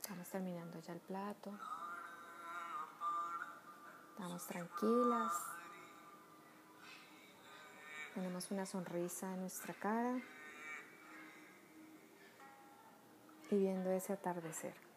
Estamos 0.01 0.27
terminando 0.27 0.77
ya 0.81 0.91
el 0.91 0.99
plato. 0.99 1.57
Estamos 4.09 4.45
tranquilas. 4.45 5.31
Tenemos 8.13 8.51
una 8.51 8.65
sonrisa 8.65 9.33
en 9.35 9.39
nuestra 9.39 9.73
cara 9.73 10.19
y 13.49 13.57
viendo 13.57 13.89
ese 13.89 14.11
atardecer. 14.11 14.92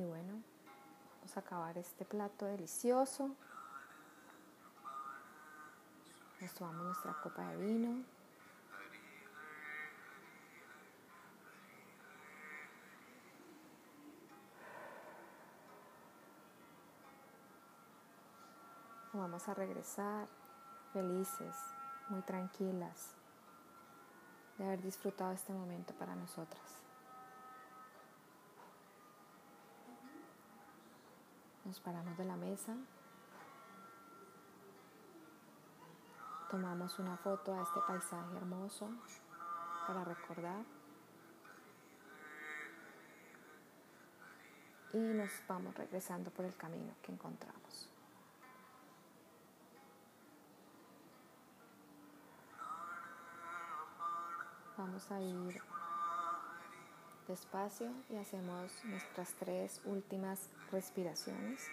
Y 0.00 0.02
bueno, 0.02 0.42
vamos 1.16 1.36
a 1.36 1.40
acabar 1.40 1.76
este 1.76 2.06
plato 2.06 2.46
delicioso. 2.46 3.36
Nos 6.40 6.54
tomamos 6.54 6.86
nuestra 6.86 7.12
copa 7.22 7.46
de 7.48 7.56
vino. 7.58 8.02
Vamos 19.12 19.46
a 19.48 19.52
regresar 19.52 20.28
felices, 20.94 21.54
muy 22.08 22.22
tranquilas 22.22 23.16
de 24.56 24.64
haber 24.64 24.80
disfrutado 24.80 25.32
este 25.32 25.52
momento 25.52 25.92
para 25.92 26.14
nosotras. 26.16 26.89
Nos 31.70 31.78
paramos 31.78 32.18
de 32.18 32.24
la 32.24 32.34
mesa 32.34 32.74
Tomamos 36.50 36.98
una 36.98 37.16
foto 37.18 37.54
a 37.54 37.62
este 37.62 37.78
paisaje 37.86 38.36
hermoso 38.38 38.90
para 39.86 40.02
recordar. 40.02 40.64
Y 44.92 44.98
nos 44.98 45.30
vamos 45.46 45.72
regresando 45.76 46.32
por 46.32 46.44
el 46.44 46.56
camino 46.56 46.92
que 47.02 47.12
encontramos. 47.12 47.88
vamos 54.76 55.08
a 55.12 55.20
ir 55.20 55.62
despacio 57.30 57.92
y 58.10 58.16
hacemos 58.16 58.72
nuestras 58.84 59.32
tres 59.34 59.80
últimas 59.84 60.50
respiraciones. 60.72 61.68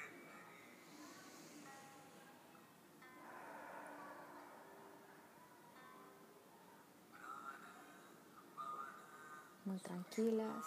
Muy 9.65 9.79
tranquilas. 9.79 10.65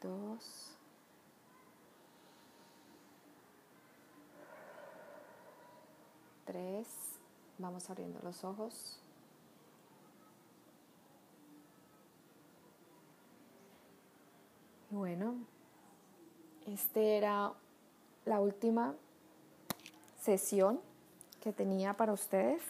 Dos. 0.00 0.76
Tres. 6.46 7.07
Vamos 7.58 7.90
abriendo 7.90 8.20
los 8.22 8.44
ojos. 8.44 9.00
Bueno, 14.90 15.34
este 16.66 17.18
era 17.18 17.52
la 18.24 18.40
última 18.40 18.94
sesión 20.20 20.80
que 21.42 21.52
tenía 21.52 21.94
para 21.94 22.12
ustedes 22.12 22.62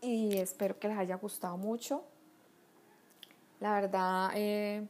y 0.00 0.38
espero 0.38 0.78
que 0.78 0.88
les 0.88 0.96
haya 0.96 1.16
gustado 1.16 1.56
mucho. 1.56 2.02
La 3.60 3.74
verdad, 3.80 4.30
eh, 4.34 4.86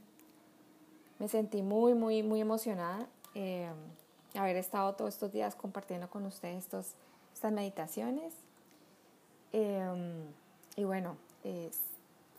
me 1.19 1.29
sentí 1.29 1.63
muy, 1.63 1.95
muy, 1.95 2.23
muy 2.23 2.41
emocionada 2.41 3.07
eh, 3.35 3.71
haber 4.35 4.57
estado 4.57 4.95
todos 4.95 5.15
estos 5.15 5.33
días 5.33 5.55
compartiendo 5.55 6.09
con 6.11 6.27
ustedes 6.27 6.65
estos, 6.65 6.95
estas 7.33 7.53
meditaciones. 7.53 8.44
Em, 9.57 10.33
y 10.75 10.83
bueno, 10.83 11.17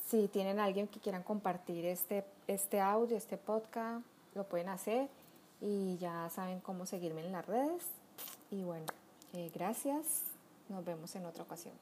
si 0.09 0.27
tienen 0.27 0.59
alguien 0.59 0.89
que 0.89 0.99
quieran 0.99 1.23
compartir 1.23 1.85
este, 1.85 2.25
este 2.45 2.81
audio, 2.81 3.15
este 3.15 3.37
podcast, 3.37 4.05
lo 4.33 4.43
pueden 4.43 4.67
hacer 4.67 5.07
y 5.61 5.95
ya 5.97 6.29
saben 6.29 6.59
cómo 6.59 6.85
seguirme 6.85 7.25
en 7.25 7.31
las 7.31 7.45
redes. 7.45 7.83
Y 8.51 8.63
bueno, 8.63 8.87
eh, 9.31 9.49
gracias. 9.55 10.23
Nos 10.67 10.83
vemos 10.83 11.15
en 11.15 11.25
otra 11.25 11.43
ocasión. 11.43 11.73